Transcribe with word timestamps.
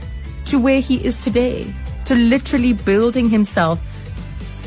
to 0.46 0.58
where 0.58 0.80
he 0.80 1.04
is 1.04 1.18
today, 1.18 1.74
to 2.06 2.16
literally 2.16 2.72
building 2.72 3.28
himself 3.28 3.82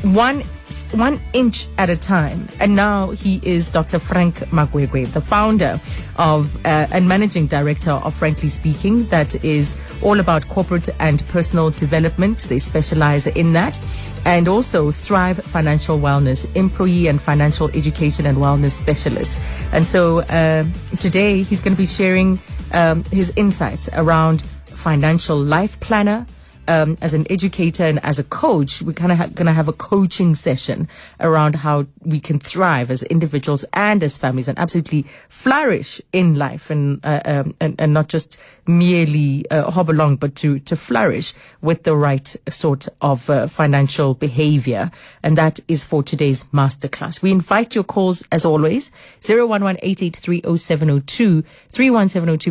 one 0.03 0.43
one 0.91 1.21
inch 1.33 1.67
at 1.77 1.89
a 1.89 1.95
time. 1.95 2.47
And 2.59 2.75
now 2.75 3.11
he 3.11 3.39
is 3.43 3.69
Dr. 3.69 3.99
Frank 3.99 4.39
Magwegwe, 4.51 5.11
the 5.11 5.21
founder 5.21 5.79
of 6.17 6.55
uh, 6.65 6.87
and 6.91 7.07
managing 7.07 7.47
director 7.47 7.91
of 7.91 8.13
Frankly 8.13 8.49
Speaking, 8.49 9.05
that 9.07 9.43
is 9.43 9.75
all 10.01 10.19
about 10.19 10.47
corporate 10.47 10.89
and 10.99 11.27
personal 11.27 11.69
development. 11.71 12.45
They 12.49 12.59
specialize 12.59 13.27
in 13.27 13.53
that. 13.53 13.79
And 14.25 14.47
also 14.47 14.91
Thrive 14.91 15.37
Financial 15.37 15.97
Wellness, 15.97 16.47
employee 16.55 17.07
and 17.07 17.21
financial 17.21 17.69
education 17.69 18.25
and 18.25 18.37
wellness 18.37 18.71
specialist. 18.71 19.39
And 19.71 19.85
so 19.85 20.19
uh, 20.19 20.65
today 20.99 21.43
he's 21.43 21.61
going 21.61 21.73
to 21.73 21.81
be 21.81 21.87
sharing 21.87 22.39
um, 22.73 23.03
his 23.05 23.33
insights 23.35 23.89
around 23.93 24.41
financial 24.75 25.37
life 25.37 25.79
planner, 25.79 26.25
um, 26.71 26.97
as 27.01 27.13
an 27.13 27.25
educator 27.29 27.85
and 27.85 28.03
as 28.05 28.17
a 28.17 28.23
coach, 28.23 28.81
we're 28.81 28.93
kind 28.93 29.11
of 29.11 29.17
ha- 29.17 29.27
going 29.27 29.45
to 29.45 29.51
have 29.51 29.67
a 29.67 29.73
coaching 29.73 30.33
session 30.33 30.87
around 31.19 31.55
how 31.55 31.85
we 32.03 32.19
can 32.19 32.39
thrive 32.39 32.89
as 32.89 33.03
individuals 33.03 33.65
and 33.73 34.01
as 34.01 34.15
families 34.15 34.47
and 34.47 34.57
absolutely 34.57 35.03
flourish 35.27 36.01
in 36.13 36.35
life 36.35 36.69
and, 36.69 37.01
uh, 37.03 37.21
um, 37.25 37.53
and, 37.59 37.75
and, 37.77 37.91
not 37.93 38.07
just 38.07 38.39
merely 38.67 39.43
uh, 39.51 39.69
hob 39.69 39.89
along, 39.89 40.15
but 40.15 40.33
to, 40.35 40.59
to 40.59 40.77
flourish 40.77 41.33
with 41.61 41.83
the 41.83 41.93
right 41.95 42.37
sort 42.49 42.87
of 43.01 43.29
uh, 43.29 43.47
financial 43.47 44.13
behavior. 44.13 44.89
And 45.23 45.37
that 45.37 45.59
is 45.67 45.83
for 45.83 46.01
today's 46.03 46.45
masterclass. 46.45 47.21
We 47.21 47.31
invite 47.31 47.75
your 47.75 47.83
calls 47.83 48.23
as 48.31 48.45
always, 48.45 48.91
011 49.27 49.77
31702 49.77 51.43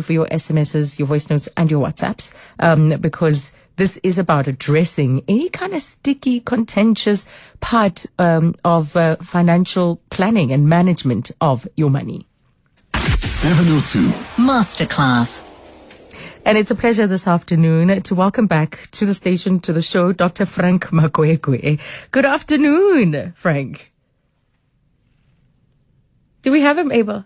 for 0.03 0.13
your 0.13 0.27
SMSs, 0.27 0.99
your 0.99 1.07
voice 1.07 1.27
notes 1.29 1.49
and 1.57 1.71
your 1.71 1.83
WhatsApps, 1.83 2.33
um, 2.59 2.89
because 3.01 3.51
this 3.81 3.97
is 4.03 4.19
about 4.19 4.45
addressing 4.45 5.23
any 5.27 5.49
kind 5.49 5.73
of 5.73 5.81
sticky, 5.81 6.39
contentious 6.39 7.25
part 7.61 8.05
um, 8.19 8.53
of 8.63 8.95
uh, 8.95 9.15
financial 9.15 9.99
planning 10.11 10.51
and 10.51 10.69
management 10.69 11.31
of 11.41 11.67
your 11.75 11.89
money. 11.89 12.27
702 12.93 14.09
Masterclass. 14.37 15.41
And 16.45 16.59
it's 16.59 16.69
a 16.69 16.75
pleasure 16.75 17.07
this 17.07 17.25
afternoon 17.27 18.03
to 18.03 18.13
welcome 18.13 18.45
back 18.45 18.87
to 18.91 19.07
the 19.07 19.15
station, 19.15 19.59
to 19.61 19.73
the 19.73 19.81
show, 19.81 20.11
Dr. 20.11 20.45
Frank 20.45 20.89
Magwegwe. 20.91 21.81
Good 22.11 22.25
afternoon, 22.25 23.33
Frank. 23.35 23.91
Do 26.43 26.51
we 26.51 26.61
have 26.61 26.77
him, 26.77 26.91
Abel? 26.91 27.25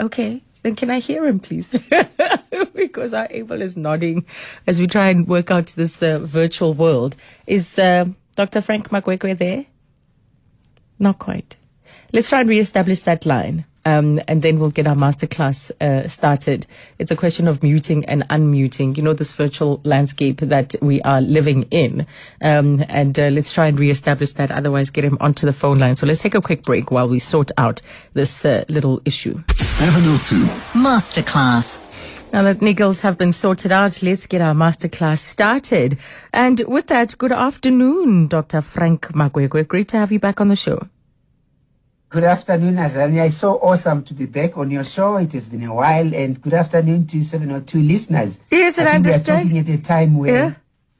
Okay. 0.00 0.42
Then 0.64 0.74
can 0.76 0.88
I 0.88 0.98
hear 0.98 1.26
him, 1.26 1.40
please? 1.40 1.78
because 2.74 3.12
our 3.12 3.28
Abel 3.28 3.60
is 3.60 3.76
nodding 3.76 4.24
as 4.66 4.80
we 4.80 4.86
try 4.86 5.10
and 5.10 5.28
work 5.28 5.50
out 5.50 5.66
this 5.66 6.02
uh, 6.02 6.20
virtual 6.20 6.72
world. 6.72 7.16
Is 7.46 7.78
uh, 7.78 8.06
Dr. 8.34 8.62
Frank 8.62 8.88
Magwegwe 8.88 9.36
there? 9.36 9.66
Not 10.98 11.18
quite. 11.18 11.58
Let's 12.14 12.30
try 12.30 12.40
and 12.40 12.48
reestablish 12.48 13.02
that 13.02 13.26
line. 13.26 13.66
Um, 13.84 14.20
and 14.28 14.42
then 14.42 14.58
we'll 14.58 14.70
get 14.70 14.86
our 14.86 14.94
masterclass 14.94 15.70
uh, 15.80 16.08
started. 16.08 16.66
It's 16.98 17.10
a 17.10 17.16
question 17.16 17.48
of 17.48 17.62
muting 17.62 18.04
and 18.06 18.26
unmuting, 18.28 18.96
you 18.96 19.02
know, 19.02 19.12
this 19.12 19.32
virtual 19.32 19.80
landscape 19.84 20.38
that 20.38 20.74
we 20.80 21.02
are 21.02 21.20
living 21.20 21.64
in. 21.70 22.06
Um, 22.40 22.84
and 22.88 23.18
uh, 23.18 23.28
let's 23.28 23.52
try 23.52 23.66
and 23.66 23.78
reestablish 23.78 24.32
that. 24.34 24.50
Otherwise, 24.50 24.90
get 24.90 25.04
him 25.04 25.18
onto 25.20 25.46
the 25.46 25.52
phone 25.52 25.78
line. 25.78 25.96
So 25.96 26.06
let's 26.06 26.22
take 26.22 26.34
a 26.34 26.40
quick 26.40 26.62
break 26.62 26.90
while 26.90 27.08
we 27.08 27.18
sort 27.18 27.50
out 27.58 27.82
this 28.14 28.44
uh, 28.44 28.64
little 28.68 29.00
issue. 29.04 29.42
702 29.56 30.44
Masterclass. 30.78 31.80
Now 32.32 32.42
that 32.42 32.58
niggles 32.58 33.00
have 33.02 33.16
been 33.16 33.32
sorted 33.32 33.70
out, 33.70 34.02
let's 34.02 34.26
get 34.26 34.40
our 34.40 34.54
masterclass 34.54 35.18
started. 35.18 35.96
And 36.32 36.60
with 36.66 36.88
that, 36.88 37.16
good 37.16 37.30
afternoon, 37.30 38.26
Dr. 38.26 38.60
Frank 38.60 39.02
Magwegwe. 39.14 39.68
Great 39.68 39.86
to 39.88 39.98
have 39.98 40.10
you 40.10 40.18
back 40.18 40.40
on 40.40 40.48
the 40.48 40.56
show. 40.56 40.88
Good 42.14 42.22
afternoon, 42.22 42.76
Azania. 42.76 43.26
It's 43.26 43.38
so 43.38 43.54
awesome 43.56 44.04
to 44.04 44.14
be 44.14 44.26
back 44.26 44.56
on 44.56 44.70
your 44.70 44.84
show. 44.84 45.16
It 45.16 45.32
has 45.32 45.48
been 45.48 45.64
a 45.64 45.74
while. 45.74 46.14
And 46.14 46.40
good 46.40 46.54
afternoon 46.54 47.08
to 47.08 47.24
702 47.24 47.82
listeners. 47.82 48.38
Yes, 48.52 48.78
and 48.78 48.88
I, 48.88 48.92
I 48.92 48.94
understand. 48.94 49.50
We 49.50 49.58
are 49.58 49.62
talking 49.64 49.74
at 49.74 49.80
a 49.80 49.82
time 49.82 50.16
where 50.18 50.32
Yeah. 50.32 50.54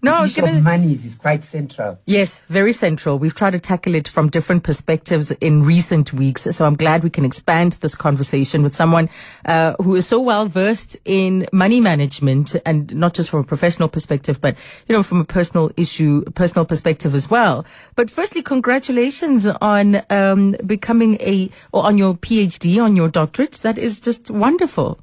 No, 0.05 0.19
the 0.19 0.25
issue 0.27 0.41
gonna- 0.43 0.59
of 0.59 0.65
monies 0.65 1.05
is 1.05 1.15
quite 1.15 1.43
central. 1.45 1.99
Yes, 2.07 2.41
very 2.49 2.73
central. 2.73 3.19
We've 3.19 3.35
tried 3.35 3.53
to 3.53 3.59
tackle 3.59 3.95
it 3.95 4.07
from 4.09 4.29
different 4.29 4.63
perspectives 4.63 5.31
in 5.41 5.63
recent 5.63 6.13
weeks. 6.13 6.43
So 6.51 6.67
I'm 6.67 6.75
glad 6.75 7.03
we 7.03 7.11
can 7.11 7.25
expand 7.25 7.73
this 7.81 7.95
conversation 7.95 8.63
with 8.63 8.75
someone 8.75 9.09
uh, 9.47 9.75
who 9.83 9.95
is 9.97 10.07
so 10.07 10.21
well 10.21 10.47
versed 10.47 10.97
in 11.05 11.47
money 11.53 11.81
management 11.81 12.55
and 12.67 12.95
not 12.95 13.15
just 13.15 13.31
from 13.31 13.41
a 13.41 13.45
professional 13.45 13.89
perspective, 13.89 14.41
but, 14.41 14.57
you 14.89 14.95
know, 14.95 15.03
from 15.03 15.21
a 15.21 15.25
personal 15.25 15.71
issue, 15.77 16.23
personal 16.35 16.65
perspective 16.65 17.15
as 17.15 17.31
well. 17.31 17.65
But 17.97 18.11
firstly, 18.11 18.43
congratulations 18.43 19.47
on 19.47 20.03
um, 20.11 20.57
becoming 20.67 21.15
a, 21.21 21.51
or 21.73 21.85
on 21.85 21.99
your 21.99 22.15
PhD, 22.15 22.83
on 22.83 22.97
your 22.97 23.09
doctorate. 23.09 23.53
That 23.63 23.79
is 23.79 24.01
just 24.01 24.31
wonderful. 24.31 24.99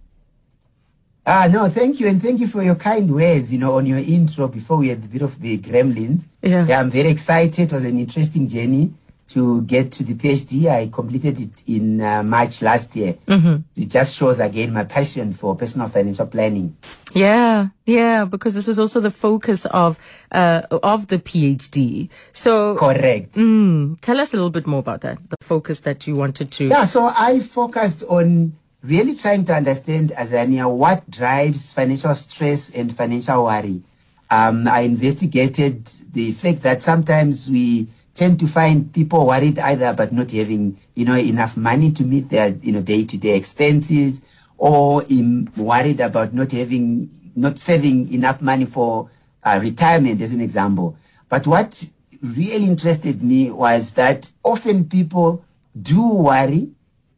Ah, 1.25 1.47
no, 1.51 1.69
thank 1.69 1.99
you. 1.99 2.07
And 2.07 2.21
thank 2.21 2.39
you 2.39 2.47
for 2.47 2.63
your 2.63 2.75
kind 2.75 3.13
words, 3.13 3.53
you 3.53 3.59
know, 3.59 3.77
on 3.77 3.85
your 3.85 3.99
intro 3.99 4.47
before 4.47 4.77
we 4.77 4.89
had 4.89 5.03
a 5.03 5.07
bit 5.07 5.21
of 5.21 5.39
the 5.39 5.57
gremlins. 5.59 6.25
Yeah. 6.41 6.65
I'm 6.79 6.89
very 6.89 7.09
excited. 7.09 7.59
It 7.59 7.71
was 7.71 7.85
an 7.85 7.99
interesting 7.99 8.47
journey 8.47 8.93
to 9.27 9.61
get 9.61 9.91
to 9.93 10.03
the 10.03 10.13
PhD. 10.15 10.65
I 10.67 10.87
completed 10.87 11.39
it 11.39 11.63
in 11.67 12.01
uh, 12.01 12.23
March 12.23 12.61
last 12.61 12.95
year. 12.95 13.13
Mm-hmm. 13.27 13.81
It 13.81 13.87
just 13.87 14.15
shows 14.15 14.39
again 14.39 14.73
my 14.73 14.83
passion 14.83 15.31
for 15.31 15.55
personal 15.55 15.87
financial 15.87 16.25
planning. 16.25 16.75
Yeah, 17.13 17.67
yeah, 17.85 18.25
because 18.25 18.55
this 18.55 18.67
was 18.67 18.79
also 18.79 18.99
the 18.99 19.11
focus 19.11 19.65
of 19.67 19.99
uh, 20.31 20.63
of 20.71 21.07
the 21.07 21.17
PhD. 21.19 22.09
So 22.33 22.75
Correct. 22.75 23.35
Mm, 23.35 23.99
tell 24.01 24.19
us 24.19 24.33
a 24.33 24.37
little 24.37 24.49
bit 24.49 24.67
more 24.67 24.79
about 24.79 25.01
that. 25.01 25.17
The 25.29 25.37
focus 25.41 25.81
that 25.81 26.07
you 26.07 26.15
wanted 26.15 26.51
to. 26.51 26.65
Yeah, 26.67 26.85
so 26.85 27.05
I 27.15 27.39
focused 27.39 28.03
on 28.09 28.57
really 28.83 29.15
trying 29.15 29.45
to 29.45 29.53
understand, 29.53 30.11
Azania, 30.17 30.69
what 30.69 31.09
drives 31.09 31.71
financial 31.71 32.15
stress 32.15 32.69
and 32.71 32.95
financial 32.95 33.43
worry. 33.45 33.81
Um, 34.29 34.67
I 34.67 34.81
investigated 34.81 35.85
the 36.13 36.31
fact 36.31 36.61
that 36.63 36.81
sometimes 36.81 37.49
we 37.49 37.87
tend 38.15 38.39
to 38.39 38.47
find 38.47 38.91
people 38.93 39.25
worried 39.27 39.59
either 39.59 39.93
but 39.93 40.11
not 40.11 40.31
having, 40.31 40.79
you 40.95 41.05
know, 41.05 41.15
enough 41.15 41.57
money 41.57 41.91
to 41.91 42.03
meet 42.03 42.29
their, 42.29 42.49
you 42.61 42.71
know, 42.71 42.81
day-to-day 42.81 43.35
expenses 43.35 44.21
or 44.57 45.03
in, 45.03 45.51
worried 45.57 45.99
about 45.99 46.33
not 46.33 46.51
having, 46.51 47.09
not 47.35 47.59
saving 47.59 48.11
enough 48.13 48.41
money 48.41 48.65
for 48.65 49.09
uh, 49.43 49.59
retirement, 49.61 50.21
as 50.21 50.33
an 50.33 50.41
example. 50.41 50.97
But 51.29 51.47
what 51.47 51.89
really 52.21 52.65
interested 52.65 53.23
me 53.23 53.49
was 53.51 53.91
that 53.91 54.29
often 54.43 54.85
people 54.85 55.43
do 55.81 56.13
worry, 56.13 56.69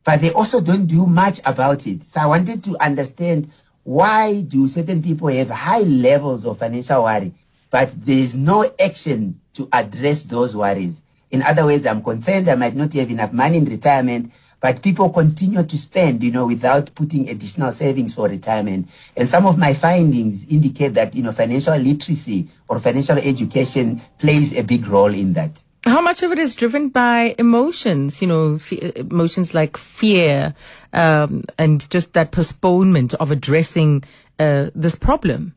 but 0.04 0.22
they 0.22 0.32
also 0.32 0.62
don't 0.62 0.86
do 0.86 1.06
much 1.06 1.40
about 1.46 1.88
it. 1.88 2.04
So 2.04 2.22
I 2.22 2.26
wanted 2.26 2.64
to 2.66 2.78
understand 2.84 3.50
why 3.84 4.42
do 4.42 4.68
certain 4.68 5.02
people 5.02 5.28
have 5.28 5.50
high 5.50 5.82
levels 5.82 6.46
of 6.46 6.60
financial 6.60 7.04
worry, 7.04 7.34
but 7.70 7.94
there 8.06 8.18
is 8.18 8.36
no 8.36 8.70
action 8.80 9.40
to 9.54 9.68
address 9.72 10.26
those 10.26 10.56
worries. 10.56 11.02
In 11.32 11.42
other 11.42 11.66
words, 11.66 11.86
I'm 11.86 12.04
concerned 12.04 12.50
I 12.50 12.56
might 12.56 12.76
not 12.76 12.94
have 12.94 13.10
enough 13.10 13.34
money 13.34 13.58
in 13.58 13.66
retirement, 13.66 14.32
but 14.62 14.82
people 14.82 15.10
continue 15.10 15.64
to 15.64 15.78
spend, 15.78 16.24
you 16.24 16.32
know, 16.32 16.46
without 16.48 16.96
putting 16.96 17.28
additional 17.28 17.72
savings 17.72 18.14
for 18.14 18.30
retirement. 18.30 18.88
And 19.18 19.28
some 19.28 19.46
of 19.46 19.58
my 19.58 19.74
findings 19.74 20.46
indicate 20.46 20.94
that, 20.94 21.14
you 21.14 21.24
know, 21.24 21.34
financial 21.34 21.76
literacy 21.76 22.48
or 22.70 22.80
financial 22.80 23.18
education 23.18 24.02
plays 24.20 24.56
a 24.58 24.64
big 24.64 24.88
role 24.88 25.14
in 25.14 25.34
that. 25.34 25.62
How 25.86 26.00
much 26.00 26.24
of 26.24 26.32
it 26.32 26.40
is 26.40 26.56
driven 26.56 26.90
by 26.90 27.36
emotions? 27.38 28.22
You 28.22 28.28
know, 28.28 28.58
fe- 28.58 28.94
emotions 28.96 29.54
like 29.54 29.76
fear 29.76 30.56
um, 30.94 31.44
and 31.58 31.90
just 31.90 32.14
that 32.14 32.32
postponement 32.32 33.14
of 33.16 33.32
addressing 33.32 34.04
uh, 34.40 34.70
this 34.74 34.96
problem. 34.96 35.56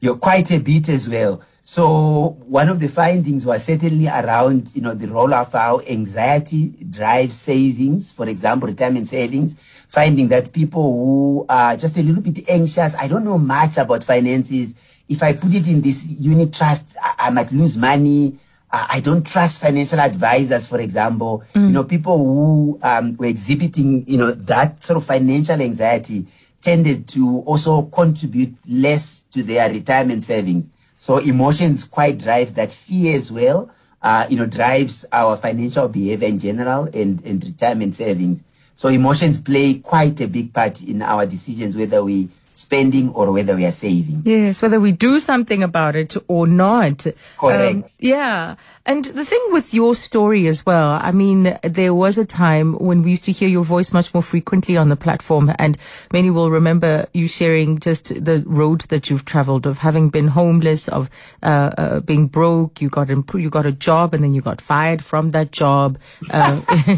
You're 0.00 0.16
quite 0.16 0.50
a 0.50 0.58
bit 0.58 0.88
as 0.88 1.08
well. 1.08 1.42
So 1.64 2.36
one 2.40 2.68
of 2.68 2.80
the 2.80 2.88
findings 2.88 3.46
was 3.46 3.64
certainly 3.64 4.08
around, 4.08 4.74
you 4.74 4.82
know, 4.82 4.94
the 4.94 5.06
role 5.06 5.32
of 5.32 5.52
how 5.52 5.80
anxiety 5.88 6.70
drives 6.90 7.36
savings, 7.36 8.10
for 8.10 8.26
example, 8.28 8.66
retirement 8.66 9.08
savings, 9.08 9.54
finding 9.88 10.26
that 10.28 10.52
people 10.52 10.82
who 10.82 11.46
are 11.48 11.76
just 11.76 11.96
a 11.98 12.02
little 12.02 12.20
bit 12.20 12.48
anxious, 12.48 12.96
I 12.96 13.06
don't 13.06 13.24
know 13.24 13.38
much 13.38 13.76
about 13.76 14.02
finances. 14.02 14.74
If 15.08 15.22
I 15.22 15.34
put 15.34 15.54
it 15.54 15.68
in 15.68 15.82
this 15.82 16.08
unit 16.08 16.52
trust, 16.52 16.96
I, 17.00 17.28
I 17.28 17.30
might 17.30 17.52
lose 17.52 17.78
money. 17.78 18.40
I 18.72 19.00
don't 19.00 19.26
trust 19.26 19.60
financial 19.60 20.00
advisors, 20.00 20.66
for 20.66 20.80
example. 20.80 21.44
You 21.54 21.72
know, 21.72 21.84
people 21.84 22.16
who 22.16 22.80
um, 22.82 23.16
were 23.18 23.26
exhibiting, 23.26 24.08
you 24.08 24.16
know, 24.16 24.30
that 24.30 24.82
sort 24.82 24.96
of 24.96 25.04
financial 25.04 25.60
anxiety 25.60 26.26
tended 26.62 27.06
to 27.08 27.40
also 27.40 27.82
contribute 27.82 28.54
less 28.66 29.24
to 29.32 29.42
their 29.42 29.70
retirement 29.70 30.24
savings. 30.24 30.68
So 30.96 31.18
emotions 31.18 31.84
quite 31.84 32.18
drive 32.18 32.54
that 32.54 32.72
fear 32.72 33.16
as 33.16 33.30
well. 33.30 33.70
Uh, 34.00 34.26
you 34.30 34.36
know, 34.36 34.46
drives 34.46 35.04
our 35.12 35.36
financial 35.36 35.88
behavior 35.88 36.28
in 36.28 36.38
general 36.38 36.84
and, 36.94 37.22
and 37.24 37.44
retirement 37.44 37.94
savings. 37.94 38.42
So 38.74 38.88
emotions 38.88 39.38
play 39.38 39.74
quite 39.74 40.20
a 40.20 40.26
big 40.26 40.52
part 40.54 40.82
in 40.82 41.02
our 41.02 41.26
decisions 41.26 41.76
whether 41.76 42.02
we 42.02 42.30
spending 42.62 43.10
or 43.10 43.32
whether 43.32 43.56
we 43.56 43.64
are 43.66 43.72
saving. 43.72 44.22
Yes, 44.24 44.62
whether 44.62 44.80
we 44.80 44.92
do 44.92 45.18
something 45.18 45.62
about 45.62 45.96
it 45.96 46.14
or 46.28 46.46
not. 46.46 47.06
Um, 47.06 47.12
Correct. 47.38 47.92
yeah. 47.98 48.54
And 48.86 49.04
the 49.04 49.24
thing 49.24 49.40
with 49.50 49.74
your 49.74 49.94
story 49.94 50.46
as 50.46 50.64
well, 50.64 50.98
I 51.02 51.12
mean, 51.12 51.58
there 51.62 51.94
was 51.94 52.18
a 52.18 52.24
time 52.24 52.74
when 52.74 53.02
we 53.02 53.10
used 53.10 53.24
to 53.24 53.32
hear 53.32 53.48
your 53.48 53.64
voice 53.64 53.92
much 53.92 54.14
more 54.14 54.22
frequently 54.22 54.76
on 54.76 54.88
the 54.88 54.96
platform 54.96 55.52
and 55.58 55.76
many 56.12 56.30
will 56.30 56.50
remember 56.50 57.06
you 57.12 57.28
sharing 57.28 57.78
just 57.78 58.24
the 58.24 58.42
road 58.46 58.82
that 58.82 59.10
you've 59.10 59.24
traveled 59.24 59.66
of 59.66 59.78
having 59.78 60.08
been 60.08 60.28
homeless, 60.28 60.88
of, 60.88 61.10
uh, 61.42 61.70
uh 61.78 62.00
being 62.00 62.26
broke, 62.26 62.80
you 62.80 62.88
got, 62.88 63.10
imp- 63.10 63.34
you 63.34 63.50
got 63.50 63.66
a 63.66 63.72
job 63.72 64.14
and 64.14 64.22
then 64.22 64.34
you 64.34 64.40
got 64.40 64.60
fired 64.60 65.04
from 65.04 65.30
that 65.30 65.52
job. 65.52 65.98
Uh, 66.32 66.60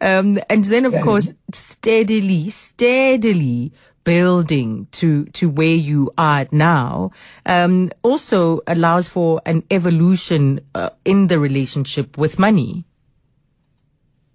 um, 0.00 0.38
and 0.48 0.64
then 0.64 0.84
of 0.84 0.94
course, 1.02 1.34
steadily, 1.52 2.48
steadily 2.50 3.72
building 4.06 4.86
to 4.92 5.26
to 5.34 5.50
where 5.50 5.74
you 5.74 6.10
are 6.16 6.46
now 6.52 7.10
um, 7.44 7.90
also 8.02 8.60
allows 8.68 9.08
for 9.08 9.42
an 9.44 9.64
evolution 9.70 10.60
uh, 10.74 10.90
in 11.04 11.26
the 11.26 11.38
relationship 11.38 12.16
with 12.16 12.38
money. 12.38 12.86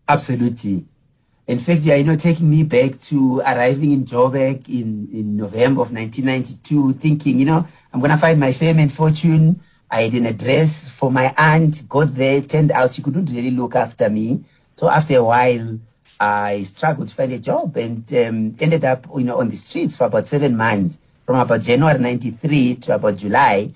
Absolutely. 0.08 0.86
In 1.48 1.58
fact, 1.58 1.82
yeah, 1.82 1.96
you 1.96 2.04
know, 2.04 2.16
taking 2.16 2.50
me 2.50 2.64
back 2.64 3.00
to 3.12 3.40
arriving 3.40 3.92
in 3.92 4.06
Joburg 4.06 4.68
in, 4.70 5.08
in 5.12 5.36
November 5.36 5.82
of 5.82 5.92
1992, 5.92 6.94
thinking, 6.94 7.40
you 7.40 7.46
know, 7.46 7.68
I'm 7.92 8.00
going 8.00 8.12
to 8.12 8.18
find 8.18 8.40
my 8.40 8.52
fame 8.52 8.80
and 8.80 8.92
fortune. 8.92 9.62
I 9.90 10.04
had 10.04 10.14
an 10.14 10.26
address 10.28 10.88
for 10.88 11.12
my 11.12 11.34
aunt, 11.38 11.88
got 11.90 12.14
there, 12.14 12.42
turned 12.42 12.72
out 12.72 12.94
she 12.94 13.02
couldn't 13.02 13.26
really 13.26 13.52
look 13.52 13.76
after 13.76 14.10
me. 14.10 14.44
So 14.76 14.90
after 14.90 15.18
a 15.18 15.24
while, 15.24 15.80
I 16.22 16.62
struggled 16.64 17.10
to 17.10 17.16
find 17.16 17.34
a 17.34 17.40
job 17.40 17.76
and 17.78 18.06
um, 18.14 18.56
ended 18.60 18.86
up, 18.86 19.08
you 19.18 19.24
know, 19.24 19.40
on 19.40 19.50
the 19.50 19.58
streets 19.58 19.98
for 19.98 20.04
about 20.04 20.28
seven 20.28 20.56
months, 20.56 21.00
from 21.26 21.38
about 21.40 21.62
January 21.62 21.98
93 21.98 22.76
to 22.76 22.94
about 22.94 23.16
July. 23.16 23.74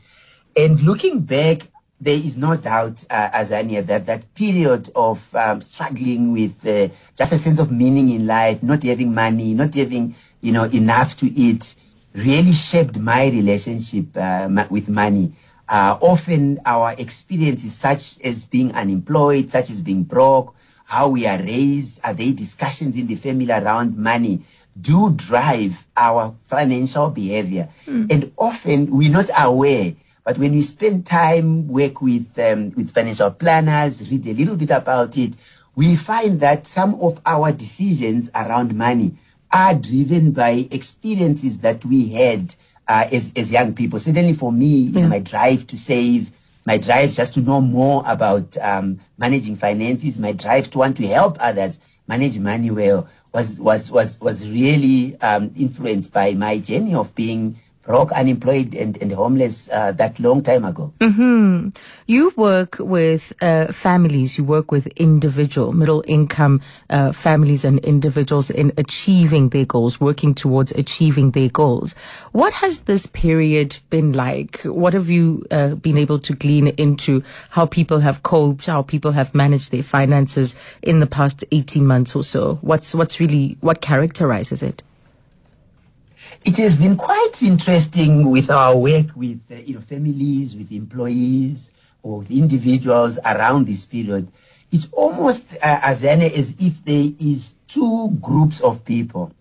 And 0.56 0.80
looking 0.82 1.22
back, 1.22 1.64
there 2.00 2.14
is 2.14 2.38
no 2.38 2.56
doubt, 2.56 3.04
uh, 3.10 3.30
Azania, 3.32 3.84
that 3.88 4.06
that 4.06 4.32
period 4.36 4.92
of 4.96 5.34
um, 5.34 5.60
struggling 5.60 6.34
with 6.34 6.64
uh, 6.68 6.90
just 7.18 7.34
a 7.34 7.40
sense 7.40 7.58
of 7.58 7.72
meaning 7.72 8.12
in 8.12 8.28
life, 8.28 8.62
not 8.62 8.84
having 8.84 9.12
money, 9.12 9.56
not 9.56 9.74
having, 9.74 10.14
you 10.42 10.52
know, 10.52 10.66
enough 10.66 11.18
to 11.18 11.26
eat, 11.32 11.74
really 12.14 12.54
shaped 12.54 13.00
my 13.00 13.26
relationship 13.26 14.06
uh, 14.16 14.48
with 14.70 14.88
money. 14.88 15.34
Uh, 15.68 15.98
often 16.00 16.60
our 16.64 16.94
experiences, 17.00 17.76
such 17.76 18.20
as 18.24 18.46
being 18.46 18.72
unemployed, 18.74 19.50
such 19.50 19.72
as 19.72 19.82
being 19.82 20.04
broke, 20.04 20.54
how 20.86 21.10
we 21.10 21.26
are 21.28 21.40
raised, 21.40 22.00
are 22.04 22.14
there 22.14 22.32
discussions 22.32 22.96
in 22.96 23.08
the 23.08 23.16
family 23.16 23.52
around 23.52 23.98
money, 23.98 24.42
do 24.80 25.12
drive 25.12 25.86
our 25.98 26.36
financial 26.48 27.10
behavior. 27.10 27.70
And 28.10 28.32
often 28.38 28.92
we're 28.96 29.12
not 29.12 29.30
aware. 29.38 29.96
But 30.24 30.38
when 30.38 30.54
we 30.54 30.62
spend 30.62 31.06
time, 31.06 31.68
work 31.68 32.02
with, 32.02 32.38
um, 32.40 32.72
with 32.76 32.92
financial 32.92 33.32
planners, 33.32 34.10
read 34.10 34.26
a 34.28 34.34
little 34.34 34.56
bit 34.56 34.72
about 34.72 35.18
it, 35.18 35.36
we 35.76 35.96
find 35.96 36.40
that 36.40 36.68
some 36.68 36.96
of 36.96 37.20
our 37.26 37.52
decisions 37.52 38.30
around 38.34 38.76
money 38.76 39.16
are 39.52 39.74
driven 39.74 40.32
by 40.32 40.68
experiences 40.72 41.60
that 41.60 41.84
we 41.86 42.10
had 42.10 42.56
uh, 42.88 43.06
as, 43.12 43.34
as 43.36 43.52
young 43.52 43.74
people. 43.74 44.00
Certainly 44.00 44.34
for 44.34 44.52
me, 44.52 44.68
you 44.68 45.00
know, 45.02 45.08
my 45.08 45.20
drive 45.20 45.68
to 45.68 45.78
save, 45.78 46.32
my 46.66 46.78
drive 46.78 47.14
just 47.14 47.34
to 47.36 47.42
know 47.42 47.62
more 47.62 48.04
about 48.06 48.58
um, 48.58 49.00
managing 49.18 49.56
finances, 49.56 50.20
my 50.20 50.32
drive 50.32 50.70
to 50.72 50.80
want 50.80 50.98
to 50.98 51.08
help 51.08 51.38
others 51.40 51.80
manage 52.08 52.38
money 52.40 52.72
well 52.72 53.08
was 53.34 53.60
was 53.60 53.92
was 53.92 54.20
was 54.22 54.50
really 54.50 55.20
um, 55.22 55.52
influenced 55.56 56.12
by 56.14 56.34
my 56.34 56.58
journey 56.58 56.96
of 56.96 57.14
being 57.16 57.60
broke, 57.86 58.12
unemployed, 58.12 58.74
and, 58.76 58.98
and 59.02 59.12
homeless 59.12 59.70
uh, 59.70 59.92
that 59.94 60.20
long 60.20 60.42
time 60.42 60.66
ago. 60.66 60.92
You 62.08 62.34
work 62.36 62.78
with 62.80 63.32
uh, 63.42 63.72
families, 63.72 64.38
you 64.38 64.44
work 64.44 64.72
with 64.72 64.88
individual, 64.88 65.72
middle 65.72 66.04
income 66.08 66.62
uh, 66.90 67.12
families 67.12 67.64
and 67.64 67.80
individuals 67.80 68.50
in 68.50 68.74
achieving 68.78 69.50
their 69.50 69.66
goals, 69.66 70.02
working 70.02 70.34
towards 70.34 70.72
achieving 70.74 71.32
their 71.32 71.50
goals. 71.50 71.94
What 72.32 72.54
has 72.54 72.82
this 72.82 73.06
period 73.06 73.78
been 73.90 74.14
like? 74.14 74.62
What 74.64 74.94
have 74.94 75.10
you 75.10 75.46
uh, 75.52 75.76
been 75.76 75.98
able 75.98 76.20
to 76.20 76.34
glean 76.34 76.68
into 76.70 77.24
how 77.52 77.66
people 77.66 78.00
have 78.00 78.24
coped, 78.24 78.66
how 78.66 78.82
people 78.82 79.12
have 79.12 79.36
managed 79.36 79.72
their 79.72 79.84
finances 79.84 80.56
in 80.82 81.00
the 81.00 81.08
past 81.08 81.46
18 81.52 81.86
months 81.86 82.16
or 82.16 82.24
so? 82.24 82.56
What's, 82.62 82.96
what's 82.96 83.20
really, 83.20 83.58
what 83.62 83.82
characterizes 83.82 84.64
it? 84.64 84.82
It 86.44 86.58
has 86.58 86.78
been 86.78 86.98
quite 86.98 87.42
interesting 87.42 88.30
with 88.30 88.50
our 88.50 88.76
work 88.78 89.16
with 89.16 89.42
uh, 89.52 89.56
you 89.56 89.76
know 89.76 89.82
families, 89.82 90.56
with 90.56 90.72
employees, 90.72 91.72
or 92.04 92.20
with 92.20 92.32
individuals 92.32 93.18
around 93.26 93.68
this 93.68 93.86
period. 93.86 94.32
It's 94.72 94.88
almost 94.92 95.56
uh, 95.56 95.80
as 95.82 96.04
if 96.04 96.84
there 96.84 97.12
is 97.20 97.56
two 97.68 98.10
groups 98.22 98.62
of 98.62 98.84
people. 98.84 99.32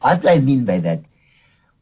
What 0.00 0.22
do 0.22 0.28
I 0.28 0.38
mean 0.38 0.64
by 0.64 0.78
that? 0.78 1.00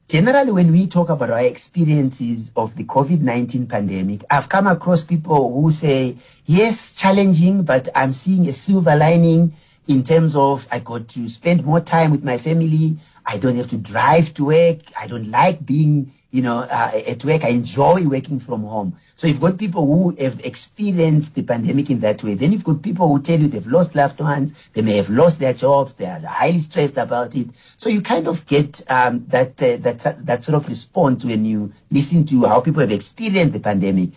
Generally, 0.09 0.53
when 0.53 0.73
we 0.73 0.87
talk 0.87 1.11
about 1.11 1.31
our 1.31 1.41
experiences 1.41 2.51
of 2.57 2.75
the 2.77 2.85
COVID 2.85 3.21
19 3.21 3.67
pandemic, 3.67 4.25
I've 4.31 4.49
come 4.49 4.67
across 4.67 5.05
people 5.05 5.53
who 5.61 5.71
say, 5.71 6.17
yes, 6.47 6.95
challenging, 6.95 7.63
but 7.63 7.91
I'm 7.95 8.15
seeing 8.15 8.49
a 8.49 8.53
silver 8.55 8.97
lining 8.97 9.53
in 9.87 10.03
terms 10.03 10.35
of 10.35 10.67
I 10.73 10.79
got 10.79 11.09
to 11.09 11.29
spend 11.29 11.65
more 11.65 11.81
time 11.81 12.11
with 12.11 12.25
my 12.25 12.39
family. 12.39 12.97
I 13.29 13.37
don't 13.37 13.57
have 13.57 13.69
to 13.69 13.77
drive 13.77 14.33
to 14.35 14.47
work. 14.47 14.79
I 14.99 15.07
don't 15.07 15.31
like 15.31 15.65
being, 15.67 16.15
you 16.31 16.41
know, 16.41 16.61
uh, 16.61 17.03
at 17.07 17.23
work. 17.27 17.45
I 17.45 17.51
enjoy 17.51 18.05
working 18.05 18.41
from 18.41 18.65
home. 18.65 18.97
So 19.17 19.27
you've 19.27 19.41
got 19.41 19.59
people 19.59 19.85
who 19.85 20.17
have 20.19 20.41
experienced 20.47 21.35
the 21.35 21.43
pandemic 21.43 21.91
in 21.91 22.01
that 22.01 22.25
way. 22.25 22.35
Then 22.35 22.53
you've 22.53 22.65
got 22.65 22.81
people 22.81 23.07
who 23.07 23.21
tell 23.21 23.39
you 23.39 23.49
they've 23.49 23.67
lost 23.67 23.95
loved 23.95 24.19
ones. 24.21 24.55
They 24.73 24.81
may 24.81 24.97
have 24.97 25.11
lost 25.11 25.41
their 25.41 25.53
jobs. 25.53 25.93
They 25.93 26.07
are 26.07 26.21
highly 26.21 26.61
stressed 26.61 26.97
about 26.97 27.37
it. 27.37 27.49
So 27.77 27.91
you 27.91 28.01
kind 28.01 28.27
of 28.29 28.47
get 28.47 28.83
um, 28.91 29.27
that, 29.29 29.63
uh, 29.63 29.77
that 29.79 30.25
that 30.25 30.43
sort 30.43 30.57
of 30.57 30.67
response 30.67 31.23
when 31.23 31.45
you 31.45 31.73
listen 31.91 32.25
to 32.27 32.45
how 32.45 32.61
people 32.63 32.81
have 32.81 32.93
experienced 32.93 33.53
the 33.53 33.61
pandemic. 33.61 34.11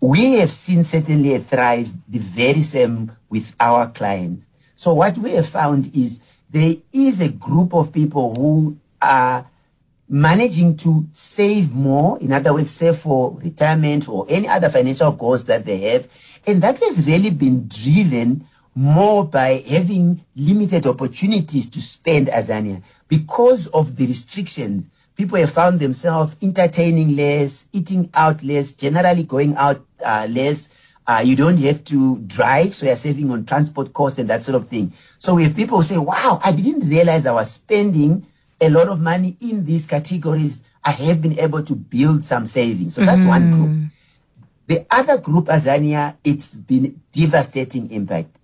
We 0.00 0.38
have 0.38 0.50
seen 0.50 0.82
certainly 0.82 1.34
a 1.34 1.40
thrive 1.40 1.92
the 2.08 2.18
very 2.18 2.62
same 2.62 3.12
with 3.28 3.54
our 3.60 3.88
clients. 3.88 4.48
So 4.74 4.94
what 4.94 5.16
we 5.18 5.32
have 5.32 5.48
found 5.48 5.94
is 5.94 6.20
there 6.50 6.76
is 6.92 7.20
a 7.20 7.28
group 7.28 7.74
of 7.74 7.92
people 7.92 8.34
who 8.34 8.78
are 9.00 9.46
managing 10.08 10.76
to 10.78 11.06
save 11.12 11.74
more, 11.74 12.18
in 12.20 12.32
other 12.32 12.54
words, 12.54 12.70
save 12.70 12.96
for 12.96 13.36
retirement 13.38 14.08
or 14.08 14.24
any 14.28 14.48
other 14.48 14.70
financial 14.70 15.12
goals 15.12 15.44
that 15.44 15.66
they 15.66 15.76
have. 15.78 16.08
And 16.46 16.62
that 16.62 16.78
has 16.80 17.06
really 17.06 17.30
been 17.30 17.68
driven 17.68 18.46
more 18.74 19.26
by 19.26 19.62
having 19.68 20.24
limited 20.34 20.86
opportunities 20.86 21.68
to 21.68 21.82
spend 21.82 22.28
Azania 22.28 22.82
because 23.08 23.66
of 23.68 23.96
the 23.96 24.06
restrictions. 24.06 24.88
People 25.16 25.38
have 25.38 25.50
found 25.50 25.80
themselves 25.80 26.36
entertaining 26.40 27.16
less, 27.16 27.68
eating 27.72 28.08
out 28.14 28.42
less, 28.42 28.72
generally 28.74 29.24
going 29.24 29.56
out 29.56 29.84
uh, 30.04 30.26
less. 30.30 30.70
Uh, 31.08 31.22
you 31.24 31.34
don't 31.34 31.56
have 31.56 31.82
to 31.84 32.18
drive, 32.26 32.74
so 32.74 32.84
you're 32.84 32.94
saving 32.94 33.30
on 33.30 33.46
transport 33.46 33.94
costs 33.94 34.18
and 34.18 34.28
that 34.28 34.42
sort 34.42 34.54
of 34.54 34.68
thing. 34.68 34.92
So 35.18 35.34
we 35.34 35.44
have 35.44 35.56
people 35.56 35.82
say, 35.82 35.96
wow, 35.96 36.38
I 36.44 36.52
didn't 36.52 36.86
realize 36.86 37.24
I 37.24 37.32
was 37.32 37.50
spending 37.50 38.26
a 38.60 38.68
lot 38.68 38.88
of 38.88 39.00
money 39.00 39.34
in 39.40 39.64
these 39.64 39.86
categories. 39.86 40.62
I 40.84 40.90
have 40.90 41.22
been 41.22 41.38
able 41.38 41.62
to 41.62 41.74
build 41.74 42.24
some 42.24 42.44
savings. 42.44 42.94
So 42.94 43.06
that's 43.06 43.24
one 43.24 43.50
group. 43.50 43.90
The 44.66 44.86
other 44.90 45.16
group, 45.16 45.46
Azania, 45.46 46.16
it's 46.22 46.56
been 46.58 47.00
devastating 47.10 47.90
impact. 47.90 48.36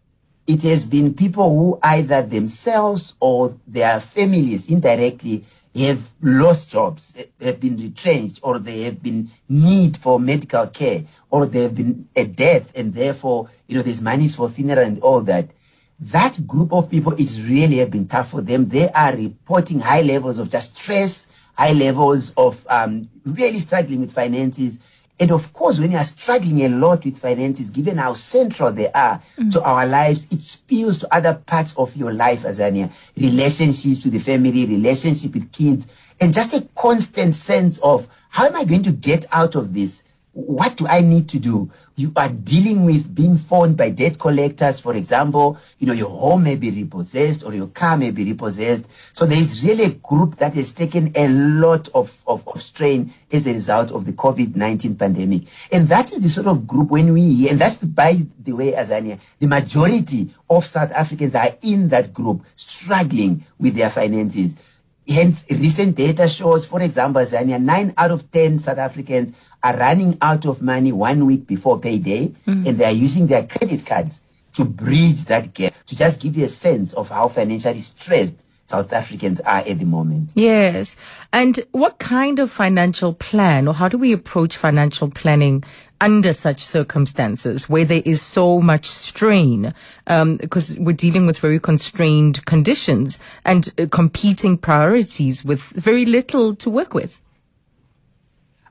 It 0.46 0.62
has 0.62 0.86
been 0.86 1.12
people 1.12 1.50
who 1.50 1.78
either 1.82 2.22
themselves 2.22 3.14
or 3.20 3.58
their 3.66 4.00
families 4.00 4.70
indirectly 4.70 5.44
have 5.74 6.10
lost 6.22 6.70
jobs, 6.70 7.14
have 7.40 7.60
been 7.60 7.76
retrenched, 7.76 8.40
or 8.42 8.58
they 8.58 8.82
have 8.82 9.02
been 9.02 9.30
need 9.48 9.96
for 9.96 10.20
medical 10.20 10.66
care, 10.68 11.04
or 11.30 11.46
they 11.46 11.62
have 11.62 11.74
been 11.74 12.08
a 12.14 12.24
death, 12.24 12.72
and 12.76 12.94
therefore, 12.94 13.50
you 13.66 13.76
know, 13.76 13.82
there's 13.82 14.00
monies 14.00 14.36
for 14.36 14.48
funeral 14.48 14.86
and 14.86 15.00
all 15.02 15.20
that. 15.22 15.50
That 15.98 16.46
group 16.46 16.72
of 16.72 16.90
people, 16.90 17.12
it's 17.18 17.40
really 17.40 17.78
have 17.78 17.90
been 17.90 18.06
tough 18.06 18.30
for 18.30 18.40
them. 18.40 18.68
They 18.68 18.88
are 18.90 19.16
reporting 19.16 19.80
high 19.80 20.02
levels 20.02 20.38
of 20.38 20.50
just 20.50 20.76
stress, 20.76 21.28
high 21.54 21.72
levels 21.72 22.32
of 22.36 22.66
um, 22.68 23.08
really 23.24 23.58
struggling 23.58 24.00
with 24.00 24.12
finances. 24.12 24.80
And 25.20 25.30
of 25.30 25.52
course, 25.52 25.78
when 25.78 25.92
you 25.92 25.96
are 25.96 26.04
struggling 26.04 26.64
a 26.64 26.68
lot 26.68 27.04
with 27.04 27.18
finances, 27.18 27.70
given 27.70 27.98
how 27.98 28.14
central 28.14 28.72
they 28.72 28.90
are 28.90 29.22
mm. 29.38 29.50
to 29.52 29.62
our 29.62 29.86
lives, 29.86 30.26
it 30.30 30.42
spills 30.42 30.98
to 30.98 31.14
other 31.14 31.34
parts 31.34 31.72
of 31.76 31.96
your 31.96 32.12
life, 32.12 32.44
as 32.44 32.58
Azania. 32.58 32.90
Relationships 33.16 34.04
with 34.04 34.12
the 34.12 34.18
family, 34.18 34.66
relationship 34.66 35.34
with 35.34 35.52
kids, 35.52 35.86
and 36.20 36.34
just 36.34 36.52
a 36.52 36.66
constant 36.74 37.36
sense 37.36 37.78
of 37.78 38.08
how 38.30 38.46
am 38.46 38.56
I 38.56 38.64
going 38.64 38.82
to 38.82 38.90
get 38.90 39.26
out 39.30 39.54
of 39.54 39.72
this? 39.72 40.02
What 40.34 40.76
do 40.76 40.86
I 40.86 41.00
need 41.00 41.28
to 41.30 41.38
do? 41.38 41.70
You 41.96 42.12
are 42.16 42.28
dealing 42.28 42.84
with 42.84 43.14
being 43.14 43.38
phoned 43.38 43.76
by 43.76 43.90
debt 43.90 44.18
collectors, 44.18 44.80
for 44.80 44.94
example. 44.96 45.58
You 45.78 45.86
know, 45.86 45.92
your 45.92 46.10
home 46.10 46.42
may 46.42 46.56
be 46.56 46.72
repossessed 46.72 47.44
or 47.44 47.54
your 47.54 47.68
car 47.68 47.96
may 47.96 48.10
be 48.10 48.24
repossessed. 48.24 48.84
So 49.12 49.26
there's 49.26 49.64
really 49.64 49.84
a 49.84 49.90
group 49.90 50.36
that 50.36 50.54
has 50.54 50.72
taken 50.72 51.12
a 51.14 51.28
lot 51.28 51.88
of, 51.94 52.20
of, 52.26 52.46
of 52.48 52.60
strain 52.60 53.14
as 53.30 53.46
a 53.46 53.52
result 53.52 53.92
of 53.92 54.06
the 54.06 54.12
COVID-19 54.12 54.98
pandemic. 54.98 55.42
And 55.70 55.86
that 55.88 56.12
is 56.12 56.20
the 56.20 56.28
sort 56.28 56.48
of 56.48 56.66
group 56.66 56.90
when 56.90 57.12
we, 57.12 57.48
and 57.48 57.60
that's 57.60 57.76
by 57.76 58.26
the 58.42 58.52
way, 58.52 58.72
Azania, 58.72 59.20
the 59.38 59.46
majority 59.46 60.34
of 60.50 60.66
South 60.66 60.90
Africans 60.90 61.36
are 61.36 61.56
in 61.62 61.88
that 61.90 62.12
group 62.12 62.44
struggling 62.56 63.44
with 63.60 63.76
their 63.76 63.90
finances. 63.90 64.56
Hence, 65.06 65.44
recent 65.50 65.96
data 65.96 66.28
shows, 66.28 66.64
for 66.64 66.80
example, 66.80 67.20
Zania, 67.22 67.60
nine 67.60 67.92
out 67.98 68.10
of 68.10 68.30
10 68.30 68.58
South 68.58 68.78
Africans 68.78 69.32
are 69.62 69.76
running 69.76 70.16
out 70.22 70.46
of 70.46 70.62
money 70.62 70.92
one 70.92 71.26
week 71.26 71.46
before 71.46 71.78
payday, 71.78 72.28
mm. 72.46 72.66
and 72.66 72.78
they 72.78 72.84
are 72.86 72.92
using 72.92 73.26
their 73.26 73.46
credit 73.46 73.84
cards 73.84 74.22
to 74.54 74.64
bridge 74.64 75.26
that 75.26 75.52
gap, 75.52 75.74
to 75.86 75.96
just 75.96 76.20
give 76.20 76.36
you 76.36 76.44
a 76.44 76.48
sense 76.48 76.94
of 76.94 77.10
how 77.10 77.28
financially 77.28 77.80
stressed 77.80 78.42
South 78.66 78.92
Africans 78.92 79.40
are 79.40 79.62
at 79.66 79.78
the 79.78 79.84
moment. 79.84 80.32
Yes. 80.34 80.96
And 81.32 81.60
what 81.72 81.98
kind 81.98 82.38
of 82.38 82.50
financial 82.50 83.12
plan 83.12 83.68
or 83.68 83.74
how 83.74 83.88
do 83.88 83.98
we 83.98 84.12
approach 84.12 84.56
financial 84.56 85.10
planning 85.10 85.64
under 86.00 86.32
such 86.32 86.60
circumstances 86.60 87.68
where 87.68 87.84
there 87.84 88.02
is 88.06 88.22
so 88.22 88.60
much 88.60 88.86
strain? 88.86 89.74
Um, 90.06 90.38
because 90.38 90.78
we're 90.78 90.92
dealing 90.92 91.26
with 91.26 91.38
very 91.38 91.60
constrained 91.60 92.44
conditions 92.46 93.18
and 93.44 93.72
uh, 93.78 93.86
competing 93.90 94.56
priorities 94.56 95.44
with 95.44 95.60
very 95.60 96.06
little 96.06 96.54
to 96.56 96.70
work 96.70 96.94
with. 96.94 97.20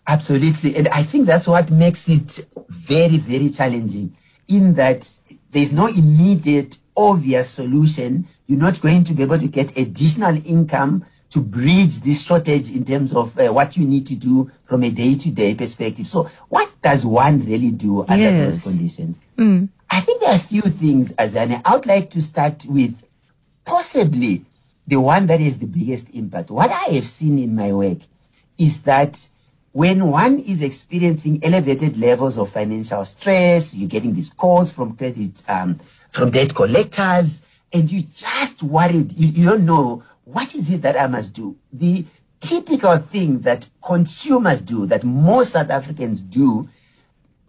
Absolutely. 0.07 0.75
And 0.75 0.88
I 0.89 1.03
think 1.03 1.27
that's 1.27 1.47
what 1.47 1.69
makes 1.69 2.09
it 2.09 2.45
very, 2.67 3.17
very 3.17 3.50
challenging 3.50 4.17
in 4.47 4.73
that 4.73 5.09
there's 5.51 5.71
no 5.71 5.88
immediate 5.88 6.77
obvious 6.97 7.50
solution 7.50 8.27
you're 8.47 8.59
not 8.59 8.81
going 8.81 9.03
to 9.05 9.13
be 9.13 9.23
able 9.23 9.39
to 9.39 9.47
get 9.47 9.77
additional 9.77 10.38
income 10.45 11.05
to 11.29 11.41
bridge 11.41 12.01
this 12.01 12.23
shortage 12.23 12.69
in 12.69 12.85
terms 12.85 13.13
of 13.13 13.38
uh, 13.39 13.51
what 13.51 13.75
you 13.75 13.85
need 13.85 14.05
to 14.05 14.15
do 14.15 14.51
from 14.65 14.83
a 14.83 14.91
day-to-day 14.91 15.55
perspective. 15.55 16.07
So 16.07 16.29
what 16.50 16.69
does 16.81 17.05
one 17.05 17.43
really 17.45 17.71
do 17.71 18.01
under 18.01 18.17
yes. 18.17 18.43
those 18.43 18.75
conditions? 18.75 19.17
Mm. 19.38 19.69
I 19.89 20.00
think 20.00 20.21
there 20.21 20.29
are 20.29 20.35
a 20.35 20.39
few 20.39 20.62
things, 20.62 21.12
Azania. 21.13 21.62
I 21.65 21.75
would 21.75 21.85
like 21.88 22.12
to 22.12 22.21
start 22.21 22.65
with 22.65 23.03
possibly 23.65 24.45
the 24.85 25.00
one 25.00 25.25
that 25.27 25.41
is 25.41 25.57
the 25.57 25.65
biggest 25.65 26.09
impact. 26.12 26.51
What 26.51 26.69
I 26.69 26.93
have 26.93 27.07
seen 27.07 27.39
in 27.39 27.55
my 27.55 27.71
work 27.71 28.00
is 28.57 28.83
that 28.83 29.29
when 29.71 30.05
one 30.05 30.38
is 30.38 30.62
experiencing 30.62 31.43
elevated 31.43 31.97
levels 31.97 32.38
of 32.38 32.50
financial 32.50 33.03
stress, 33.05 33.73
you're 33.73 33.89
getting 33.89 34.13
these 34.13 34.31
calls 34.31 34.71
from 34.71 34.95
credit, 34.95 35.41
um, 35.50 35.79
from 36.12 36.29
debt 36.29 36.53
collectors, 36.53 37.41
and 37.73 37.91
you 37.91 38.03
just 38.03 38.61
worried, 38.61 39.11
you, 39.13 39.27
you 39.29 39.49
don't 39.49 39.65
know 39.65 40.03
what 40.23 40.55
is 40.55 40.71
it 40.71 40.83
that 40.83 40.99
I 40.99 41.07
must 41.07 41.33
do. 41.33 41.57
The 41.71 42.05
typical 42.39 42.97
thing 42.97 43.41
that 43.41 43.67
consumers 43.83 44.61
do, 44.61 44.85
that 44.85 45.03
most 45.03 45.53
South 45.53 45.69
Africans 45.69 46.21
do, 46.21 46.69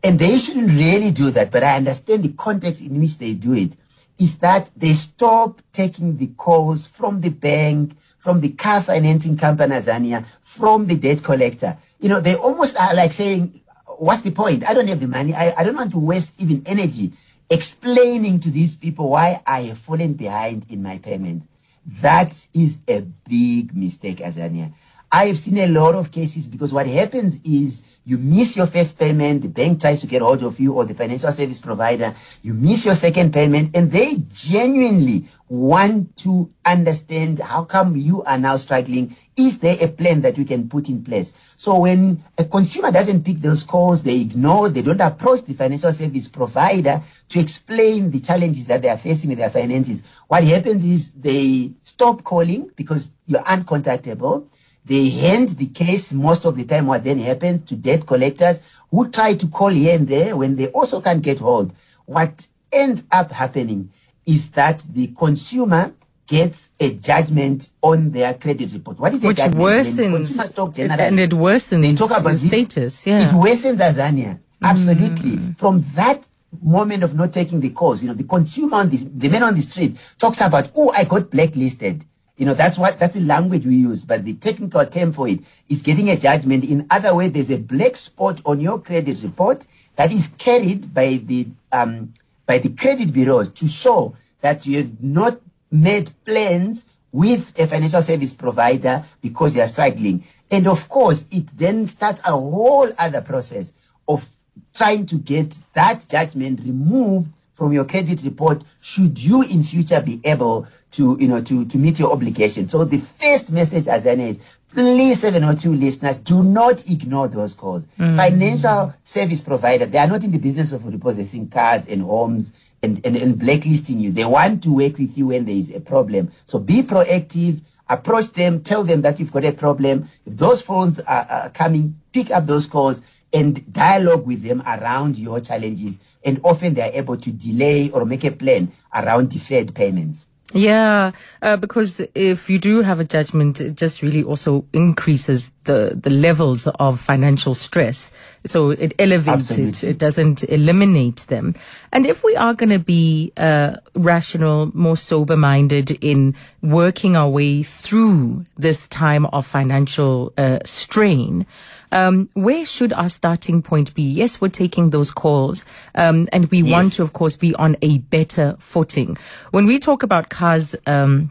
and 0.02 0.18
they 0.18 0.38
shouldn't 0.38 0.70
really 0.70 1.10
do 1.10 1.30
that, 1.30 1.50
but 1.50 1.62
I 1.62 1.76
understand 1.76 2.22
the 2.22 2.32
context 2.32 2.82
in 2.82 2.98
which 3.00 3.18
they 3.18 3.34
do 3.34 3.54
it, 3.54 3.76
is 4.18 4.38
that 4.38 4.70
they 4.76 4.94
stop 4.94 5.60
taking 5.72 6.16
the 6.16 6.28
calls 6.28 6.86
from 6.86 7.20
the 7.20 7.30
bank, 7.30 7.96
from 8.18 8.40
the 8.40 8.50
car 8.50 8.80
financing 8.80 9.36
company, 9.36 9.74
Azania, 9.74 10.24
from 10.40 10.86
the 10.86 10.96
debt 10.96 11.22
collector. 11.22 11.76
You 12.00 12.08
know, 12.08 12.20
they 12.20 12.36
almost 12.36 12.78
are 12.78 12.94
like 12.94 13.12
saying, 13.12 13.60
what's 13.98 14.22
the 14.22 14.30
point? 14.30 14.68
I 14.68 14.74
don't 14.74 14.88
have 14.88 15.00
the 15.00 15.08
money. 15.08 15.34
I, 15.34 15.54
I 15.58 15.64
don't 15.64 15.76
want 15.76 15.90
to 15.92 15.98
waste 15.98 16.40
even 16.40 16.62
energy 16.66 17.12
explaining 17.50 18.40
to 18.40 18.50
these 18.50 18.76
people 18.76 19.10
why 19.10 19.42
I 19.46 19.62
have 19.62 19.78
fallen 19.78 20.14
behind 20.14 20.66
in 20.68 20.82
my 20.82 20.98
payment. 20.98 21.48
That 21.86 22.48
is 22.54 22.78
a 22.88 23.02
big 23.02 23.76
mistake, 23.76 24.18
Azania. 24.18 24.72
I 25.12 25.26
have 25.26 25.38
seen 25.38 25.58
a 25.58 25.68
lot 25.68 25.94
of 25.94 26.10
cases 26.10 26.48
because 26.48 26.72
what 26.72 26.88
happens 26.88 27.38
is 27.44 27.84
you 28.04 28.18
miss 28.18 28.56
your 28.56 28.66
first 28.66 28.98
payment, 28.98 29.42
the 29.42 29.48
bank 29.48 29.80
tries 29.80 30.00
to 30.00 30.08
get 30.08 30.22
hold 30.22 30.42
of 30.42 30.58
you 30.58 30.72
or 30.72 30.84
the 30.84 30.94
financial 30.94 31.30
service 31.30 31.60
provider, 31.60 32.16
you 32.42 32.52
miss 32.52 32.84
your 32.84 32.96
second 32.96 33.32
payment, 33.32 33.76
and 33.76 33.92
they 33.92 34.16
genuinely 34.32 35.28
want 35.54 36.16
to 36.18 36.52
understand 36.64 37.38
how 37.38 37.64
come 37.64 37.96
you 37.96 38.22
are 38.24 38.38
now 38.38 38.56
struggling. 38.56 39.16
Is 39.36 39.58
there 39.58 39.76
a 39.80 39.88
plan 39.88 40.20
that 40.22 40.36
we 40.36 40.44
can 40.44 40.68
put 40.68 40.88
in 40.88 41.04
place? 41.04 41.32
So 41.56 41.78
when 41.80 42.22
a 42.36 42.44
consumer 42.44 42.90
doesn't 42.90 43.24
pick 43.24 43.40
those 43.40 43.62
calls, 43.62 44.02
they 44.02 44.20
ignore, 44.20 44.68
they 44.68 44.82
don't 44.82 45.00
approach 45.00 45.42
the 45.42 45.54
financial 45.54 45.92
service 45.92 46.28
provider 46.28 47.02
to 47.28 47.40
explain 47.40 48.10
the 48.10 48.20
challenges 48.20 48.66
that 48.66 48.82
they 48.82 48.88
are 48.88 48.96
facing 48.96 49.30
with 49.30 49.38
their 49.38 49.50
finances. 49.50 50.02
What 50.28 50.44
happens 50.44 50.84
is 50.84 51.12
they 51.12 51.72
stop 51.82 52.24
calling 52.24 52.70
because 52.76 53.10
you're 53.26 53.42
uncontactable 53.42 54.48
they 54.86 55.08
hand 55.08 55.48
the 55.50 55.68
case 55.68 56.12
most 56.12 56.44
of 56.44 56.56
the 56.56 56.64
time. 56.64 56.86
What 56.86 57.04
then 57.04 57.18
happens 57.18 57.62
to 57.70 57.76
debt 57.76 58.06
collectors 58.06 58.60
who 58.90 59.08
try 59.08 59.34
to 59.34 59.48
call 59.48 59.70
here 59.70 59.96
and 59.96 60.06
there 60.06 60.36
when 60.36 60.56
they 60.56 60.66
also 60.68 61.00
can't 61.00 61.22
get 61.22 61.38
hold. 61.38 61.72
What 62.04 62.46
ends 62.70 63.04
up 63.10 63.30
happening 63.30 63.90
is 64.26 64.50
that 64.50 64.84
the 64.90 65.08
consumer 65.08 65.92
gets 66.26 66.70
a 66.80 66.94
judgment 66.94 67.68
on 67.82 68.10
their 68.10 68.34
credit 68.34 68.72
report. 68.72 68.98
What 68.98 69.14
is 69.14 69.22
Which 69.22 69.36
judgment? 69.38 69.62
worsens, 69.62 71.00
and 71.00 71.20
it 71.20 71.30
worsens 71.30 71.82
they 71.82 71.94
talk 71.94 72.18
about 72.18 72.36
status. 72.36 73.06
Yeah. 73.06 73.28
It 73.28 73.32
worsens 73.34 73.78
Azania. 73.78 74.38
Absolutely. 74.62 75.32
Mm. 75.32 75.58
From 75.58 75.82
that 75.94 76.26
moment 76.62 77.02
of 77.02 77.14
not 77.14 77.32
taking 77.32 77.60
the 77.60 77.70
calls, 77.70 78.02
you 78.02 78.08
know, 78.08 78.14
the 78.14 78.24
consumer 78.24 78.78
on 78.78 78.88
the, 78.88 78.96
the 78.96 79.28
man 79.28 79.42
on 79.42 79.54
the 79.54 79.60
street 79.60 79.96
talks 80.18 80.40
about, 80.40 80.70
oh, 80.76 80.90
I 80.96 81.04
got 81.04 81.30
blacklisted. 81.30 82.04
You 82.36 82.46
know, 82.46 82.54
that's 82.54 82.78
what 82.78 82.98
that's 82.98 83.14
the 83.14 83.20
language 83.20 83.64
we 83.64 83.76
use, 83.76 84.04
but 84.04 84.24
the 84.24 84.34
technical 84.34 84.84
term 84.86 85.12
for 85.12 85.28
it 85.28 85.38
is 85.68 85.82
getting 85.82 86.10
a 86.10 86.16
judgment. 86.16 86.64
In 86.64 86.84
other 86.90 87.14
words, 87.14 87.32
there's 87.32 87.50
a 87.50 87.58
black 87.58 87.94
spot 87.94 88.40
on 88.44 88.60
your 88.60 88.80
credit 88.80 89.22
report 89.22 89.66
that 89.94 90.12
is 90.12 90.28
carried 90.36 90.92
by 90.92 91.20
the 91.24 91.46
um, 91.70 92.12
by 92.46 92.58
the 92.58 92.70
credit 92.70 93.12
bureaus 93.12 93.50
to 93.50 93.66
show 93.66 94.16
that 94.40 94.66
you 94.66 94.78
have 94.78 95.02
not 95.02 95.40
made 95.70 96.10
plans 96.24 96.86
with 97.10 97.58
a 97.58 97.66
financial 97.66 98.02
service 98.02 98.34
provider 98.34 99.04
because 99.22 99.54
you 99.54 99.62
are 99.62 99.68
struggling. 99.68 100.24
And 100.50 100.66
of 100.66 100.88
course, 100.88 101.26
it 101.30 101.46
then 101.56 101.86
starts 101.86 102.20
a 102.20 102.32
whole 102.32 102.90
other 102.98 103.20
process 103.20 103.72
of 104.08 104.28
trying 104.74 105.06
to 105.06 105.16
get 105.18 105.58
that 105.74 106.04
judgment 106.08 106.60
removed 106.60 107.30
from 107.52 107.72
your 107.72 107.84
credit 107.84 108.22
report 108.24 108.62
should 108.80 109.16
you 109.22 109.42
in 109.42 109.62
future 109.62 110.00
be 110.00 110.20
able 110.24 110.66
to 110.90 111.16
you 111.20 111.28
know 111.28 111.40
to 111.40 111.64
to 111.66 111.78
meet 111.78 111.98
your 112.00 112.12
obligation 112.12 112.68
so 112.68 112.84
the 112.84 112.98
first 112.98 113.52
message 113.52 113.86
as 113.86 114.04
is 114.06 114.40
please 114.74 115.20
702 115.20 115.72
listeners 115.72 116.18
do 116.18 116.42
not 116.42 116.88
ignore 116.90 117.28
those 117.28 117.54
calls 117.54 117.86
mm. 117.98 118.16
financial 118.16 118.94
service 119.02 119.40
provider 119.40 119.86
they 119.86 119.98
are 119.98 120.06
not 120.06 120.24
in 120.24 120.30
the 120.30 120.38
business 120.38 120.72
of 120.72 120.86
repossessing 120.86 121.48
cars 121.48 121.86
and 121.86 122.02
homes 122.02 122.52
and, 122.82 123.00
and, 123.06 123.16
and 123.16 123.38
blacklisting 123.38 124.00
you 124.00 124.10
they 124.10 124.24
want 124.24 124.62
to 124.62 124.74
work 124.74 124.98
with 124.98 125.16
you 125.16 125.28
when 125.28 125.44
there 125.44 125.54
is 125.54 125.74
a 125.74 125.80
problem 125.80 126.30
so 126.46 126.58
be 126.58 126.82
proactive 126.82 127.62
approach 127.88 128.30
them 128.32 128.62
tell 128.62 128.84
them 128.84 129.02
that 129.02 129.18
you've 129.18 129.32
got 129.32 129.44
a 129.44 129.52
problem 129.52 130.08
if 130.26 130.36
those 130.36 130.60
phones 130.60 131.00
are, 131.00 131.26
are 131.30 131.50
coming 131.50 131.98
pick 132.12 132.30
up 132.30 132.46
those 132.46 132.66
calls 132.66 133.00
and 133.34 133.70
dialogue 133.72 134.24
with 134.24 134.42
them 134.44 134.62
around 134.64 135.18
your 135.18 135.40
challenges. 135.40 135.98
And 136.24 136.40
often 136.44 136.72
they 136.72 136.82
are 136.82 136.92
able 136.92 137.16
to 137.18 137.32
delay 137.32 137.90
or 137.90 138.06
make 138.06 138.24
a 138.24 138.30
plan 138.30 138.72
around 138.94 139.30
deferred 139.30 139.74
payments. 139.74 140.26
Yeah, 140.52 141.12
uh, 141.42 141.56
because 141.56 142.00
if 142.14 142.48
you 142.48 142.58
do 142.58 142.82
have 142.82 143.00
a 143.00 143.04
judgment, 143.04 143.60
it 143.60 143.76
just 143.76 144.02
really 144.02 144.22
also 144.22 144.64
increases 144.72 145.52
the, 145.64 145.98
the 146.00 146.10
levels 146.10 146.66
of 146.66 147.00
financial 147.00 147.54
stress. 147.54 148.12
So 148.44 148.70
it 148.70 148.94
elevates 148.98 149.50
Absolutely. 149.50 149.88
it. 149.88 149.92
It 149.92 149.98
doesn't 149.98 150.44
eliminate 150.44 151.26
them. 151.28 151.54
And 151.92 152.06
if 152.06 152.22
we 152.22 152.36
are 152.36 152.54
going 152.54 152.70
to 152.70 152.78
be 152.78 153.32
uh, 153.36 153.78
rational, 153.94 154.70
more 154.76 154.96
sober 154.96 155.36
minded 155.36 155.92
in 156.04 156.34
working 156.62 157.16
our 157.16 157.28
way 157.28 157.62
through 157.62 158.44
this 158.56 158.86
time 158.88 159.26
of 159.26 159.46
financial 159.46 160.32
uh, 160.36 160.58
strain, 160.64 161.46
um, 161.90 162.28
where 162.34 162.66
should 162.66 162.92
our 162.92 163.08
starting 163.08 163.62
point 163.62 163.94
be? 163.94 164.02
Yes, 164.02 164.40
we're 164.40 164.48
taking 164.48 164.90
those 164.90 165.12
calls, 165.12 165.64
um, 165.94 166.28
and 166.32 166.50
we 166.50 166.62
want 166.62 166.92
to, 166.94 167.02
of 167.02 167.12
course, 167.12 167.36
be 167.36 167.54
on 167.54 167.76
a 167.82 167.98
better 167.98 168.56
footing. 168.58 169.16
When 169.52 169.64
we 169.64 169.78
talk 169.78 170.02
about 170.02 170.28
cars, 170.34 170.76
um, 170.86 171.30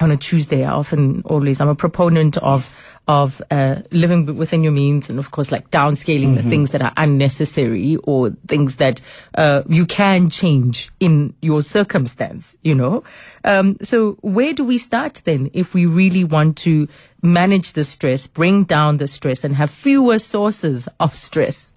on 0.00 0.10
a 0.10 0.16
Tuesday, 0.16 0.64
I 0.64 0.72
often 0.72 1.22
always 1.24 1.60
I'm 1.60 1.68
a 1.68 1.74
proponent 1.74 2.36
of 2.38 2.80
of 3.06 3.40
uh, 3.50 3.82
living 3.90 4.36
within 4.36 4.64
your 4.64 4.72
means, 4.72 5.08
and 5.08 5.18
of 5.18 5.30
course, 5.30 5.52
like 5.52 5.70
downscaling 5.70 6.34
the 6.34 6.42
things 6.42 6.70
that 6.70 6.82
are 6.82 6.92
unnecessary 6.96 7.96
or 8.02 8.30
things 8.48 8.76
that 8.76 9.00
uh, 9.36 9.62
you 9.68 9.86
can 9.86 10.30
change 10.30 10.90
in 10.98 11.34
your 11.42 11.62
circumstance. 11.62 12.56
You 12.62 12.74
know, 12.74 13.04
um, 13.44 13.76
so 13.82 14.12
where 14.22 14.52
do 14.52 14.64
we 14.64 14.78
start 14.78 15.22
then 15.24 15.50
if 15.52 15.74
we 15.74 15.86
really 15.86 16.24
want 16.24 16.56
to 16.58 16.88
manage 17.22 17.72
the 17.74 17.84
stress, 17.84 18.26
bring 18.26 18.64
down 18.64 18.96
the 18.96 19.06
stress, 19.06 19.44
and 19.44 19.54
have 19.54 19.70
fewer 19.70 20.18
sources 20.18 20.88
of 20.98 21.14
stress? 21.14 21.72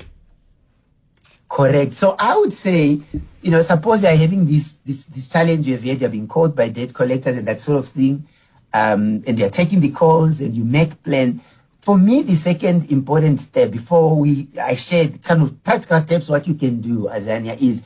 Correct. 1.49 1.93
So 1.93 2.15
I 2.19 2.35
would 2.37 2.51
say, 2.51 2.99
you 3.47 3.51
know, 3.51 3.61
suppose 3.61 4.01
they 4.01 4.13
are 4.13 4.17
having 4.17 4.45
this 4.45 4.73
this 4.85 5.05
this 5.05 5.29
challenge 5.29 5.65
you've 5.65 5.81
had, 5.81 6.01
you're 6.01 6.09
being 6.09 6.27
called 6.27 6.53
by 6.53 6.67
debt 6.67 6.93
collectors 6.93 7.37
and 7.37 7.47
that 7.47 7.61
sort 7.61 7.79
of 7.79 7.87
thing, 7.87 8.27
um, 8.73 9.23
and 9.25 9.37
they're 9.37 9.49
taking 9.49 9.79
the 9.79 9.89
calls 9.89 10.41
and 10.41 10.53
you 10.53 10.65
make 10.65 11.01
plan. 11.01 11.39
For 11.79 11.97
me, 11.97 12.23
the 12.23 12.35
second 12.35 12.91
important 12.91 13.39
step 13.39 13.71
before 13.71 14.17
we 14.17 14.49
I 14.61 14.75
shared 14.75 15.23
kind 15.23 15.41
of 15.41 15.63
practical 15.63 15.97
steps 16.01 16.27
what 16.27 16.45
you 16.45 16.55
can 16.55 16.81
do, 16.81 17.07
Azania, 17.09 17.57
is 17.61 17.83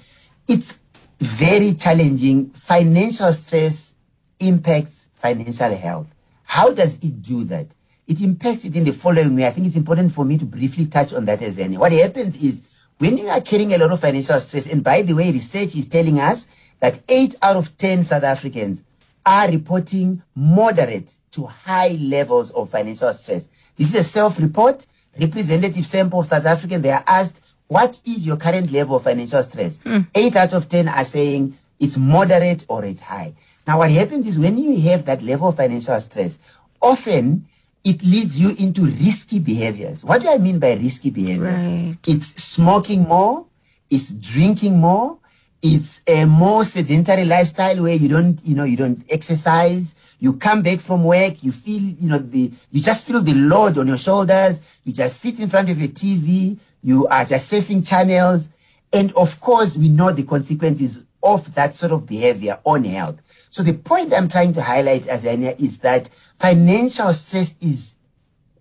it's 0.47 0.79
very 1.19 1.75
challenging. 1.75 2.49
Financial 2.49 3.31
stress 3.31 3.93
impacts 4.39 5.09
financial 5.13 5.75
health. 5.75 6.07
How 6.41 6.71
does 6.71 6.95
it 6.95 7.21
do 7.21 7.43
that? 7.43 7.67
It 8.07 8.19
impacts 8.19 8.65
it 8.65 8.75
in 8.75 8.83
the 8.83 8.93
following 8.93 9.35
way. 9.35 9.45
I 9.45 9.51
think 9.51 9.67
it's 9.67 9.77
important 9.77 10.11
for 10.11 10.25
me 10.25 10.39
to 10.39 10.45
briefly 10.45 10.87
touch 10.87 11.13
on 11.13 11.25
that 11.25 11.39
Azania. 11.39 11.77
What 11.77 11.91
happens 11.91 12.35
is 12.41 12.63
when 13.01 13.17
you 13.17 13.29
are 13.29 13.41
carrying 13.41 13.73
a 13.73 13.79
lot 13.79 13.91
of 13.91 13.99
financial 13.99 14.39
stress, 14.39 14.67
and 14.67 14.83
by 14.83 15.01
the 15.01 15.13
way, 15.13 15.31
research 15.31 15.75
is 15.75 15.87
telling 15.87 16.19
us 16.19 16.47
that 16.79 16.99
eight 17.09 17.33
out 17.41 17.55
of 17.55 17.75
10 17.75 18.03
South 18.03 18.21
Africans 18.21 18.83
are 19.25 19.49
reporting 19.49 20.21
moderate 20.35 21.11
to 21.31 21.47
high 21.47 21.97
levels 21.99 22.51
of 22.51 22.69
financial 22.69 23.11
stress. 23.15 23.49
This 23.75 23.95
is 23.95 24.01
a 24.01 24.03
self-report, 24.03 24.85
representative 25.19 25.83
sample 25.83 26.19
of 26.19 26.27
South 26.27 26.45
African. 26.45 26.83
They 26.83 26.91
are 26.91 27.03
asked, 27.07 27.41
what 27.65 27.99
is 28.05 28.23
your 28.23 28.37
current 28.37 28.71
level 28.71 28.97
of 28.97 29.03
financial 29.03 29.41
stress? 29.41 29.79
Hmm. 29.79 30.01
Eight 30.13 30.35
out 30.35 30.53
of 30.53 30.69
10 30.69 30.87
are 30.87 31.03
saying 31.03 31.57
it's 31.79 31.97
moderate 31.97 32.67
or 32.69 32.85
it's 32.85 33.01
high. 33.01 33.33
Now, 33.65 33.79
what 33.79 33.89
happens 33.89 34.27
is 34.27 34.37
when 34.37 34.59
you 34.59 34.79
have 34.91 35.05
that 35.05 35.23
level 35.23 35.47
of 35.47 35.55
financial 35.55 35.99
stress, 36.01 36.37
often 36.79 37.47
it 37.83 38.03
leads 38.03 38.39
you 38.39 38.49
into 38.49 38.85
risky 38.85 39.39
behaviors. 39.39 40.03
What 40.03 40.21
do 40.21 40.29
I 40.29 40.37
mean 40.37 40.59
by 40.59 40.73
risky 40.73 41.09
behaviors? 41.09 41.61
Right. 41.61 41.97
It's 42.07 42.27
smoking 42.43 43.03
more, 43.07 43.45
it's 43.89 44.11
drinking 44.11 44.79
more, 44.79 45.17
it's 45.61 46.01
a 46.07 46.25
more 46.25 46.63
sedentary 46.63 47.23
lifestyle 47.23 47.83
where 47.83 47.93
you 47.93 48.07
don't, 48.07 48.43
you 48.43 48.55
know, 48.55 48.63
you 48.63 48.75
don't 48.75 49.03
exercise. 49.09 49.95
You 50.19 50.33
come 50.33 50.63
back 50.63 50.79
from 50.79 51.03
work, 51.03 51.43
you 51.43 51.51
feel, 51.51 51.81
you 51.81 52.09
know, 52.09 52.17
the, 52.17 52.51
you 52.71 52.81
just 52.81 53.05
feel 53.05 53.21
the 53.21 53.35
load 53.35 53.77
on 53.77 53.87
your 53.87 53.97
shoulders. 53.97 54.61
You 54.83 54.91
just 54.91 55.19
sit 55.19 55.39
in 55.39 55.49
front 55.49 55.69
of 55.69 55.79
your 55.79 55.89
TV. 55.89 56.57
You 56.81 57.07
are 57.07 57.25
just 57.25 57.51
surfing 57.51 57.87
channels. 57.87 58.49
And 58.91 59.13
of 59.13 59.39
course, 59.39 59.77
we 59.77 59.87
know 59.87 60.11
the 60.11 60.23
consequences 60.23 61.03
of 61.21 61.53
that 61.53 61.75
sort 61.75 61.91
of 61.91 62.07
behavior 62.07 62.59
on 62.63 62.83
health. 62.83 63.19
So 63.51 63.63
the 63.63 63.73
point 63.73 64.13
I'm 64.13 64.29
trying 64.29 64.53
to 64.53 64.61
highlight, 64.61 65.03
Azania, 65.03 65.59
is 65.59 65.79
that 65.79 66.09
financial 66.39 67.13
stress 67.13 67.55
is 67.59 67.97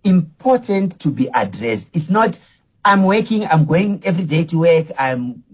important 0.03 0.99
to 0.99 1.13
be 1.13 1.29
addressed. 1.33 1.91
It's 1.95 2.11
not, 2.11 2.41
I'm 2.85 3.05
working, 3.05 3.47
I'm 3.47 3.67
going 3.67 4.03
every 4.05 4.25
day 4.25 4.45
to 4.47 4.59
work, 4.59 4.87
I'm 4.99 5.45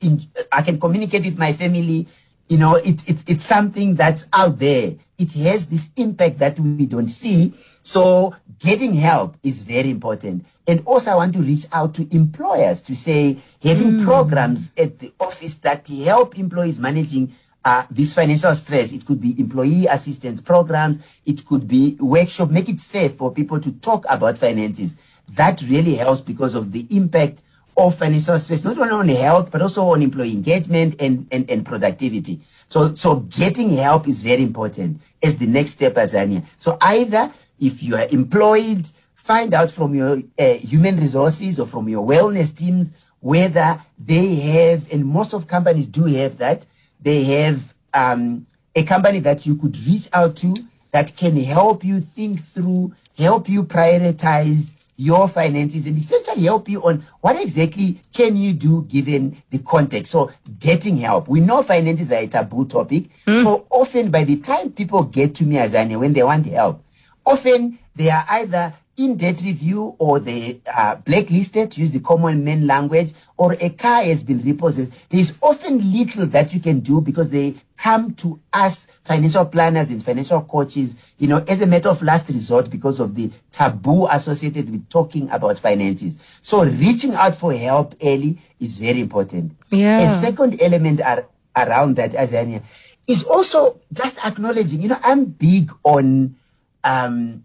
in, 0.00 0.26
I 0.50 0.62
can 0.62 0.80
communicate 0.80 1.24
with 1.24 1.38
my 1.38 1.52
family. 1.52 2.08
You 2.48 2.58
know, 2.58 2.74
it, 2.74 3.08
it, 3.08 3.22
it's 3.30 3.44
something 3.44 3.94
that's 3.94 4.26
out 4.32 4.58
there. 4.58 4.96
It 5.18 5.34
has 5.34 5.66
this 5.66 5.90
impact 5.94 6.38
that 6.38 6.58
we 6.58 6.84
don't 6.84 7.06
see. 7.06 7.54
So 7.82 8.34
getting 8.58 8.94
help 8.94 9.36
is 9.44 9.62
very 9.62 9.90
important. 9.90 10.46
And 10.66 10.82
also 10.84 11.12
I 11.12 11.14
want 11.14 11.34
to 11.34 11.42
reach 11.42 11.66
out 11.72 11.94
to 11.94 12.12
employers 12.12 12.80
to 12.82 12.96
say 12.96 13.38
having 13.62 14.00
hmm. 14.00 14.04
programs 14.04 14.72
at 14.76 14.98
the 14.98 15.12
office 15.20 15.54
that 15.56 15.86
help 15.86 16.36
employees 16.40 16.80
managing 16.80 17.36
uh, 17.64 17.84
this 17.90 18.14
financial 18.14 18.54
stress. 18.54 18.92
It 18.92 19.04
could 19.04 19.20
be 19.20 19.38
employee 19.38 19.86
assistance 19.86 20.40
programs. 20.40 20.98
It 21.26 21.44
could 21.46 21.68
be 21.68 21.96
workshop. 22.00 22.50
Make 22.50 22.68
it 22.68 22.80
safe 22.80 23.14
for 23.14 23.32
people 23.32 23.60
to 23.60 23.72
talk 23.72 24.04
about 24.08 24.38
finances. 24.38 24.96
That 25.28 25.62
really 25.62 25.94
helps 25.94 26.20
because 26.20 26.54
of 26.54 26.72
the 26.72 26.86
impact 26.90 27.42
of 27.76 27.94
financial 27.94 28.38
stress, 28.38 28.64
not 28.64 28.78
only 28.78 28.92
on 28.92 29.08
health, 29.08 29.50
but 29.50 29.62
also 29.62 29.90
on 29.90 30.02
employee 30.02 30.32
engagement 30.32 30.96
and, 31.00 31.26
and, 31.30 31.50
and 31.50 31.64
productivity. 31.64 32.40
So, 32.68 32.94
so 32.94 33.16
getting 33.16 33.70
help 33.70 34.08
is 34.08 34.22
very 34.22 34.42
important 34.42 35.00
as 35.22 35.38
the 35.38 35.46
next 35.46 35.72
step, 35.72 35.94
Azania. 35.94 36.44
So 36.58 36.76
either 36.80 37.32
if 37.58 37.82
you 37.82 37.96
are 37.96 38.06
employed, 38.10 38.86
find 39.14 39.54
out 39.54 39.70
from 39.70 39.94
your 39.94 40.22
uh, 40.38 40.54
human 40.54 40.96
resources 40.96 41.60
or 41.60 41.66
from 41.66 41.88
your 41.88 42.06
wellness 42.06 42.56
teams 42.56 42.92
whether 43.20 43.80
they 43.98 44.34
have, 44.36 44.90
and 44.92 45.04
most 45.04 45.34
of 45.34 45.46
companies 45.46 45.86
do 45.86 46.04
have 46.06 46.38
that, 46.38 46.66
they 47.02 47.24
have 47.24 47.74
um, 47.94 48.46
a 48.74 48.82
company 48.84 49.18
that 49.20 49.46
you 49.46 49.56
could 49.56 49.76
reach 49.86 50.08
out 50.12 50.36
to 50.36 50.54
that 50.92 51.16
can 51.16 51.36
help 51.36 51.84
you 51.84 52.00
think 52.00 52.40
through, 52.40 52.94
help 53.16 53.48
you 53.48 53.64
prioritize 53.64 54.74
your 54.96 55.28
finances 55.28 55.86
and 55.86 55.96
essentially 55.96 56.42
help 56.42 56.68
you 56.68 56.82
on 56.86 57.02
what 57.22 57.40
exactly 57.40 57.98
can 58.12 58.36
you 58.36 58.52
do 58.52 58.82
given 58.82 59.42
the 59.48 59.58
context. 59.60 60.12
So 60.12 60.30
getting 60.58 60.98
help. 60.98 61.26
We 61.26 61.40
know 61.40 61.62
finances 61.62 62.12
are 62.12 62.16
a 62.16 62.26
taboo 62.26 62.66
topic. 62.66 63.04
So 63.42 63.66
often 63.70 64.10
by 64.10 64.24
the 64.24 64.36
time 64.36 64.72
people 64.72 65.04
get 65.04 65.34
to 65.36 65.44
me 65.44 65.56
Azania, 65.56 65.98
when 65.98 66.12
they 66.12 66.22
want 66.22 66.44
help, 66.46 66.84
often 67.24 67.78
they 67.96 68.10
are 68.10 68.26
either 68.28 68.74
in 69.00 69.16
debt 69.16 69.40
review 69.42 69.96
or 69.98 70.20
they 70.20 70.60
are 70.76 70.96
blacklisted, 70.96 71.76
use 71.78 71.90
the 71.90 72.00
common 72.00 72.44
man 72.44 72.66
language, 72.66 73.14
or 73.38 73.56
a 73.58 73.70
car 73.70 74.02
has 74.02 74.22
been 74.22 74.42
repossessed. 74.42 74.92
There 75.08 75.20
is 75.20 75.36
often 75.40 75.90
little 75.90 76.26
that 76.26 76.52
you 76.52 76.60
can 76.60 76.80
do 76.80 77.00
because 77.00 77.30
they 77.30 77.54
come 77.78 78.12
to 78.16 78.38
us, 78.52 78.88
financial 79.04 79.46
planners 79.46 79.88
and 79.88 80.04
financial 80.04 80.42
coaches, 80.42 80.96
you 81.16 81.28
know, 81.28 81.42
as 81.48 81.62
a 81.62 81.66
matter 81.66 81.88
of 81.88 82.02
last 82.02 82.28
resort 82.28 82.68
because 82.68 83.00
of 83.00 83.14
the 83.14 83.30
taboo 83.50 84.06
associated 84.10 84.68
with 84.68 84.86
talking 84.90 85.30
about 85.30 85.58
finances. 85.58 86.18
So 86.42 86.62
reaching 86.62 87.14
out 87.14 87.34
for 87.34 87.54
help 87.54 87.94
early 88.02 88.38
is 88.60 88.76
very 88.76 89.00
important. 89.00 89.56
Yeah. 89.70 90.00
And 90.00 90.12
second 90.12 90.60
element 90.60 91.00
are, 91.00 91.26
around 91.56 91.96
that, 91.96 92.12
Azania, 92.12 92.62
is 93.08 93.24
also 93.24 93.80
just 93.90 94.22
acknowledging, 94.26 94.82
you 94.82 94.88
know, 94.88 94.98
I'm 95.02 95.24
big 95.24 95.72
on 95.82 96.36
um, 96.84 97.44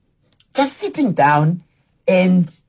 just 0.55 0.77
sitting 0.77 1.13
down 1.13 1.61
and 2.07 2.59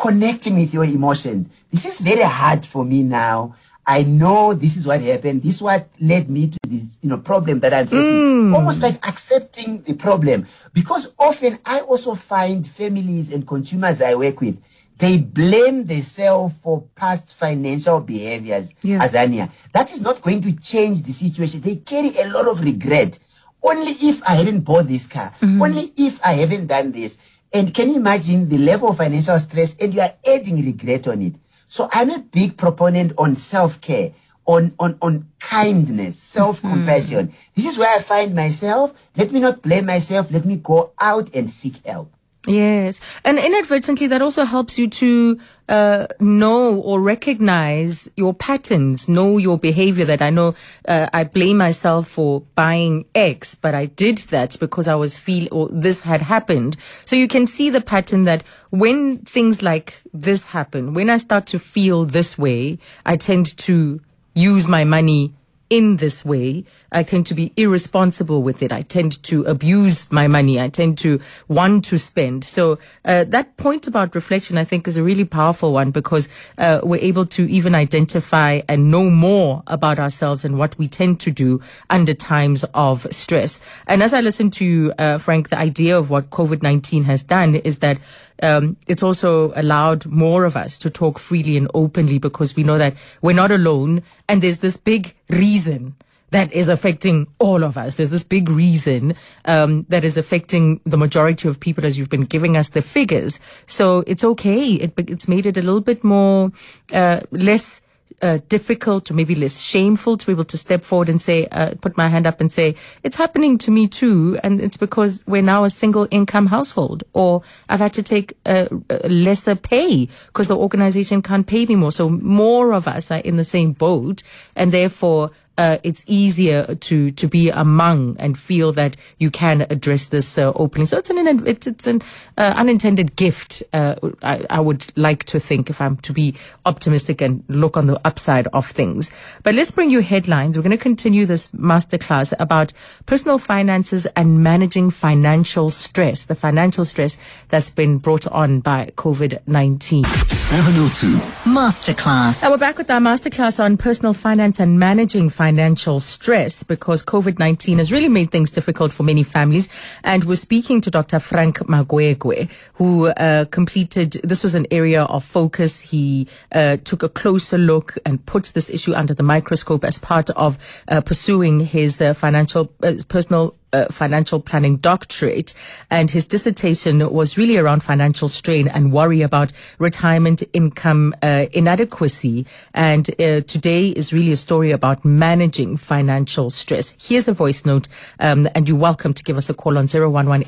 connecting 0.00 0.58
with 0.58 0.72
your 0.72 0.84
emotions. 0.84 1.48
This 1.70 1.84
is 1.84 2.00
very 2.00 2.22
hard 2.22 2.64
for 2.64 2.84
me 2.84 3.02
now. 3.02 3.54
I 3.86 4.02
know 4.04 4.54
this 4.54 4.76
is 4.76 4.86
what 4.86 5.00
happened. 5.02 5.42
This 5.42 5.56
is 5.56 5.62
what 5.62 5.88
led 6.00 6.30
me 6.30 6.48
to 6.48 6.58
this, 6.68 6.98
you 7.02 7.08
know, 7.08 7.18
problem 7.18 7.60
that 7.60 7.74
I'm 7.74 7.86
facing. 7.86 8.50
Mm. 8.50 8.54
Almost 8.54 8.80
like 8.80 9.06
accepting 9.06 9.82
the 9.82 9.94
problem. 9.94 10.46
Because 10.72 11.12
often 11.18 11.58
I 11.64 11.80
also 11.80 12.14
find 12.14 12.66
families 12.66 13.30
and 13.30 13.46
consumers 13.46 14.00
I 14.00 14.14
work 14.14 14.40
with, 14.40 14.60
they 14.98 15.18
blame 15.18 15.86
themselves 15.86 16.54
for 16.62 16.82
past 16.94 17.34
financial 17.34 18.00
behaviors, 18.00 18.74
Yeah. 18.82 19.00
Azania. 19.06 19.50
That 19.72 19.92
is 19.92 20.00
not 20.00 20.20
going 20.22 20.42
to 20.42 20.52
change 20.52 21.02
the 21.02 21.12
situation. 21.12 21.60
They 21.62 21.76
carry 21.76 22.16
a 22.18 22.28
lot 22.28 22.46
of 22.48 22.60
regret. 22.60 23.18
Only 23.62 23.92
if 23.92 24.22
I 24.24 24.36
hadn't 24.36 24.60
bought 24.60 24.88
this 24.88 25.06
car. 25.06 25.32
Mm-hmm. 25.40 25.62
Only 25.62 25.92
if 25.96 26.20
I 26.24 26.32
haven't 26.32 26.66
done 26.66 26.92
this. 26.92 27.18
And 27.52 27.74
can 27.74 27.90
you 27.90 27.96
imagine 27.96 28.48
the 28.48 28.58
level 28.58 28.90
of 28.90 28.96
financial 28.98 29.38
stress 29.38 29.76
and 29.80 29.92
you 29.92 30.00
are 30.00 30.14
adding 30.26 30.64
regret 30.64 31.08
on 31.08 31.22
it? 31.22 31.34
So 31.68 31.88
I'm 31.92 32.10
a 32.10 32.18
big 32.18 32.56
proponent 32.56 33.12
on 33.18 33.36
self-care, 33.36 34.12
on, 34.46 34.74
on, 34.78 34.98
on 35.02 35.28
kindness, 35.38 36.18
self-compassion. 36.18 37.28
Mm-hmm. 37.28 37.50
This 37.54 37.66
is 37.66 37.78
where 37.78 37.96
I 37.96 38.00
find 38.00 38.34
myself. 38.34 38.94
Let 39.16 39.32
me 39.32 39.40
not 39.40 39.62
blame 39.62 39.86
myself. 39.86 40.30
Let 40.30 40.44
me 40.44 40.56
go 40.56 40.92
out 41.00 41.34
and 41.34 41.48
seek 41.50 41.84
help. 41.84 42.12
Yes. 42.46 43.02
And 43.22 43.38
inadvertently, 43.38 44.06
that 44.06 44.22
also 44.22 44.44
helps 44.44 44.78
you 44.78 44.88
to 44.88 45.38
uh, 45.68 46.06
know 46.20 46.80
or 46.80 46.98
recognize 46.98 48.10
your 48.16 48.32
patterns, 48.32 49.10
know 49.10 49.36
your 49.36 49.58
behavior 49.58 50.06
that 50.06 50.22
I 50.22 50.30
know 50.30 50.54
uh, 50.88 51.08
I 51.12 51.24
blame 51.24 51.58
myself 51.58 52.08
for 52.08 52.40
buying 52.54 53.04
X, 53.14 53.54
but 53.54 53.74
I 53.74 53.86
did 53.86 54.18
that 54.28 54.56
because 54.58 54.88
I 54.88 54.94
was 54.94 55.18
feel 55.18 55.48
or 55.52 55.68
this 55.68 56.00
had 56.00 56.22
happened. 56.22 56.78
So 57.04 57.14
you 57.14 57.28
can 57.28 57.46
see 57.46 57.68
the 57.68 57.82
pattern 57.82 58.24
that 58.24 58.42
when 58.70 59.18
things 59.18 59.62
like 59.62 60.00
this 60.14 60.46
happen, 60.46 60.94
when 60.94 61.10
I 61.10 61.18
start 61.18 61.44
to 61.48 61.58
feel 61.58 62.06
this 62.06 62.38
way, 62.38 62.78
I 63.04 63.16
tend 63.16 63.54
to 63.58 64.00
use 64.34 64.66
my 64.66 64.84
money 64.84 65.34
in 65.70 65.96
this 65.96 66.24
way. 66.24 66.64
I 66.92 67.04
tend 67.04 67.26
to 67.26 67.34
be 67.34 67.52
irresponsible 67.56 68.42
with 68.42 68.62
it. 68.62 68.72
I 68.72 68.82
tend 68.82 69.22
to 69.22 69.44
abuse 69.44 70.10
my 70.10 70.26
money. 70.26 70.60
I 70.60 70.68
tend 70.68 70.98
to 70.98 71.20
want 71.46 71.84
to 71.86 71.98
spend. 71.98 72.44
So 72.44 72.78
uh, 73.04 73.24
that 73.24 73.56
point 73.56 73.86
about 73.86 74.14
reflection, 74.16 74.58
I 74.58 74.64
think, 74.64 74.88
is 74.88 74.96
a 74.96 75.04
really 75.04 75.24
powerful 75.24 75.72
one 75.72 75.92
because 75.92 76.28
uh, 76.58 76.80
we're 76.82 77.00
able 77.00 77.24
to 77.26 77.48
even 77.50 77.76
identify 77.76 78.60
and 78.68 78.90
know 78.90 79.08
more 79.08 79.62
about 79.68 80.00
ourselves 80.00 80.44
and 80.44 80.58
what 80.58 80.76
we 80.76 80.88
tend 80.88 81.20
to 81.20 81.30
do 81.30 81.60
under 81.88 82.12
times 82.12 82.64
of 82.74 83.06
stress. 83.12 83.60
And 83.86 84.02
as 84.02 84.12
I 84.12 84.20
listen 84.20 84.50
to 84.52 84.64
you, 84.64 84.92
uh, 84.98 85.18
Frank, 85.18 85.50
the 85.50 85.58
idea 85.58 85.96
of 85.96 86.10
what 86.10 86.30
COVID 86.30 86.62
19 86.62 87.04
has 87.04 87.22
done 87.22 87.54
is 87.54 87.78
that 87.78 87.98
um, 88.42 88.76
it's 88.86 89.02
also 89.02 89.52
allowed 89.54 90.06
more 90.06 90.44
of 90.44 90.56
us 90.56 90.78
to 90.78 90.90
talk 90.90 91.18
freely 91.18 91.56
and 91.56 91.70
openly 91.74 92.18
because 92.18 92.56
we 92.56 92.62
know 92.62 92.78
that 92.78 92.94
we're 93.22 93.34
not 93.34 93.50
alone 93.50 94.02
and 94.28 94.42
there's 94.42 94.58
this 94.58 94.76
big 94.76 95.14
reason 95.28 95.94
that 96.30 96.52
is 96.52 96.68
affecting 96.68 97.26
all 97.38 97.64
of 97.64 97.76
us. 97.76 97.96
There's 97.96 98.10
this 98.10 98.24
big 98.24 98.48
reason 98.48 99.14
um, 99.44 99.82
that 99.88 100.04
is 100.04 100.16
affecting 100.16 100.80
the 100.84 100.96
majority 100.96 101.48
of 101.48 101.60
people 101.60 101.84
as 101.84 101.98
you've 101.98 102.10
been 102.10 102.24
giving 102.24 102.56
us 102.56 102.70
the 102.70 102.82
figures. 102.82 103.40
So 103.66 104.04
it's 104.06 104.24
okay. 104.24 104.74
It, 104.74 104.92
it's 104.96 105.28
made 105.28 105.46
it 105.46 105.56
a 105.56 105.62
little 105.62 105.80
bit 105.80 106.04
more, 106.04 106.52
uh, 106.92 107.20
less 107.30 107.82
uh, 108.22 108.38
difficult 108.48 109.10
or 109.10 109.14
maybe 109.14 109.34
less 109.34 109.60
shameful 109.60 110.16
to 110.16 110.26
be 110.26 110.32
able 110.32 110.44
to 110.44 110.58
step 110.58 110.84
forward 110.84 111.08
and 111.08 111.20
say, 111.20 111.46
uh, 111.52 111.74
put 111.80 111.96
my 111.96 112.08
hand 112.08 112.26
up 112.26 112.40
and 112.40 112.50
say, 112.52 112.74
it's 113.02 113.16
happening 113.16 113.58
to 113.58 113.70
me 113.70 113.86
too. 113.86 114.38
And 114.42 114.60
it's 114.60 114.76
because 114.76 115.24
we're 115.26 115.42
now 115.42 115.64
a 115.64 115.70
single 115.70 116.06
income 116.10 116.46
household 116.46 117.04
or 117.12 117.42
I've 117.68 117.80
had 117.80 117.92
to 117.94 118.02
take 118.02 118.36
a, 118.46 118.68
a 118.90 119.08
lesser 119.08 119.54
pay 119.54 120.06
because 120.26 120.48
the 120.48 120.56
organization 120.56 121.22
can't 121.22 121.46
pay 121.46 121.66
me 121.66 121.76
more. 121.76 121.92
So 121.92 122.10
more 122.10 122.72
of 122.72 122.86
us 122.86 123.10
are 123.10 123.18
in 123.18 123.36
the 123.36 123.44
same 123.44 123.72
boat 123.72 124.22
and 124.56 124.72
therefore 124.72 125.30
uh, 125.60 125.76
it's 125.82 126.02
easier 126.06 126.74
to 126.74 127.10
to 127.10 127.28
be 127.28 127.50
among 127.50 128.16
and 128.18 128.38
feel 128.38 128.72
that 128.72 128.96
you 129.18 129.30
can 129.30 129.66
address 129.68 130.06
this 130.06 130.38
uh, 130.38 130.52
openly. 130.54 130.86
So 130.86 130.96
it's 130.96 131.10
an 131.10 131.46
it's, 131.46 131.66
it's 131.66 131.86
an 131.86 132.00
uh, 132.38 132.54
unintended 132.56 133.14
gift. 133.16 133.62
Uh, 133.74 133.94
I, 134.22 134.46
I, 134.48 134.60
would 134.60 134.86
like 134.96 135.24
to 135.24 135.38
think 135.38 135.68
if 135.68 135.80
I'm 135.80 135.96
to 135.98 136.14
be 136.14 136.34
optimistic 136.64 137.20
and 137.20 137.44
look 137.48 137.76
on 137.76 137.88
the 137.88 138.00
upside 138.06 138.46
of 138.54 138.66
things. 138.66 139.12
But 139.42 139.54
let's 139.54 139.70
bring 139.70 139.90
you 139.90 140.00
headlines. 140.00 140.56
We're 140.56 140.62
going 140.62 140.78
to 140.78 140.82
continue 140.82 141.26
this 141.26 141.48
masterclass 141.48 142.32
about 142.38 142.72
personal 143.04 143.38
finances 143.38 144.06
and 144.16 144.42
managing 144.42 144.90
financial 144.90 145.68
stress, 145.68 146.24
the 146.24 146.34
financial 146.34 146.86
stress 146.86 147.18
that's 147.48 147.68
been 147.68 147.98
brought 147.98 148.26
on 148.28 148.60
by 148.60 148.92
COVID 148.96 149.46
nineteen. 149.46 150.04
Seven 150.04 150.74
oh 150.78 150.90
two 150.96 151.18
masterclass. 151.44 152.42
And 152.42 152.50
we're 152.50 152.56
back 152.56 152.78
with 152.78 152.90
our 152.90 153.00
masterclass 153.00 153.62
on 153.62 153.76
personal 153.76 154.14
finance 154.14 154.58
and 154.58 154.78
managing 154.78 155.28
financial 155.50 155.98
stress 155.98 156.62
because 156.62 157.04
COVID 157.04 157.40
19 157.40 157.78
has 157.78 157.90
really 157.90 158.08
made 158.08 158.30
things 158.30 158.52
difficult 158.52 158.92
for 158.92 159.02
many 159.02 159.24
families. 159.24 159.68
And 160.04 160.22
we're 160.22 160.36
speaking 160.36 160.80
to 160.82 160.92
Dr. 160.92 161.18
Frank 161.18 161.58
Magwegwe, 161.58 162.48
who 162.74 163.08
uh, 163.08 163.46
completed, 163.46 164.12
this 164.22 164.44
was 164.44 164.54
an 164.54 164.68
area 164.70 165.02
of 165.02 165.24
focus. 165.24 165.80
He 165.80 166.28
uh, 166.52 166.76
took 166.84 167.02
a 167.02 167.08
closer 167.08 167.58
look 167.58 167.98
and 168.06 168.24
put 168.26 168.52
this 168.54 168.70
issue 168.70 168.94
under 168.94 169.12
the 169.12 169.24
microscope 169.24 169.84
as 169.84 169.98
part 169.98 170.30
of 170.30 170.56
uh, 170.86 171.00
pursuing 171.00 171.58
his 171.58 172.00
uh, 172.00 172.14
financial, 172.14 172.72
uh, 172.84 172.92
personal 173.08 173.56
uh, 173.72 173.86
financial 173.86 174.40
planning 174.40 174.76
doctorate, 174.76 175.54
and 175.90 176.10
his 176.10 176.24
dissertation 176.24 177.10
was 177.10 177.36
really 177.36 177.56
around 177.56 177.82
financial 177.82 178.28
strain 178.28 178.68
and 178.68 178.92
worry 178.92 179.22
about 179.22 179.52
retirement 179.78 180.42
income 180.52 181.14
uh, 181.22 181.46
inadequacy. 181.52 182.46
And 182.74 183.10
uh, 183.20 183.40
today 183.42 183.88
is 183.88 184.12
really 184.12 184.32
a 184.32 184.36
story 184.36 184.70
about 184.70 185.04
managing 185.04 185.76
financial 185.76 186.50
stress. 186.50 186.94
Here's 187.00 187.28
a 187.28 187.32
voice 187.32 187.64
note, 187.64 187.88
um, 188.18 188.48
and 188.54 188.68
you're 188.68 188.78
welcome 188.78 189.14
to 189.14 189.22
give 189.22 189.36
us 189.36 189.50
a 189.50 189.54
call 189.54 189.78
on 189.78 189.86
011 189.86 190.44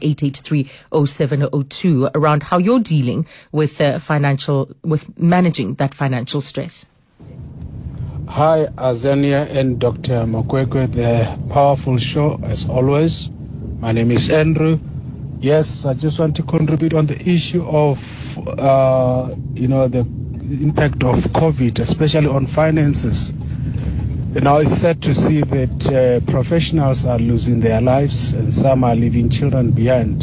around 2.15 2.43
how 2.43 2.59
you're 2.59 2.81
dealing 2.81 3.27
with 3.53 3.81
uh, 3.81 3.99
financial, 3.99 4.71
with 4.83 5.17
managing 5.19 5.75
that 5.75 5.95
financial 5.95 6.41
stress. 6.41 6.87
Hi, 8.33 8.65
Azania 8.79 9.47
and 9.55 9.79
Dr. 9.79 10.25
Magwegwe, 10.25 10.91
the 10.91 11.53
powerful 11.53 11.99
show 11.99 12.41
as 12.45 12.67
always. 12.67 13.31
My 13.81 13.93
name 13.93 14.11
is 14.11 14.31
Andrew. 14.31 14.81
Yes, 15.41 15.85
I 15.85 15.93
just 15.93 16.19
want 16.19 16.35
to 16.37 16.43
contribute 16.43 16.95
on 16.95 17.05
the 17.05 17.21
issue 17.29 17.63
of, 17.69 18.39
uh, 18.59 19.35
you 19.53 19.69
know, 19.69 19.87
the 19.87 19.99
impact 20.49 21.05
of 21.05 21.19
COVID, 21.35 21.79
especially 21.81 22.27
on 22.27 22.47
finances. 22.47 23.35
You 24.35 24.41
know, 24.41 24.57
it's 24.57 24.79
sad 24.79 25.03
to 25.03 25.13
see 25.13 25.43
that 25.43 25.93
uh, 25.93 26.33
professionals 26.33 27.05
are 27.05 27.19
losing 27.19 27.61
their 27.61 27.83
lives 27.83 28.33
and 28.33 28.51
some 28.51 28.83
are 28.83 28.97
leaving 28.97 29.29
children 29.29 29.73
behind. 29.73 30.23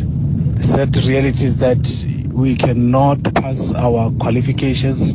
The 0.58 0.64
sad 0.64 0.98
reality 1.06 1.46
is 1.46 1.58
that 1.58 1.88
we 2.32 2.56
cannot 2.56 3.36
pass 3.36 3.72
our 3.76 4.10
qualifications 4.14 5.14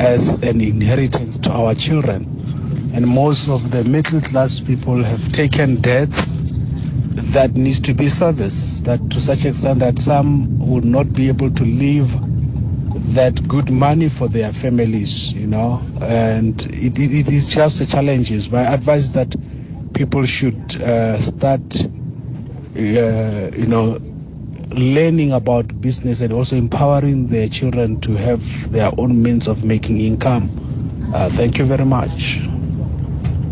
as 0.00 0.38
an 0.42 0.60
inheritance 0.60 1.38
to 1.38 1.50
our 1.50 1.74
children. 1.74 2.24
And 2.94 3.06
most 3.06 3.48
of 3.48 3.70
the 3.70 3.84
middle 3.84 4.20
class 4.20 4.60
people 4.60 5.02
have 5.02 5.32
taken 5.32 5.76
debts 5.80 6.32
that 7.32 7.54
needs 7.54 7.80
to 7.80 7.94
be 7.94 8.08
serviced, 8.08 8.84
that 8.84 9.10
to 9.10 9.20
such 9.20 9.44
extent 9.44 9.80
that 9.80 9.98
some 9.98 10.58
would 10.58 10.84
not 10.84 11.12
be 11.12 11.28
able 11.28 11.50
to 11.50 11.64
leave 11.64 12.10
that 13.14 13.46
good 13.48 13.70
money 13.70 14.08
for 14.08 14.28
their 14.28 14.52
families, 14.52 15.32
you 15.32 15.46
know, 15.46 15.82
and 16.02 16.66
it, 16.72 16.98
it, 16.98 17.14
it 17.14 17.30
is 17.30 17.48
just 17.48 17.80
a 17.80 17.86
challenge. 17.86 18.50
My 18.50 18.62
advice 18.62 19.08
that 19.10 19.34
people 19.94 20.24
should 20.26 20.80
uh, 20.82 21.16
start, 21.18 21.62
uh, 21.80 21.88
you 22.76 23.66
know, 23.66 23.98
learning 24.70 25.32
about 25.32 25.80
business 25.80 26.20
and 26.20 26.32
also 26.32 26.56
empowering 26.56 27.28
their 27.28 27.48
children 27.48 28.00
to 28.00 28.14
have 28.14 28.72
their 28.72 28.90
own 28.98 29.22
means 29.22 29.46
of 29.48 29.64
making 29.64 30.00
income. 30.00 30.50
Uh, 31.14 31.28
thank 31.30 31.58
you 31.58 31.64
very 31.64 31.84
much. 31.84 32.40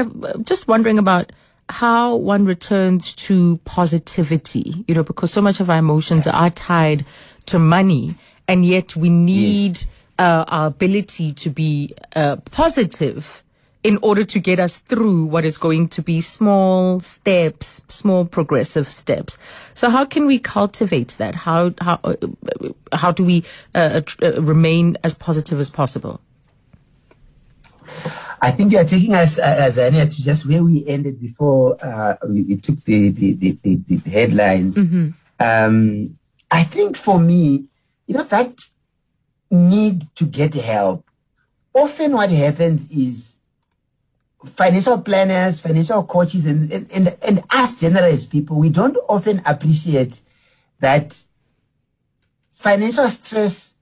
just 0.44 0.68
wondering 0.68 0.98
about 0.98 1.32
how 1.68 2.14
one 2.14 2.44
returns 2.44 3.12
to 3.14 3.56
positivity, 3.64 4.84
you 4.86 4.94
know, 4.94 5.02
because 5.02 5.32
so 5.32 5.42
much 5.42 5.58
of 5.58 5.68
our 5.70 5.78
emotions 5.78 6.28
are 6.28 6.50
tied 6.50 7.04
to 7.46 7.58
money. 7.58 8.14
And 8.46 8.64
yet 8.64 8.94
we 8.94 9.10
need 9.10 9.78
yes 9.78 9.86
uh, 10.18 10.44
our 10.48 10.66
ability 10.68 11.32
to 11.32 11.50
be 11.50 11.94
uh, 12.14 12.36
positive 12.50 13.42
in 13.86 13.98
order 14.02 14.24
to 14.24 14.40
get 14.40 14.58
us 14.58 14.78
through 14.78 15.26
what 15.26 15.44
is 15.44 15.56
going 15.56 15.86
to 15.86 16.02
be 16.02 16.20
small 16.20 16.98
steps, 16.98 17.82
small 17.88 18.24
progressive 18.24 18.88
steps. 18.88 19.38
So 19.74 19.90
how 19.90 20.04
can 20.04 20.26
we 20.26 20.40
cultivate 20.40 21.10
that? 21.18 21.36
How 21.36 21.72
how 21.80 22.00
uh, 22.02 22.16
how 22.92 23.12
do 23.12 23.22
we 23.22 23.44
uh, 23.76 24.00
uh, 24.20 24.42
remain 24.42 24.98
as 25.04 25.14
positive 25.14 25.60
as 25.60 25.70
possible? 25.70 26.20
I 28.42 28.50
think 28.50 28.72
you 28.72 28.78
are 28.78 28.84
taking 28.84 29.14
us, 29.14 29.38
uh, 29.38 29.68
Azania, 29.68 30.12
to 30.12 30.22
just 30.22 30.46
where 30.46 30.64
we 30.64 30.86
ended 30.86 31.20
before 31.20 31.78
uh, 31.82 32.16
we, 32.28 32.42
we, 32.42 32.56
took 32.56 32.82
the 32.84 33.10
the, 33.10 33.32
the, 33.34 33.58
the, 33.62 33.76
the 33.76 34.10
headlines. 34.10 34.74
Mm-hmm. 34.74 35.10
Um, 35.38 36.18
I 36.50 36.64
think 36.64 36.96
for 36.96 37.20
me, 37.20 37.68
you 38.06 38.14
know, 38.14 38.24
that 38.24 38.64
need 39.56 40.14
to 40.16 40.24
get 40.24 40.54
help. 40.54 41.08
Often 41.74 42.12
what 42.12 42.30
happens 42.30 42.88
is 42.90 43.36
financial 44.44 45.00
planners, 45.00 45.60
financial 45.60 46.04
coaches, 46.04 46.46
and, 46.46 46.70
and, 46.72 47.16
and 47.26 47.42
us 47.50 47.80
general 47.80 48.04
as 48.04 48.26
people, 48.26 48.58
we 48.58 48.70
don't 48.70 48.96
often 49.08 49.42
appreciate 49.44 50.20
that 50.80 51.18
financial 52.52 53.08
stress 53.08 53.76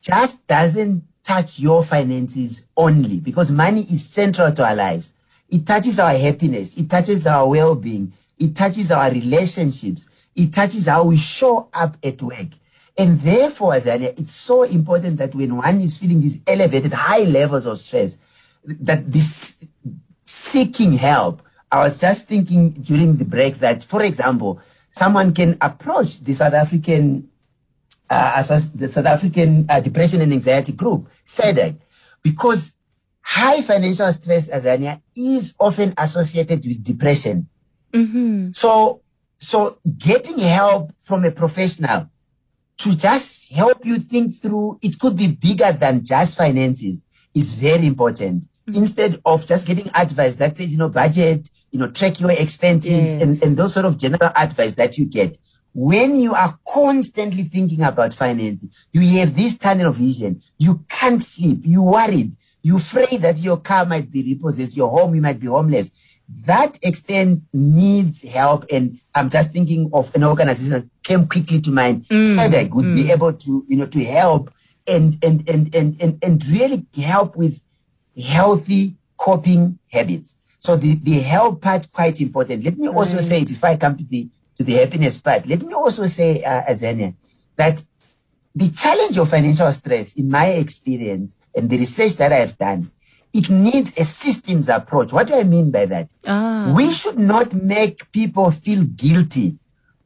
just 0.00 0.46
doesn't 0.46 1.04
touch 1.22 1.60
your 1.60 1.84
finances 1.84 2.64
only 2.76 3.18
because 3.20 3.50
money 3.50 3.82
is 3.82 4.08
central 4.08 4.52
to 4.52 4.64
our 4.64 4.74
lives. 4.74 5.14
It 5.48 5.66
touches 5.66 5.98
our 5.98 6.12
happiness. 6.16 6.76
It 6.76 6.90
touches 6.90 7.26
our 7.26 7.48
well-being. 7.48 8.12
It 8.38 8.56
touches 8.56 8.90
our 8.90 9.10
relationships. 9.10 10.08
It 10.34 10.52
touches 10.52 10.86
how 10.86 11.04
we 11.04 11.16
show 11.16 11.68
up 11.72 11.96
at 12.02 12.20
work. 12.22 12.48
And 12.96 13.20
therefore, 13.20 13.72
Azania, 13.72 14.18
it's 14.18 14.34
so 14.34 14.64
important 14.64 15.16
that 15.18 15.34
when 15.34 15.56
one 15.56 15.80
is 15.80 15.96
feeling 15.96 16.20
these 16.20 16.42
elevated 16.46 16.92
high 16.92 17.24
levels 17.24 17.66
of 17.66 17.78
stress, 17.78 18.18
that 18.64 19.10
this 19.10 19.56
seeking 20.24 20.92
help. 20.94 21.42
I 21.70 21.82
was 21.82 21.96
just 21.96 22.28
thinking 22.28 22.70
during 22.70 23.16
the 23.16 23.24
break 23.24 23.58
that, 23.60 23.82
for 23.82 24.02
example, 24.02 24.60
someone 24.90 25.32
can 25.32 25.56
approach 25.60 26.20
the 26.20 26.34
South 26.34 26.52
African 26.52 27.28
uh, 28.10 28.42
the 28.74 28.90
South 28.90 29.06
African 29.06 29.64
uh, 29.70 29.80
Depression 29.80 30.20
and 30.20 30.32
Anxiety 30.32 30.72
Group, 30.72 31.08
SADAG, 31.24 31.78
because 32.22 32.74
high 33.22 33.62
financial 33.62 34.12
stress, 34.12 34.48
Azania, 34.48 35.00
is 35.16 35.54
often 35.58 35.94
associated 35.96 36.62
with 36.66 36.84
depression. 36.84 37.48
Mm-hmm. 37.92 38.50
So, 38.52 39.00
so 39.38 39.78
getting 39.96 40.38
help 40.38 40.92
from 40.98 41.24
a 41.24 41.30
professional 41.30 42.10
to 42.78 42.96
just 42.96 43.52
help 43.52 43.84
you 43.84 43.98
think 43.98 44.34
through, 44.34 44.78
it 44.82 44.98
could 44.98 45.16
be 45.16 45.28
bigger 45.28 45.72
than 45.72 46.04
just 46.04 46.36
finances, 46.36 47.04
is 47.34 47.54
very 47.54 47.86
important. 47.86 48.44
Mm-hmm. 48.66 48.78
Instead 48.78 49.20
of 49.24 49.46
just 49.46 49.66
getting 49.66 49.90
advice 49.94 50.34
that 50.36 50.56
says, 50.56 50.72
you 50.72 50.78
know, 50.78 50.88
budget, 50.88 51.48
you 51.70 51.78
know, 51.78 51.90
track 51.90 52.20
your 52.20 52.32
expenses 52.32 53.14
Yes. 53.14 53.22
and, 53.22 53.42
and 53.42 53.56
those 53.56 53.72
sort 53.74 53.86
of 53.86 53.98
general 53.98 54.30
advice 54.36 54.74
that 54.74 54.98
you 54.98 55.06
get. 55.06 55.38
When 55.74 56.16
you 56.16 56.34
are 56.34 56.58
constantly 56.68 57.44
thinking 57.44 57.82
about 57.82 58.12
finances, 58.12 58.68
you 58.92 59.00
have 59.18 59.34
this 59.34 59.56
tunnel 59.56 59.88
of 59.88 59.96
vision. 59.96 60.42
You 60.58 60.84
can't 60.88 61.22
sleep. 61.22 61.60
You 61.64 61.82
worried. 61.82 62.36
You 62.62 62.76
afraid 62.76 63.22
that 63.22 63.38
your 63.38 63.56
car 63.56 63.86
might 63.86 64.10
be 64.10 64.22
repossessed. 64.22 64.76
Your 64.76 64.90
home, 64.90 65.14
you 65.14 65.22
might 65.22 65.40
be 65.40 65.46
homeless. 65.46 65.90
That 66.46 66.78
extent 66.82 67.42
needs 67.52 68.22
help. 68.22 68.64
And 68.70 68.98
I'm 69.14 69.28
just 69.30 69.52
thinking 69.52 69.90
of 69.92 70.14
an 70.14 70.24
organization 70.24 70.72
that 70.72 70.86
came 71.02 71.26
quickly 71.26 71.60
to 71.60 71.70
mind. 71.70 72.06
SADAG 72.08 72.70
would 72.70 72.94
be 72.94 73.10
able 73.10 73.32
to, 73.32 73.64
you 73.68 73.76
know, 73.76 73.86
to 73.86 74.04
help 74.04 74.52
and, 74.86 75.16
and, 75.22 75.48
and, 75.48 75.74
and, 75.74 76.00
and, 76.00 76.18
and 76.22 76.46
really 76.46 76.86
help 77.02 77.36
with 77.36 77.60
healthy 78.20 78.94
coping 79.18 79.78
habits. 79.90 80.36
So 80.58 80.76
the, 80.76 80.94
the 80.94 81.18
help 81.20 81.60
part 81.60 81.90
quite 81.92 82.20
important. 82.20 82.64
Let 82.64 82.78
me 82.78 82.88
also 82.88 83.16
Right. 83.16 83.24
say 83.24 83.44
before 83.44 83.70
I 83.70 83.76
come 83.76 83.96
to 83.98 84.04
the 84.04 84.28
to 84.58 84.64
the 84.64 84.74
happiness 84.74 85.16
part, 85.16 85.46
let 85.46 85.62
me 85.62 85.72
also 85.72 86.04
say, 86.06 86.44
uh, 86.44 86.62
Azania, 86.64 87.14
that 87.56 87.82
the 88.54 88.68
challenge 88.70 89.16
of 89.16 89.30
financial 89.30 89.72
stress, 89.72 90.12
in 90.12 90.28
my 90.28 90.46
experience 90.48 91.38
and 91.56 91.70
the 91.70 91.78
research 91.78 92.16
that 92.16 92.32
I've 92.34 92.56
done, 92.58 92.90
it 93.32 93.48
needs 93.48 93.92
a 93.96 94.04
systems 94.04 94.68
approach. 94.68 95.12
What 95.12 95.28
do 95.28 95.34
I 95.34 95.42
mean 95.42 95.70
by 95.70 95.86
that? 95.86 96.08
Ah. 96.26 96.72
We 96.74 96.92
should 96.92 97.18
not 97.18 97.52
make 97.54 98.10
people 98.12 98.50
feel 98.50 98.84
guilty, 98.84 99.58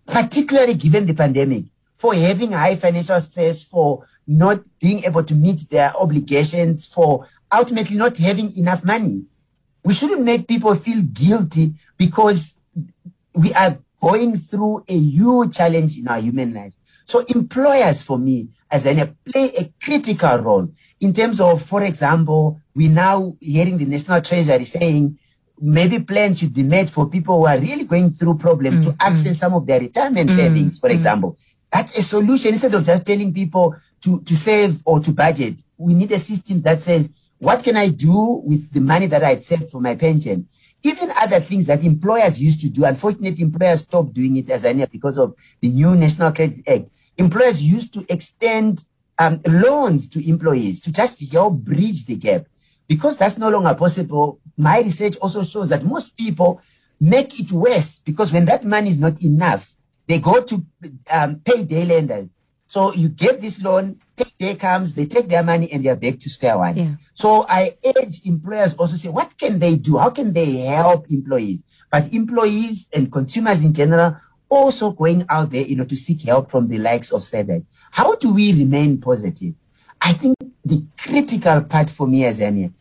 particularly 0.06 0.74
given 0.74 1.06
the 1.06 1.14
pandemic, 1.14 1.64
for 1.94 2.14
having 2.14 2.52
high 2.52 2.76
financial 2.76 3.20
stress, 3.20 3.64
for 3.64 4.06
not 4.26 4.62
being 4.78 5.04
able 5.04 5.24
to 5.24 5.34
meet 5.34 5.68
their 5.70 5.92
obligations, 5.96 6.86
for 6.86 7.26
ultimately 7.52 7.96
not 7.96 8.16
having 8.18 8.56
enough 8.56 8.84
money. 8.84 9.24
We 9.84 9.94
shouldn't 9.94 10.22
make 10.22 10.48
people 10.48 10.74
feel 10.74 11.02
guilty 11.02 11.74
because 11.96 12.56
we 13.34 13.52
are 13.54 13.78
going 14.00 14.36
through 14.36 14.84
a 14.88 14.96
huge 14.96 15.56
challenge 15.56 15.98
in 15.98 16.08
our 16.08 16.18
human 16.18 16.54
lives. 16.54 16.76
So 17.04 17.24
employers, 17.34 18.02
for 18.02 18.18
me, 18.18 18.48
as 18.70 18.86
an 18.86 19.16
play 19.24 19.52
a 19.58 19.72
critical 19.82 20.38
role 20.38 20.68
in 21.00 21.12
terms 21.12 21.40
of, 21.40 21.62
for 21.62 21.82
example, 21.82 22.60
we 22.74 22.88
now 22.88 23.36
hearing 23.40 23.78
the 23.78 23.84
National 23.84 24.20
Treasury 24.20 24.64
saying 24.64 25.18
maybe 25.60 25.98
plans 25.98 26.38
should 26.38 26.54
be 26.54 26.62
made 26.62 26.90
for 26.90 27.08
people 27.08 27.38
who 27.38 27.46
are 27.46 27.58
really 27.58 27.84
going 27.84 28.10
through 28.10 28.36
problems 28.38 28.84
to 28.84 28.92
mm-hmm. 28.92 29.08
access 29.08 29.38
some 29.38 29.54
of 29.54 29.66
their 29.66 29.80
retirement 29.80 30.28
mm-hmm. 30.28 30.38
savings, 30.38 30.78
for 30.78 30.88
mm-hmm. 30.88 30.96
example. 30.96 31.38
That's 31.72 31.96
a 31.98 32.02
solution 32.02 32.52
instead 32.52 32.74
of 32.74 32.84
just 32.84 33.06
telling 33.06 33.32
people 33.32 33.74
to, 34.02 34.20
to 34.22 34.36
save 34.36 34.80
or 34.84 35.00
to 35.00 35.12
budget. 35.12 35.56
We 35.76 35.94
need 35.94 36.12
a 36.12 36.18
system 36.18 36.62
that 36.62 36.80
says, 36.82 37.10
what 37.38 37.62
can 37.62 37.76
I 37.76 37.88
do 37.88 38.42
with 38.44 38.72
the 38.72 38.80
money 38.80 39.06
that 39.06 39.22
I 39.22 39.30
had 39.30 39.42
saved 39.42 39.70
for 39.70 39.80
my 39.80 39.94
pension? 39.94 40.48
Even 40.82 41.10
other 41.20 41.40
things 41.40 41.66
that 41.66 41.84
employers 41.84 42.40
used 42.40 42.60
to 42.60 42.68
do. 42.68 42.84
Unfortunately, 42.84 43.42
employers 43.42 43.80
stopped 43.80 44.14
doing 44.14 44.36
it 44.36 44.48
as 44.50 44.64
I 44.64 44.72
know 44.72 44.86
because 44.86 45.18
of 45.18 45.34
the 45.60 45.68
new 45.68 45.96
National 45.96 46.32
Credit 46.32 46.66
Act. 46.66 46.88
Employers 47.18 47.62
used 47.62 47.92
to 47.94 48.04
extend 48.08 48.84
um, 49.18 49.40
loans 49.46 50.08
to 50.08 50.28
employees 50.28 50.80
to 50.80 50.92
just 50.92 51.32
help 51.32 51.54
bridge 51.54 52.06
the 52.06 52.16
gap. 52.16 52.46
Because 52.88 53.16
that's 53.16 53.38
no 53.38 53.48
longer 53.48 53.74
possible, 53.74 54.38
my 54.56 54.80
research 54.80 55.16
also 55.16 55.42
shows 55.42 55.68
that 55.70 55.84
most 55.84 56.16
people 56.16 56.60
make 57.00 57.40
it 57.40 57.50
worse 57.52 57.98
because 57.98 58.32
when 58.32 58.44
that 58.46 58.64
money 58.64 58.90
is 58.90 58.98
not 58.98 59.20
enough, 59.22 59.74
they 60.06 60.18
go 60.18 60.40
to 60.42 60.64
um, 61.10 61.40
payday 61.44 61.84
lenders. 61.84 62.36
So 62.68 62.92
you 62.92 63.08
get 63.08 63.40
this 63.40 63.60
loan, 63.60 64.00
payday 64.16 64.54
comes, 64.56 64.94
they 64.94 65.06
take 65.06 65.28
their 65.28 65.42
money 65.42 65.70
and 65.72 65.84
they're 65.84 65.96
back 65.96 66.20
to 66.20 66.28
square 66.28 66.58
one. 66.58 66.76
Yeah. 66.76 66.94
So 67.14 67.46
I 67.48 67.76
urge 67.96 68.26
employers 68.26 68.74
also 68.74 68.96
say, 68.96 69.08
what 69.08 69.36
can 69.38 69.58
they 69.58 69.76
do? 69.76 69.98
How 69.98 70.10
can 70.10 70.32
they 70.32 70.58
help 70.58 71.10
employees? 71.10 71.64
But 71.90 72.12
employees 72.12 72.88
and 72.94 73.10
consumers 73.10 73.64
in 73.64 73.72
general 73.72 74.16
also 74.48 74.92
going 74.92 75.24
out 75.28 75.50
there, 75.50 75.64
you 75.64 75.76
know, 75.76 75.84
to 75.84 75.96
seek 75.96 76.22
help 76.22 76.50
from 76.50 76.68
the 76.68 76.78
likes 76.78 77.10
of 77.10 77.22
SADAG. 77.22 77.64
How 77.90 78.14
do 78.16 78.32
we 78.32 78.52
remain 78.52 79.00
positive? 79.00 79.54
I 80.00 80.12
think 80.12 80.36
the 80.64 80.84
critical 80.98 81.62
part 81.62 81.90
for 81.90 82.06
me 82.06 82.20
Azania, 82.20 82.72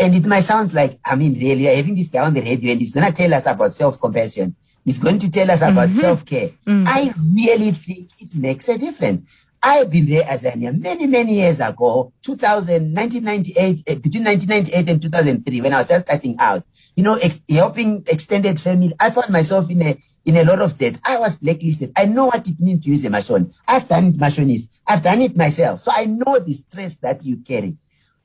and 0.00 0.14
it 0.14 0.24
might 0.26 0.40
sound 0.40 0.72
like, 0.72 0.98
I 1.04 1.14
mean, 1.16 1.34
really, 1.34 1.64
having 1.64 1.94
this 1.94 2.08
guy 2.08 2.24
on 2.24 2.34
the 2.34 2.40
radio 2.40 2.72
and 2.72 2.80
he's 2.80 2.92
going 2.92 3.06
to 3.06 3.12
tell 3.16 3.32
us 3.34 3.46
about 3.46 3.72
self-compassion. 3.72 4.56
He's 4.84 4.98
going 4.98 5.18
to 5.20 5.30
tell 5.30 5.50
us 5.50 5.60
about 5.62 5.90
self-care. 5.92 6.50
I 6.88 7.14
really 7.34 7.70
think 7.72 8.10
it 8.18 8.34
makes 8.34 8.68
a 8.68 8.78
difference. 8.78 9.22
I've 9.62 9.90
been 9.90 10.06
there 10.06 10.24
Azania 10.24 10.76
many, 10.76 11.06
many 11.06 11.34
years 11.36 11.60
ago, 11.60 12.12
2000, 12.22 12.92
1998, 12.94 13.82
eh, 13.86 13.94
between 13.94 14.24
1998 14.24 14.88
and 14.90 15.00
2003, 15.02 15.60
when 15.60 15.72
I 15.72 15.78
was 15.82 15.88
just 15.88 16.06
starting 16.06 16.34
out, 16.40 16.64
you 16.96 17.04
know, 17.04 17.14
ex- 17.14 17.42
helping 17.48 18.02
extended 18.08 18.58
family. 18.58 18.92
I 18.98 19.10
found 19.10 19.30
myself 19.30 19.70
in 19.70 19.82
a, 19.82 19.96
in 20.24 20.36
a 20.36 20.44
lot 20.44 20.60
of 20.60 20.78
debt. 20.78 20.98
I 21.04 21.18
was 21.18 21.36
blacklisted. 21.36 21.92
I 21.96 22.06
know 22.06 22.26
what 22.26 22.46
it 22.46 22.60
means 22.60 22.84
to 22.84 22.90
use 22.90 23.04
a 23.04 23.08
mashonisa. 23.08 23.52
I've 23.66 23.88
done 23.88 24.06
it 24.06 24.16
mashonisa. 24.16 24.68
I've 24.86 25.02
done 25.02 25.22
it 25.22 25.36
myself. 25.36 25.80
So 25.80 25.92
I 25.94 26.06
know 26.06 26.38
the 26.38 26.52
stress 26.52 26.96
that 26.96 27.24
you 27.24 27.38
carry. 27.38 27.76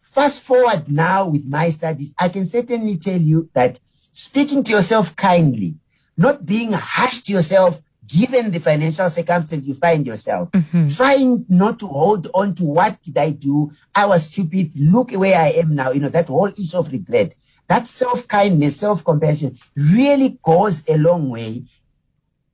Fast 0.01 0.41
forward 0.41 0.89
now 0.91 1.27
with 1.27 1.45
my 1.45 1.69
studies, 1.69 2.13
I 2.19 2.29
can 2.29 2.45
certainly 2.45 2.97
tell 2.97 3.19
you 3.19 3.49
that 3.53 3.79
speaking 4.13 4.63
to 4.63 4.71
yourself 4.71 5.15
kindly, 5.15 5.75
not 6.15 6.45
being 6.45 6.73
harsh 6.73 7.19
to 7.19 7.31
yourself, 7.31 7.81
given 8.07 8.51
the 8.51 8.59
financial 8.59 9.09
circumstance 9.09 9.65
you 9.65 9.73
find 9.73 10.07
yourself, 10.07 10.49
mm-hmm. 10.51 10.87
trying 10.87 11.45
not 11.49 11.77
to 11.79 11.87
hold 11.87 12.27
on 12.33 12.55
to 12.55 12.63
what 12.63 13.01
did 13.03 13.17
I 13.17 13.31
do? 13.31 13.71
I 13.93 14.05
was 14.05 14.23
stupid. 14.23 14.71
Look 14.75 15.11
where 15.11 15.37
I 15.37 15.49
am 15.49 15.75
now. 15.75 15.91
You 15.91 15.99
know, 15.99 16.09
that 16.09 16.27
whole 16.27 16.47
issue 16.47 16.77
of 16.77 16.91
regret, 16.91 17.35
that 17.67 17.85
self 17.85 18.27
kindness, 18.27 18.77
self 18.77 19.03
compassion 19.03 19.57
really 19.75 20.39
goes 20.41 20.83
a 20.87 20.97
long 20.97 21.29
way 21.29 21.65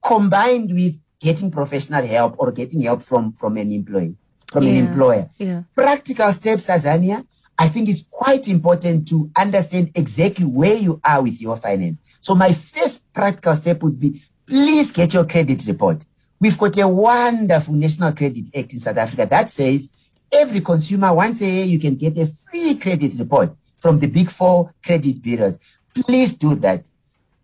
combined 0.04 0.74
with 0.74 1.00
getting 1.20 1.50
professional 1.50 2.06
help 2.06 2.36
or 2.38 2.52
getting 2.52 2.82
help 2.82 3.02
from, 3.02 3.32
from 3.32 3.58
an 3.58 3.72
employee, 3.72 4.16
from 4.52 4.64
an 4.64 4.76
employer. 4.76 5.30
yeah. 5.38 5.64
Practical 5.74 6.32
steps, 6.34 6.68
Azania, 6.68 7.26
I 7.58 7.70
think 7.70 7.88
it's 7.88 8.04
quite 8.10 8.48
important 8.48 9.08
to 9.10 9.30
understand 9.36 9.92
exactly 9.96 10.46
where 10.46 10.76
you 10.76 11.00
are 11.04 11.22
with 11.22 11.40
your 11.40 11.56
finance. 11.58 11.98
So 12.20 12.36
my 12.36 12.52
first 12.52 13.02
practical 13.14 13.56
step 13.56 13.82
would 13.84 14.00
be 14.00 14.22
please 14.46 14.92
get 14.92 15.14
your 15.14 15.26
credit 15.26 15.66
report. 15.68 16.06
We've 16.40 16.58
got 16.58 16.78
a 16.78 16.88
wonderful 16.88 17.74
National 17.74 18.12
Credit 18.12 18.46
Act 18.54 18.74
in 18.74 18.80
South 18.80 18.98
Africa 18.98 19.26
that 19.30 19.50
says 19.50 19.90
every 20.32 20.62
consumer 20.62 21.14
once 21.14 21.42
a 21.42 21.46
year 21.46 21.66
you 21.66 21.80
can 21.80 21.96
get 21.96 22.18
a 22.18 22.28
free 22.28 22.76
credit 22.76 23.14
report 23.18 23.56
from 23.78 24.00
the 24.00 24.08
big 24.08 24.30
four 24.30 24.74
credit 24.84 25.22
bureaus. 25.22 25.58
Please 25.94 26.34
do 26.34 26.56
that. 26.56 26.84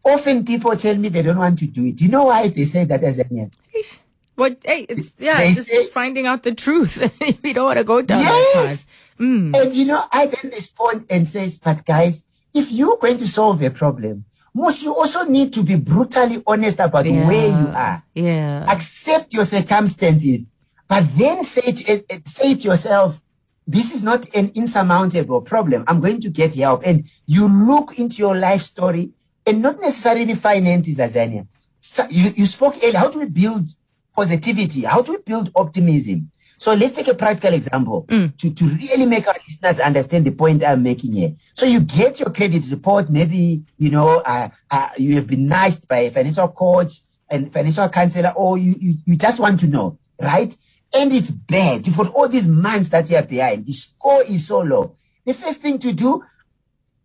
Often 0.05 0.45
people 0.45 0.75
tell 0.75 0.95
me 0.95 1.09
they 1.09 1.21
don't 1.21 1.38
want 1.38 1.59
to 1.59 1.67
do 1.67 1.85
it. 1.85 2.01
You 2.01 2.07
know 2.09 2.25
why 2.25 2.47
they 2.47 2.65
say 2.65 2.85
that 2.85 3.03
as 3.03 3.19
a 3.19 3.25
Eesh. 3.25 3.99
What? 4.35 4.57
Hey, 4.63 4.85
it's 4.88 5.13
yeah, 5.17 5.38
They 5.38 5.53
just 5.53 5.67
say- 5.67 5.88
finding 5.88 6.25
out 6.25 6.43
the 6.43 6.55
truth. 6.55 6.97
we 7.43 7.53
don't 7.53 7.65
want 7.65 7.77
to 7.77 7.83
go 7.83 8.01
down 8.01 8.21
that 8.23 8.51
path. 8.53 8.63
Yes. 8.65 8.85
And 9.19 9.73
you 9.73 9.85
know, 9.85 10.05
I 10.12 10.27
then 10.27 10.51
respond 10.51 11.05
and 11.09 11.27
says, 11.27 11.57
but 11.57 11.85
guys, 11.85 12.23
if 12.53 12.71
you're 12.71 12.97
going 12.97 13.17
to 13.17 13.27
solve 13.27 13.62
a 13.62 13.69
problem, 13.69 14.23
must 14.53 14.81
you 14.81 14.95
also 14.95 15.23
need 15.25 15.53
to 15.53 15.62
be 15.63 15.75
brutally 15.75 16.41
honest 16.47 16.79
about 16.79 17.05
Yeah. 17.05 17.27
where 17.27 17.47
you 17.49 17.67
are. 17.67 18.03
Yeah. 18.15 18.65
Accept 18.71 19.33
your 19.33 19.43
circumstances, 19.45 20.47
but 20.88 21.03
then 21.17 21.43
say 21.43 21.71
to, 21.73 22.01
eh, 22.09 22.19
say 22.25 22.55
to 22.55 22.62
yourself, 22.62 23.21
this 23.67 23.93
is 23.93 24.01
not 24.01 24.25
an 24.33 24.51
insurmountable 24.55 25.41
problem. 25.41 25.83
I'm 25.88 25.99
going 25.99 26.21
to 26.21 26.29
get 26.29 26.55
help. 26.55 26.81
And 26.85 27.03
you 27.27 27.47
look 27.47 27.99
into 27.99 28.15
your 28.17 28.35
life 28.35 28.62
story 28.63 29.12
and 29.49 29.62
not 29.62 29.79
necessarily 29.79 30.35
finances, 30.35 30.97
Azania. 30.97 31.47
So 31.79 32.05
you, 32.09 32.31
you 32.35 32.45
spoke 32.45 32.75
earlier. 32.83 32.97
How 32.99 33.09
do 33.09 33.19
we 33.19 33.25
build 33.25 33.67
positivity? 34.15 34.81
How 34.83 35.01
do 35.01 35.13
we 35.13 35.17
build 35.19 35.51
optimism? 35.55 36.31
So 36.57 36.73
let's 36.73 36.91
take 36.91 37.07
a 37.07 37.13
practical 37.13 37.53
example 37.53 38.05
to, 38.38 38.53
to 38.53 38.65
really 38.65 39.05
make 39.05 39.27
our 39.27 39.35
listeners 39.47 39.79
understand 39.79 40.25
the 40.25 40.31
point 40.31 40.63
I'm 40.63 40.83
making 40.83 41.13
here. 41.13 41.33
So 41.53 41.65
you 41.65 41.79
get 41.79 42.19
your 42.19 42.31
credit 42.31 42.69
report, 42.69 43.09
maybe, 43.09 43.63
you 43.77 43.89
know, 43.91 44.21
uh, 44.25 44.49
uh, 44.69 44.89
you 44.97 45.15
have 45.15 45.27
been 45.27 45.47
knifed 45.47 45.88
by 45.88 45.99
a 45.99 46.12
financial 46.12 46.49
coach 46.49 46.99
and 47.29 47.51
financial 47.51 47.88
counselor, 47.88 48.33
or 48.35 48.57
you, 48.57 48.75
you, 48.79 48.95
you 49.05 49.15
just 49.15 49.39
want 49.39 49.59
to 49.62 49.67
know, 49.67 49.97
right? 50.19 50.55
and 50.93 51.13
it's 51.13 51.31
bad. 51.31 51.85
You've 51.85 51.97
got 51.97 52.13
all 52.13 52.27
these 52.27 52.47
months 52.47 52.89
that 52.89 53.09
you're 53.09 53.21
behind. 53.21 53.65
The 53.65 53.73
score 53.73 54.23
is 54.23 54.47
so 54.47 54.62
low. 54.62 54.95
The 55.25 55.33
first 55.33 55.62
thing 55.62 55.77
to 55.79 55.93
do, 55.93 56.23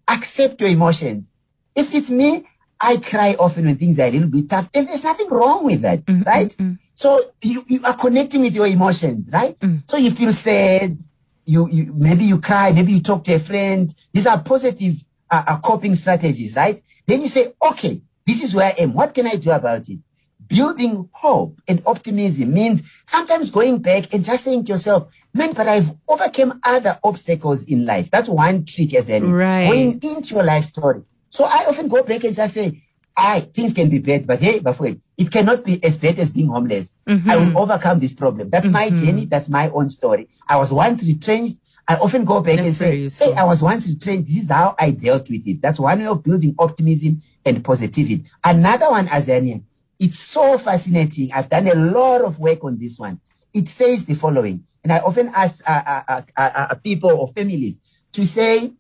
accept 0.09 0.61
your 0.61 0.71
emotions. 0.71 1.34
If 1.75 1.95
it's 1.95 2.11
me, 2.11 2.45
I 2.81 2.97
cry 2.99 3.35
often 3.39 3.65
when 3.67 3.77
things 3.77 3.99
are 3.99 4.05
a 4.07 4.11
little 4.11 4.29
bit 4.29 4.49
tough, 4.49 4.69
and 4.75 4.89
there's 4.89 5.05
nothing 5.05 5.29
wrong 5.29 5.65
with 5.65 5.81
that, 5.83 6.05
Mm, 6.07 6.25
right? 6.27 6.49
mm, 6.59 6.79
So 6.95 7.21
you, 7.43 7.65
you 7.67 7.81
are 7.85 7.95
connecting 7.97 8.43
with 8.43 8.55
your 8.55 8.67
emotions, 8.67 9.29
right? 9.33 9.59
Mm. 9.61 9.83
So 9.89 9.97
you 9.97 10.11
feel 10.11 10.33
sad, 10.33 10.99
you, 11.45 11.69
you 11.71 11.93
maybe 11.97 12.25
you 12.25 12.41
cry, 12.41 12.73
maybe 12.73 12.93
you 12.93 13.01
talk 13.01 13.25
to 13.25 13.35
a 13.35 13.39
friend. 13.39 13.93
These 14.13 14.27
are 14.27 14.41
positive 14.41 14.95
uh, 15.31 15.45
uh, 15.47 15.59
coping 15.59 15.95
strategies, 15.95 16.55
right? 16.57 16.83
Then 17.07 17.23
you 17.23 17.29
say, 17.29 17.53
okay, 17.71 18.03
this 18.27 18.43
is 18.43 18.55
where 18.55 18.67
I 18.67 18.83
am. 18.83 18.95
What 18.95 19.15
can 19.15 19.27
I 19.27 19.37
do 19.37 19.51
about 19.51 19.89
it? 19.89 19.99
Building 20.47 21.09
hope 21.13 21.59
and 21.67 21.83
optimism 21.87 22.53
means 22.53 22.83
sometimes 23.05 23.51
going 23.51 23.79
back 23.79 24.13
and 24.13 24.23
just 24.25 24.45
saying 24.45 24.65
to 24.67 24.73
yourself, 24.73 25.09
man, 25.33 25.53
but 25.53 25.67
I've 25.69 25.91
overcome 26.09 26.61
other 26.63 26.99
obstacles 27.03 27.65
in 27.65 27.85
life. 27.87 28.11
That's 28.11 28.29
one 28.29 28.65
trick 28.65 28.91
Azania. 28.91 29.33
Right. 29.33 29.67
Going 29.67 29.93
into 30.03 30.35
your 30.35 30.45
life 30.45 30.67
story. 30.67 31.03
So 31.35 31.43
I 31.47 31.65
often 31.67 31.89
go 31.89 32.01
back 32.05 32.23
and 32.23 32.33
just 32.33 32.55
say, 32.55 32.81
I 33.17 33.41
things 33.41 33.73
can 33.73 33.91
be 33.91 33.99
bad, 33.99 34.25
but 34.25 34.39
hey, 34.41 34.61
but 34.61 34.79
wait, 34.79 35.01
it 35.19 35.33
cannot 35.33 35.65
be 35.65 35.83
as 35.83 35.97
bad 35.97 36.21
as 36.21 36.31
being 36.31 36.47
homeless. 36.49 36.95
I 37.09 37.37
will 37.37 37.59
overcome 37.59 37.99
this 37.99 38.13
problem. 38.13 38.51
That's 38.51 38.69
my 38.69 38.89
journey. 38.91 39.25
That's 39.25 39.49
my 39.49 39.69
own 39.71 39.91
story. 39.91 40.29
I 40.49 40.57
was 40.57 40.73
once 40.73 41.05
retrenched. 41.05 41.57
I 41.89 41.97
often 41.97 42.25
go 42.25 42.41
back 42.41 42.59
That's 42.59 42.81
and 42.81 43.19
say, 43.19 43.27
hey, 43.27 43.35
I 43.35 43.43
was 43.45 43.63
once 43.63 43.89
retrenched. 43.89 44.29
This 44.29 44.45
is 44.45 44.51
how 44.51 44.77
I 44.79 44.93
dealt 44.93 45.29
with 45.29 45.47
it. 45.47 45.61
That's 45.61 45.81
one 45.81 45.99
way 45.99 46.07
of 46.07 46.23
building 46.23 46.55
optimism 46.57 47.21
and 47.45 47.65
positivity. 47.65 48.25
Another 48.45 48.91
one, 48.91 49.09
Azania, 49.09 49.61
it's 49.99 50.21
so 50.21 50.57
fascinating. 50.57 51.33
I've 51.33 51.51
done 51.51 51.67
a 51.67 51.75
lot 51.75 52.23
of 52.23 52.39
work 52.39 52.63
on 52.63 52.79
this 52.79 52.97
one. 52.97 53.21
It 53.53 53.69
says 53.69 54.05
the 54.05 54.15
following, 54.15 54.65
and 54.85 54.93
I 54.93 54.99
often 54.99 55.33
ask 55.35 55.69
uh, 55.69 55.83
uh, 55.85 56.03
uh, 56.09 56.23
uh, 56.37 56.67
uh, 56.71 56.75
people 56.77 57.11
or 57.11 57.27
families 57.29 57.77
to 58.13 58.25
say, 58.25 58.73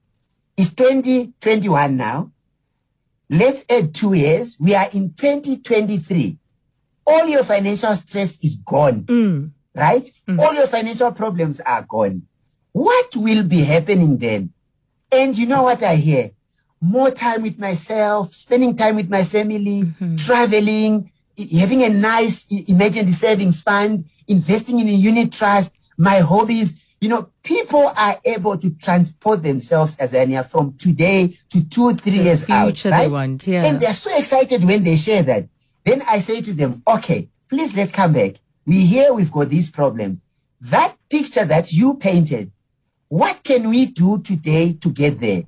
it's 0.56 0.70
2021 0.70 1.96
now. 1.96 2.30
Let's 3.30 3.64
add 3.70 3.94
two 3.94 4.12
years. 4.14 4.56
We 4.60 4.74
are 4.74 4.88
in 4.92 5.14
2023. 5.14 6.38
All 7.06 7.26
your 7.26 7.44
financial 7.44 7.94
stress 7.96 8.38
is 8.42 8.56
gone, 8.56 9.04
Mm. 9.04 9.50
right? 9.74 10.08
All 10.38 10.54
your 10.54 10.66
financial 10.66 11.12
problems 11.12 11.60
are 11.60 11.82
gone. 11.88 12.22
What 12.72 13.14
will 13.16 13.42
be 13.42 13.62
happening 13.62 14.18
then? 14.18 14.52
And 15.12 15.36
you 15.36 15.46
know 15.46 15.62
what 15.64 15.82
I 15.82 15.96
hear? 15.96 16.30
More 16.80 17.10
time 17.10 17.42
with 17.42 17.58
myself, 17.58 18.34
spending 18.34 18.76
time 18.76 18.96
with 18.96 19.08
my 19.08 19.24
family, 19.24 19.84
traveling, 20.16 21.10
having 21.58 21.82
a 21.82 21.88
nice 21.88 22.46
i- 22.52 22.64
emergency 22.68 23.12
savings 23.12 23.60
fund, 23.60 24.04
investing 24.28 24.80
in 24.80 24.88
a 24.88 24.92
unit 24.92 25.32
trust, 25.32 25.72
my 25.96 26.18
hobbies. 26.18 26.74
You 27.04 27.10
know, 27.10 27.28
people 27.42 27.92
are 27.94 28.18
able 28.24 28.56
to 28.56 28.70
transport 28.70 29.42
themselves 29.42 29.94
Azania 29.98 30.42
from 30.42 30.72
today 30.78 31.38
to 31.50 31.62
two, 31.68 31.92
three 31.92 32.12
the 32.12 32.22
years 32.22 32.48
out. 32.48 32.68
future 32.68 32.88
they 32.88 32.96
right? 32.96 33.10
want, 33.10 33.46
yeah. 33.46 33.66
And 33.66 33.78
they're 33.78 33.92
so 33.92 34.16
excited 34.16 34.64
when 34.64 34.82
they 34.84 34.96
share 34.96 35.22
that. 35.24 35.46
Then 35.84 36.00
I 36.08 36.20
say 36.20 36.40
to 36.40 36.54
them, 36.54 36.82
okay, 36.88 37.28
please 37.50 37.76
let's 37.76 37.92
come 37.92 38.14
back. 38.14 38.36
We 38.64 38.86
hear 38.86 39.12
we've 39.12 39.30
got 39.30 39.50
these 39.50 39.68
problems. 39.70 40.22
That 40.62 40.96
picture 41.10 41.44
that 41.44 41.74
you 41.74 41.96
painted, 41.96 42.50
what 43.08 43.44
can 43.44 43.68
we 43.68 43.84
do 43.84 44.22
today 44.22 44.72
to 44.72 44.88
get 44.88 45.20
there? 45.20 45.42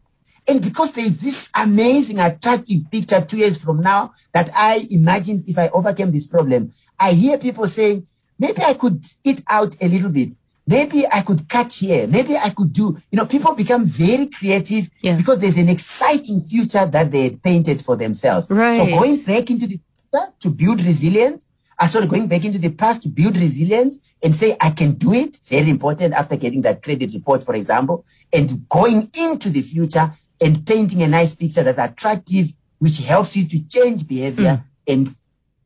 And 0.47 0.61
because 0.61 0.93
there's 0.93 1.17
this 1.17 1.51
amazing, 1.55 2.19
attractive 2.19 2.83
picture 2.91 3.23
two 3.23 3.39
years 3.39 3.57
from 3.57 3.81
now 3.81 4.13
that 4.35 4.51
I 4.55 4.87
imagined 4.91 5.45
if 5.49 5.57
I 5.57 5.69
overcame 5.69 6.13
this 6.13 6.27
problem, 6.27 6.75
I 7.01 7.13
hear 7.13 7.39
people 7.39 7.67
saying, 7.67 8.07
maybe 8.39 8.61
I 8.61 8.75
could 8.75 9.03
eat 9.25 9.43
out 9.49 9.75
a 9.81 9.89
little 9.89 10.11
bit. 10.11 10.35
Maybe 10.67 11.07
I 11.07 11.21
could 11.23 11.49
cut 11.49 11.73
here. 11.73 12.09
Maybe 12.09 12.37
I 12.37 12.51
could 12.51 12.73
do, 12.73 12.99
you 13.11 13.17
know, 13.17 13.27
people 13.27 13.55
become 13.55 13.87
very 13.87 14.27
creative 14.27 14.91
Yeah. 15.01 15.17
because 15.17 15.39
there's 15.39 15.59
an 15.59 15.69
exciting 15.69 16.43
future 16.43 16.85
that 16.87 17.11
they 17.13 17.23
had 17.25 17.43
painted 17.43 17.83
for 17.85 17.97
themselves. 17.97 18.51
Right. 18.51 18.77
So 18.77 18.87
going 18.87 19.23
back 19.23 19.49
into 19.51 19.69
the 19.69 19.79
future 20.11 20.33
to 20.41 20.51
build 20.51 20.81
resilience, 20.83 21.47
I 21.79 21.87
started 21.87 22.11
going 22.11 22.27
back 22.27 22.45
into 22.45 22.59
the 22.59 22.71
past 22.71 23.03
to 23.03 23.09
build 23.09 23.37
resilience 23.37 23.99
and 24.23 24.35
say, 24.35 24.57
I 24.61 24.71
can 24.71 24.93
do 24.93 25.13
it. 25.13 25.39
Very 25.47 25.71
important 25.71 26.15
after 26.15 26.35
getting 26.37 26.63
that 26.63 26.83
credit 26.83 27.13
report, 27.15 27.45
for 27.45 27.55
example, 27.55 28.05
and 28.33 28.69
going 28.69 29.11
into 29.15 29.51
the 29.51 29.63
future 29.63 30.13
and 30.41 30.67
painting 30.67 31.03
a 31.03 31.09
nice 31.09 31.35
picture 31.35 31.63
that's 31.63 31.79
attractive, 31.79 32.53
which 32.79 32.99
helps 32.99 33.37
you 33.37 33.47
to 33.47 33.63
change 33.69 34.07
behavior 34.07 34.65
mm. 34.89 34.93
and 34.93 35.17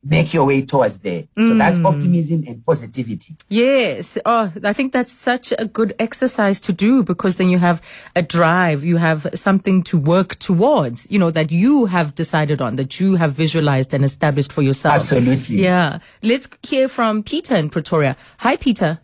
make 0.03 0.33
your 0.33 0.47
way 0.47 0.63
towards 0.63 0.99
there. 0.99 1.25
So 1.37 1.43
mm. 1.43 1.59
that's 1.59 1.79
optimism 1.85 2.45
and 2.47 2.65
positivity. 2.65 3.37
Yes. 3.49 4.17
Oh, 4.25 4.51
I 4.65 4.73
think 4.73 4.93
that's 4.93 5.13
such 5.13 5.53
a 5.59 5.67
good 5.67 5.95
exercise 5.99 6.59
to 6.61 6.73
do 6.73 7.03
because 7.03 7.37
then 7.37 7.51
you 7.51 7.59
have 7.59 7.83
a 8.17 8.23
drive, 8.23 8.83
you 8.83 8.97
have 8.97 9.27
something 9.35 9.83
to 9.85 9.99
work 9.99 10.37
towards, 10.37 11.07
you 11.11 11.19
know, 11.19 11.31
that 11.31 11.53
you 11.53 11.85
have 11.87 12.15
decided 12.15 12.63
on, 12.63 12.77
that 12.77 12.99
you 12.99 13.17
have 13.17 13.35
visualized 13.35 13.93
and 13.93 14.05
established 14.05 14.53
for 14.53 14.63
yourself. 14.63 14.95
Absolutely. 14.95 15.57
Yeah. 15.57 15.99
Let's 16.23 16.49
hear 16.63 16.89
from 16.89 17.23
Peter 17.23 17.57
in 17.57 17.69
Pretoria. 17.69 18.17
Hi, 18.39 18.57
Peter. 18.57 19.01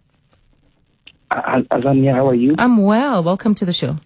Azania, 1.31 2.15
how 2.15 2.29
are 2.29 2.35
you? 2.35 2.55
I'm 2.59 2.79
well. 2.79 3.23
Welcome 3.23 3.55
to 3.57 3.65
the 3.67 3.73
show. 3.73 3.97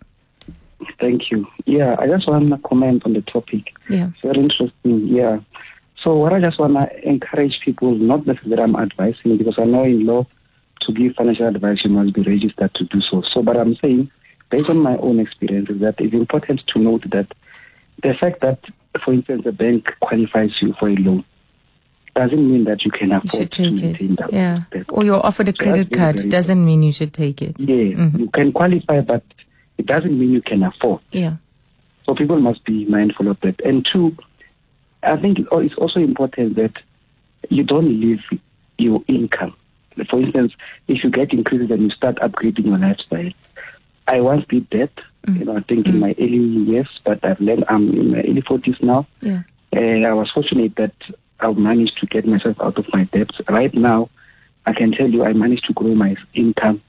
Thank 0.98 1.30
you. 1.30 1.46
Yeah, 1.66 1.94
I 1.98 2.06
just 2.06 2.26
want 2.26 2.48
to 2.48 2.58
comment 2.58 3.02
on 3.04 3.12
the 3.12 3.20
topic. 3.22 3.74
Yeah. 3.88 4.08
It's 4.08 4.22
very 4.22 4.40
interesting. 4.40 5.06
Yeah. 5.06 5.40
So 6.02 6.14
what 6.14 6.32
I 6.32 6.40
just 6.40 6.58
want 6.58 6.74
to 6.74 7.08
encourage 7.08 7.60
people, 7.64 7.94
not 7.94 8.26
necessarily 8.26 8.62
I'm 8.62 8.76
advising, 8.76 9.36
because 9.36 9.58
I 9.58 9.64
know 9.64 9.84
in 9.84 10.06
law, 10.06 10.26
to 10.82 10.92
give 10.92 11.14
financial 11.14 11.46
advice, 11.46 11.84
you 11.84 11.90
must 11.90 12.14
be 12.14 12.22
registered 12.22 12.72
to 12.74 12.84
do 12.84 13.00
so. 13.10 13.22
So, 13.34 13.42
but 13.42 13.56
I'm 13.58 13.74
saying, 13.76 14.10
based 14.50 14.70
on 14.70 14.78
my 14.78 14.96
own 14.96 15.20
experiences, 15.20 15.80
that 15.80 16.00
it's 16.00 16.14
important 16.14 16.62
to 16.72 16.78
note 16.78 17.04
that 17.10 17.26
the 18.02 18.14
fact 18.14 18.40
that, 18.40 18.60
for 19.04 19.12
instance, 19.12 19.44
the 19.44 19.52
bank 19.52 19.94
qualifies 20.00 20.52
you 20.62 20.74
for 20.80 20.88
a 20.88 20.96
loan 20.96 21.22
doesn't 22.16 22.50
mean 22.50 22.64
that 22.64 22.82
you 22.84 22.90
can 22.90 23.12
afford 23.12 23.30
should 23.30 23.52
to 23.52 23.62
take 23.70 23.82
maintain 23.82 24.12
it. 24.12 24.18
that. 24.18 24.32
Yeah. 24.32 24.60
Or 24.88 25.04
you're 25.04 25.24
offered 25.24 25.48
a 25.48 25.52
So 25.52 25.62
credit 25.64 25.92
card 25.92 26.16
doesn't 26.30 26.64
mean 26.64 26.82
you 26.82 26.92
should 26.92 27.12
take 27.12 27.40
it. 27.42 27.60
Yeah, 27.60 27.94
Mhm. 27.94 28.18
you 28.20 28.28
can 28.30 28.52
qualify, 28.52 29.00
but 29.02 29.22
it 29.78 29.86
doesn't 29.86 30.18
mean 30.18 30.30
you 30.32 30.42
can 30.42 30.62
afford. 30.62 31.00
Yeah. 31.12 31.36
So 32.06 32.14
people 32.14 32.40
must 32.40 32.64
be 32.64 32.86
mindful 32.86 33.28
of 33.28 33.38
that. 33.42 33.60
And 33.60 33.86
two, 33.92 34.16
I 35.02 35.16
think 35.16 35.38
it's 35.38 35.74
also 35.76 36.00
important 36.00 36.56
that 36.56 36.72
you 37.48 37.62
don't 37.64 38.00
live 38.00 38.20
your 38.78 39.02
income. 39.08 39.54
For 40.08 40.20
instance, 40.20 40.52
if 40.88 41.02
you 41.04 41.10
get 41.10 41.32
increases 41.32 41.70
and 41.70 41.82
you 41.82 41.90
start 41.90 42.16
upgrading 42.16 42.66
your 42.66 42.78
lifestyle. 42.78 43.30
I 44.06 44.20
once 44.20 44.44
did 44.48 44.66
that, 44.70 44.90
you 45.28 45.44
know, 45.44 45.56
I 45.56 45.60
think 45.60 45.86
in 45.86 46.00
my 46.00 46.14
early 46.18 46.38
years, 46.38 46.88
but 47.04 47.24
I've 47.24 47.40
learned 47.40 47.64
I'm 47.68 47.90
in 47.90 48.10
my 48.12 48.18
early 48.20 48.42
40s 48.42 48.82
now. 48.82 49.06
Yeah. 49.20 49.42
And 49.72 50.06
I 50.06 50.12
was 50.14 50.30
fortunate 50.30 50.74
that 50.76 50.94
I 51.38 51.52
managed 51.52 51.98
to 51.98 52.06
get 52.06 52.26
myself 52.26 52.56
out 52.60 52.76
of 52.78 52.86
my 52.92 53.04
debts. 53.04 53.40
Right 53.48 53.72
now, 53.72 54.10
I 54.66 54.72
can 54.72 54.92
tell 54.92 55.08
you 55.08 55.24
I 55.24 55.32
managed 55.32 55.66
to 55.66 55.72
grow 55.74 55.94
my 55.94 56.16
income, 56.34 56.82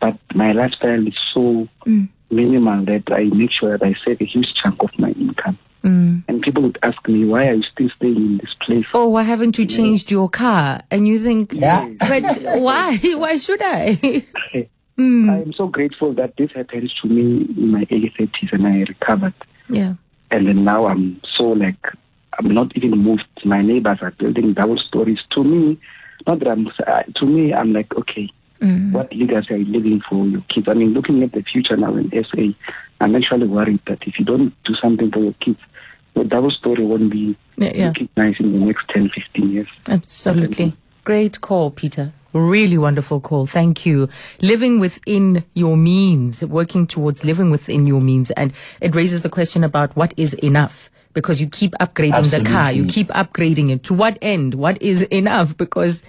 but 0.00 0.16
my 0.34 0.52
lifestyle 0.52 1.06
is 1.06 1.16
so 1.34 1.68
Mm. 1.86 2.08
minimal 2.30 2.84
that 2.86 3.04
I 3.12 3.24
make 3.24 3.50
sure 3.50 3.76
that 3.76 3.86
I 3.86 3.94
save 4.04 4.20
a 4.20 4.24
huge 4.24 4.54
chunk 4.54 4.82
of 4.82 4.90
my 4.98 5.10
income. 5.10 5.58
Mm. 5.82 6.22
And 6.28 6.40
people 6.42 6.62
would 6.62 6.78
ask 6.82 7.06
me, 7.08 7.24
why 7.24 7.48
are 7.48 7.54
you 7.54 7.62
still 7.64 7.90
staying 7.96 8.16
in 8.16 8.38
this 8.38 8.54
place? 8.64 8.86
Oh, 8.94 9.08
why 9.08 9.22
haven't 9.24 9.58
you 9.58 9.66
changed 9.66 10.10
your 10.10 10.28
car? 10.28 10.80
And 10.90 11.08
you 11.08 11.18
think, 11.18 11.52
Yeah. 11.52 11.88
but 11.98 12.22
why? 12.60 12.96
Why 13.16 13.36
should 13.36 13.60
I? 13.62 14.24
Hmm. 14.98 15.30
I'm 15.30 15.52
so 15.54 15.68
grateful 15.68 16.12
that 16.14 16.36
this 16.36 16.52
happened 16.52 16.92
to 17.00 17.08
me 17.08 17.46
in 17.56 17.70
my 17.70 17.86
early 17.90 18.12
30s 18.16 18.52
and 18.52 18.66
I 18.66 18.80
recovered. 18.80 19.32
yeah. 19.70 19.94
And 20.30 20.46
then 20.46 20.64
now 20.64 20.86
I'm 20.86 21.18
so 21.36 21.44
like, 21.44 21.82
I'm 22.38 22.48
not 22.52 22.76
even 22.76 22.90
moved. 22.98 23.24
My 23.44 23.62
neighbors 23.62 23.98
are 24.02 24.10
building 24.12 24.52
double 24.52 24.76
stories. 24.76 25.18
To 25.30 25.42
me, 25.42 25.78
not 26.26 26.40
that 26.40 26.48
I'm, 26.48 26.70
uh, 26.86 27.02
to 27.16 27.24
me, 27.26 27.52
I'm 27.54 27.72
like, 27.72 27.94
okay, 27.96 28.30
Mm. 28.60 28.92
what 28.92 29.12
legacy 29.12 29.54
are 29.54 29.56
you 29.56 29.64
leaving 29.64 30.00
for 30.08 30.24
your 30.24 30.42
kids? 30.42 30.68
I 30.68 30.74
mean, 30.74 30.90
looking 30.92 31.20
at 31.24 31.32
the 31.32 31.42
future 31.42 31.76
now 31.76 31.96
in 31.96 32.10
SA, 32.12 32.54
I'm 33.02 33.14
actually 33.16 33.46
worried 33.48 33.80
that 33.86 33.98
if 34.06 34.18
you 34.18 34.24
don't 34.24 34.54
do 34.64 34.74
something 34.80 35.10
for 35.10 35.18
your 35.18 35.32
kids, 35.34 35.58
your 36.14 36.24
double 36.24 36.50
story 36.50 36.84
won't 36.84 37.10
be 37.10 37.36
Yeah, 37.56 37.72
yeah. 37.74 37.86
recognized 37.88 38.40
in 38.40 38.52
the 38.52 38.58
next 38.66 38.88
10, 38.90 39.10
15 39.10 39.50
years. 39.50 39.68
Absolutely. 39.88 40.74
Great 41.04 41.40
call, 41.40 41.70
Peter. 41.70 42.12
Really 42.32 42.78
wonderful 42.78 43.20
call. 43.20 43.46
Thank 43.46 43.84
you. 43.84 44.08
Living 44.40 44.78
within 44.80 45.44
your 45.54 45.76
means, 45.76 46.44
working 46.44 46.86
towards 46.86 47.24
living 47.24 47.50
within 47.50 47.86
your 47.86 48.00
means. 48.00 48.30
And 48.30 48.52
it 48.80 48.94
raises 48.94 49.20
the 49.22 49.28
question 49.28 49.64
about 49.64 49.94
what 49.96 50.14
is 50.16 50.32
enough. 50.34 50.88
Because 51.12 51.42
you 51.42 51.46
keep 51.46 51.72
upgrading 51.72 52.30
the 52.30 52.42
car, 52.48 52.72
you 52.72 52.86
keep 52.86 53.08
upgrading 53.08 53.70
it. 53.70 53.82
To 53.84 53.94
what 53.94 54.16
end? 54.22 54.54
What 54.54 54.80
is 54.80 55.02
enough? 55.02 55.54
Because 55.58 56.02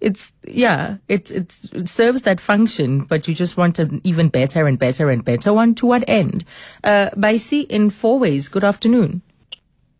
it's, 0.00 0.32
yeah, 0.46 0.98
it, 1.08 1.30
it's, 1.30 1.66
it 1.72 1.88
serves 1.88 2.22
that 2.22 2.40
function, 2.40 3.00
but 3.00 3.26
you 3.26 3.34
just 3.34 3.56
want 3.56 3.78
an 3.78 4.00
even 4.04 4.28
better 4.28 4.66
and 4.66 4.78
better 4.78 5.10
and 5.10 5.24
better 5.24 5.52
one. 5.52 5.74
To 5.76 5.86
what 5.86 6.04
end? 6.08 6.44
Uh, 6.82 7.10
Baisi 7.16 7.66
in 7.70 7.90
Fourways. 7.90 8.50
Good 8.50 8.64
afternoon. 8.64 9.22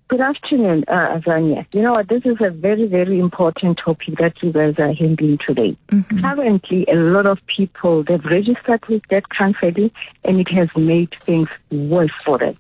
Good 0.09 0.21
afternoon, 0.21 0.85
uh, 0.87 1.19
Azania. 1.19 1.65
You 1.73 1.81
know 1.81 1.93
what? 1.93 2.11
This 2.11 2.27
is 2.27 2.37
a 2.41 2.51
very, 2.51 2.87
very 2.87 3.19
important 3.19 3.81
topic 3.83 4.19
that 4.19 4.43
you 4.43 4.53
guys 4.53 4.75
are 4.79 4.93
handling 4.93 5.39
today. 5.39 5.79
Mm-hmm. 5.89 6.21
Currently, 6.21 6.85
a 6.89 6.95
lot 6.95 7.25
of 7.25 7.39
people 7.47 8.05
they've 8.05 8.23
registered 8.23 8.85
with 8.87 9.03
debt 9.09 9.25
counseling, 9.31 9.91
and 10.23 10.41
it 10.41 10.51
has 10.51 10.69
made 10.77 11.09
things 11.23 11.49
worse 11.71 12.13
for 12.23 12.37
them. 12.37 12.55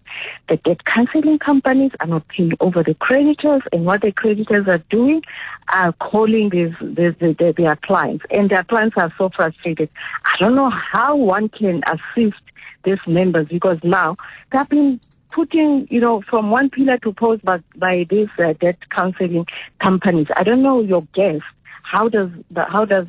The 0.49 0.57
debt 0.57 0.87
counseling 0.87 1.39
companies 1.39 1.93
are 2.01 2.07
not 2.07 2.27
paying 2.29 2.53
over 2.61 2.83
the 2.83 2.95
creditors, 2.95 3.61
and 3.73 3.85
what 3.85 4.01
the 4.01 4.13
creditors 4.13 4.67
are 4.67 4.83
doing 4.89 5.23
are 5.71 5.93
calling 5.93 6.49
these, 6.49 6.73
these, 6.81 7.13
these 7.21 7.37
their 7.57 7.77
clients, 7.77 8.25
and 8.31 8.49
their 8.49 8.65
clients 8.65 8.97
are 8.97 9.13
so 9.19 9.29
frustrated. 9.29 9.91
I 10.25 10.35
don't 10.41 10.55
know 10.55 10.71
how 10.71 11.15
one 11.15 11.51
can 11.51 11.83
assist 11.87 12.41
these 12.85 12.99
members 13.07 13.49
because 13.49 13.79
now 13.83 14.17
they've 14.51 14.69
been 14.69 15.01
putting, 15.35 15.89
you 15.91 16.01
know, 16.01 16.23
from 16.31 16.51
one 16.51 16.71
pillar 16.71 16.97
to 16.99 17.13
post 17.13 17.45
by, 17.45 17.59
by 17.77 18.07
these 18.09 18.29
uh, 18.39 18.53
debt 18.61 18.79
counseling 18.91 19.47
companies. 19.81 20.29
I 20.37 20.45
don't 20.45 20.63
know 20.63 20.81
your 20.81 21.03
guess. 21.15 21.41
How 21.83 22.09
does 22.09 22.31
the, 22.51 22.65
how 22.65 22.85
does 22.85 23.07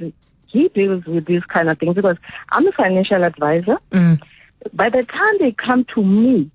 he 0.47 0.67
deals 0.69 1.05
with 1.05 1.25
these 1.25 1.43
kind 1.43 1.69
of 1.69 1.77
things? 1.77 1.95
Because 1.95 2.17
I'm 2.49 2.67
a 2.67 2.71
financial 2.71 3.23
advisor. 3.23 3.77
Mm. 3.91 4.21
By 4.73 4.89
the 4.89 5.03
time 5.03 5.35
they 5.39 5.51
come 5.51 5.85
to 5.93 6.03
me, 6.03 6.49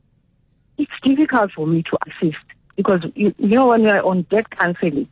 it's 0.76 0.90
difficult 1.02 1.52
for 1.52 1.66
me 1.66 1.82
to 1.84 1.98
assist 2.06 2.42
because 2.76 3.02
you, 3.14 3.34
you 3.38 3.48
know 3.48 3.68
when 3.68 3.82
you're 3.82 4.04
on 4.04 4.22
debt 4.30 4.50
counseling, 4.50 5.06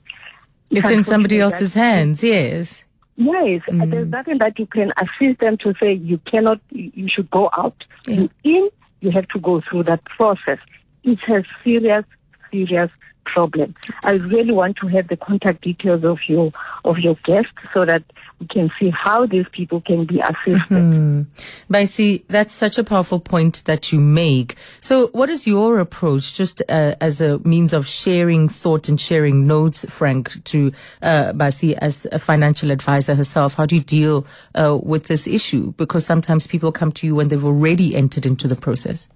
It's 0.71 0.91
in 0.91 1.05
somebody 1.05 1.39
else's 1.41 1.75
hands, 1.75 2.25
yes. 2.25 2.85
Yes, 3.17 3.63
Mm. 3.69 3.91
there's 3.91 4.09
nothing 4.09 4.39
that 4.39 4.59
you 4.59 4.67
can 4.67 4.93
assist 4.97 5.41
them 5.41 5.57
to 5.59 5.75
say 5.81 5.93
you 5.95 6.19
cannot, 6.31 6.61
you 6.71 7.09
should 7.09 7.29
go 7.31 7.51
out. 7.57 7.75
Yeah. 8.07 8.15
You 8.17 8.31
in, 8.45 8.71
you 9.01 9.11
have 9.11 9.28
to 9.28 9.38
go 9.38 9.61
through 9.61 9.84
that 9.84 10.05
process. 10.05 10.59
It's 11.05 11.22
a 11.28 11.44
serious, 11.64 12.05
serious 12.51 12.90
problem. 13.33 13.74
I 14.05 14.12
really 14.12 14.53
want 14.53 14.76
to 14.79 14.89
have 14.89 15.09
the 15.09 15.16
contact 15.16 15.62
details 15.62 16.05
of 16.05 16.18
your 16.26 16.53
of 16.85 16.99
your 16.99 17.16
guest 17.24 17.53
so 17.74 17.85
that 17.85 18.03
we 18.41 18.47
can 18.47 18.70
see 18.79 18.91
how 18.91 19.26
these 19.26 19.47
people 19.53 19.81
can 19.81 20.07
be 20.07 20.20
assisted. 20.20 20.62
Hmm. 20.68 21.22
But 21.68 21.79
I 21.79 21.85
see 21.85 22.24
that's 22.29 22.53
such 22.53 22.79
a 22.79 22.85
powerful 22.85 23.20
point 23.20 23.62
that 23.64 23.93
you 23.93 24.01
make. 24.01 24.57
So, 24.81 25.09
what 25.09 25.29
is 25.29 25.47
your 25.47 25.79
approach, 25.79 26.35
just 26.35 26.62
uh, 26.68 26.95
as 27.01 27.20
a 27.20 27.39
means 27.41 27.72
of 27.72 27.87
sharing 27.87 28.49
thought 28.49 28.89
and 28.89 29.01
sharing 29.01 29.47
notes, 29.47 29.85
Frank, 29.89 30.43
to 30.45 30.72
uh, 31.03 31.33
Basi 31.33 31.76
as 31.79 32.07
a 32.12 32.18
financial 32.18 32.70
advisor 32.70 33.14
herself? 33.14 33.55
How 33.55 33.66
do 33.66 33.74
you 33.74 33.83
deal 33.83 34.26
uh, 34.55 34.79
with 34.83 35.07
this 35.07 35.26
issue? 35.26 35.72
Because 35.72 36.07
sometimes 36.07 36.47
people 36.47 36.72
come 36.72 36.93
to 36.93 37.07
you 37.07 37.14
when 37.14 37.29
they've 37.29 37.45
already 37.45 37.95
entered 37.95 38.26
into 38.26 38.49
the 38.49 38.57
process. 38.57 39.09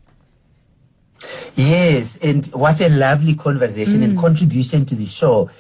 Yes, 1.57 2.17
and 2.23 2.47
what 2.49 2.81
a 2.81 2.89
lovely 2.89 3.35
conversation 3.35 4.03
and 4.03 4.19
contribution 4.19 4.85
to 4.87 4.95
the 4.95 5.07
show. 5.07 5.51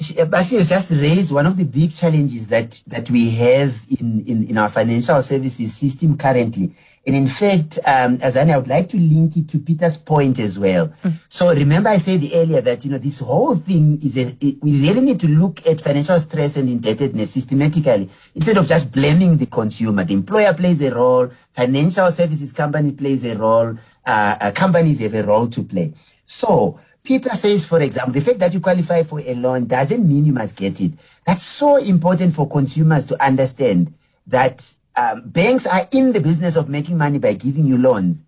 She- 0.00 0.18
uh, 0.20 0.26
Basi 0.26 0.58
has 0.58 0.68
just 0.68 0.90
raised 0.92 1.32
one 1.32 1.46
of 1.46 1.56
the 1.56 1.64
big 1.64 1.92
challenges 1.92 2.48
that, 2.48 2.80
that 2.86 3.10
we 3.10 3.30
have 3.30 3.84
in, 3.90 4.24
in, 4.26 4.46
in 4.48 4.58
our 4.58 4.68
financial 4.68 5.20
services 5.22 5.74
system 5.74 6.16
currently. 6.16 6.72
And 7.04 7.16
in 7.16 7.26
fact, 7.26 7.80
um, 7.84 8.18
Azani, 8.18 8.52
I 8.52 8.58
would 8.58 8.68
like 8.68 8.88
to 8.90 8.96
link 8.96 9.36
it 9.36 9.48
to 9.48 9.58
Peter's 9.58 9.96
point 9.96 10.38
as 10.38 10.56
well. 10.56 10.92
So 11.28 11.52
remember 11.52 11.88
I 11.88 11.96
said 11.96 12.22
earlier 12.32 12.60
that, 12.60 12.84
you 12.84 12.92
know, 12.92 12.98
this 12.98 13.18
whole 13.18 13.56
thing 13.56 14.00
is 14.02 14.16
a, 14.16 14.36
it, 14.40 14.62
we 14.62 14.80
really 14.80 15.00
need 15.00 15.18
to 15.20 15.28
look 15.28 15.66
at 15.66 15.80
financial 15.80 16.20
stress 16.20 16.56
and 16.56 16.68
indebtedness 16.68 17.32
systematically 17.32 18.08
instead 18.36 18.56
of 18.56 18.68
just 18.68 18.92
blaming 18.92 19.36
the 19.36 19.46
consumer. 19.46 20.04
The 20.04 20.14
employer 20.14 20.54
plays 20.54 20.80
a 20.80 20.94
role, 20.94 21.28
financial 21.50 22.08
services 22.12 22.52
company 22.52 22.92
plays 22.92 23.24
a 23.24 23.36
role, 23.36 23.76
uh, 24.06 24.36
uh, 24.40 24.52
companies 24.52 25.00
have 25.00 25.14
a 25.14 25.24
role 25.24 25.48
to 25.48 25.64
play. 25.64 25.92
So 26.24 26.78
Peter 27.02 27.30
says, 27.30 27.66
for 27.66 27.80
example, 27.80 28.12
the 28.12 28.20
fact 28.20 28.38
that 28.38 28.54
you 28.54 28.60
qualify 28.60 29.02
for 29.02 29.18
a 29.20 29.34
loan 29.34 29.66
doesn't 29.66 30.06
mean 30.06 30.24
you 30.24 30.32
must 30.32 30.54
get 30.54 30.80
it. 30.80 30.92
That's 31.26 31.42
so 31.42 31.78
important 31.78 32.32
for 32.32 32.48
consumers 32.48 33.04
to 33.06 33.20
understand 33.20 33.92
that 34.28 34.72
um, 34.96 35.22
banks 35.26 35.66
are 35.66 35.88
in 35.92 36.12
the 36.12 36.20
business 36.20 36.56
of 36.56 36.68
making 36.68 36.98
money 36.98 37.18
by 37.18 37.34
giving 37.34 37.66
you 37.66 37.78
loans. 37.78 38.22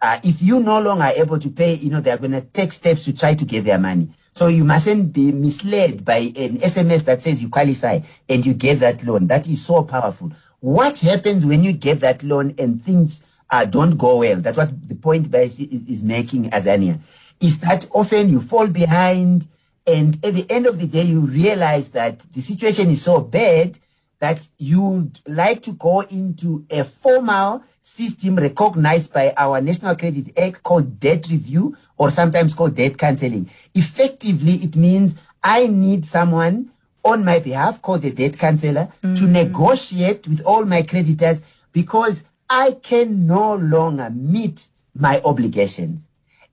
Uh, 0.00 0.18
if 0.22 0.42
you 0.42 0.60
no 0.60 0.80
longer 0.80 1.04
are 1.04 1.12
able 1.12 1.38
to 1.38 1.50
pay, 1.50 1.74
you 1.74 1.90
know, 1.90 2.00
they're 2.00 2.18
going 2.18 2.32
to 2.32 2.42
take 2.42 2.72
steps 2.72 3.04
to 3.04 3.12
try 3.12 3.34
to 3.34 3.44
get 3.44 3.64
their 3.64 3.78
money. 3.78 4.08
So 4.32 4.48
you 4.48 4.64
mustn't 4.64 5.12
be 5.12 5.32
misled 5.32 6.04
by 6.04 6.16
an 6.16 6.58
SMS 6.58 7.04
that 7.04 7.22
says 7.22 7.40
you 7.40 7.48
qualify 7.48 8.00
and 8.28 8.44
you 8.44 8.52
get 8.52 8.80
that 8.80 9.02
loan. 9.04 9.26
That 9.26 9.48
is 9.48 9.64
so 9.64 9.82
powerful. 9.82 10.32
What 10.60 10.98
happens 10.98 11.46
when 11.46 11.64
you 11.64 11.72
get 11.72 12.00
that 12.00 12.22
loan 12.22 12.54
and 12.58 12.82
things 12.84 13.22
uh, 13.50 13.64
don't 13.64 13.96
go 13.96 14.18
well? 14.18 14.36
That's 14.36 14.58
what 14.58 14.88
the 14.88 14.94
point 14.94 15.34
is, 15.34 15.58
is 15.58 16.02
making, 16.02 16.50
Azania, 16.50 17.00
is 17.40 17.58
that 17.60 17.88
often 17.92 18.28
you 18.28 18.40
fall 18.40 18.66
behind 18.66 19.48
and 19.86 20.22
at 20.24 20.34
the 20.34 20.50
end 20.50 20.66
of 20.66 20.78
the 20.78 20.86
day, 20.86 21.02
you 21.02 21.20
realize 21.20 21.90
that 21.90 22.20
the 22.20 22.40
situation 22.40 22.90
is 22.90 23.02
so 23.02 23.20
bad 23.20 23.78
that 24.18 24.48
you'd 24.58 25.20
like 25.26 25.62
to 25.62 25.72
go 25.72 26.00
into 26.00 26.64
a 26.70 26.84
formal 26.84 27.62
system 27.82 28.36
recognized 28.36 29.12
by 29.12 29.32
our 29.36 29.60
National 29.60 29.94
Credit 29.94 30.36
Act 30.38 30.62
called 30.62 30.98
debt 30.98 31.28
review 31.30 31.76
or 31.96 32.10
sometimes 32.10 32.54
called 32.54 32.74
debt 32.74 32.98
counseling. 32.98 33.48
Effectively, 33.74 34.54
it 34.54 34.74
means 34.76 35.16
I 35.42 35.66
need 35.66 36.04
someone 36.04 36.70
on 37.04 37.24
my 37.24 37.38
behalf 37.38 37.80
called 37.80 38.04
a 38.04 38.10
debt 38.10 38.36
counselor 38.38 38.88
to 39.02 39.08
mm. 39.08 39.28
negotiate 39.28 40.26
with 40.26 40.42
all 40.44 40.64
my 40.64 40.82
creditors 40.82 41.40
because 41.72 42.24
I 42.50 42.72
can 42.82 43.26
no 43.26 43.54
longer 43.54 44.10
meet 44.10 44.66
my 44.94 45.20
obligations. 45.24 46.05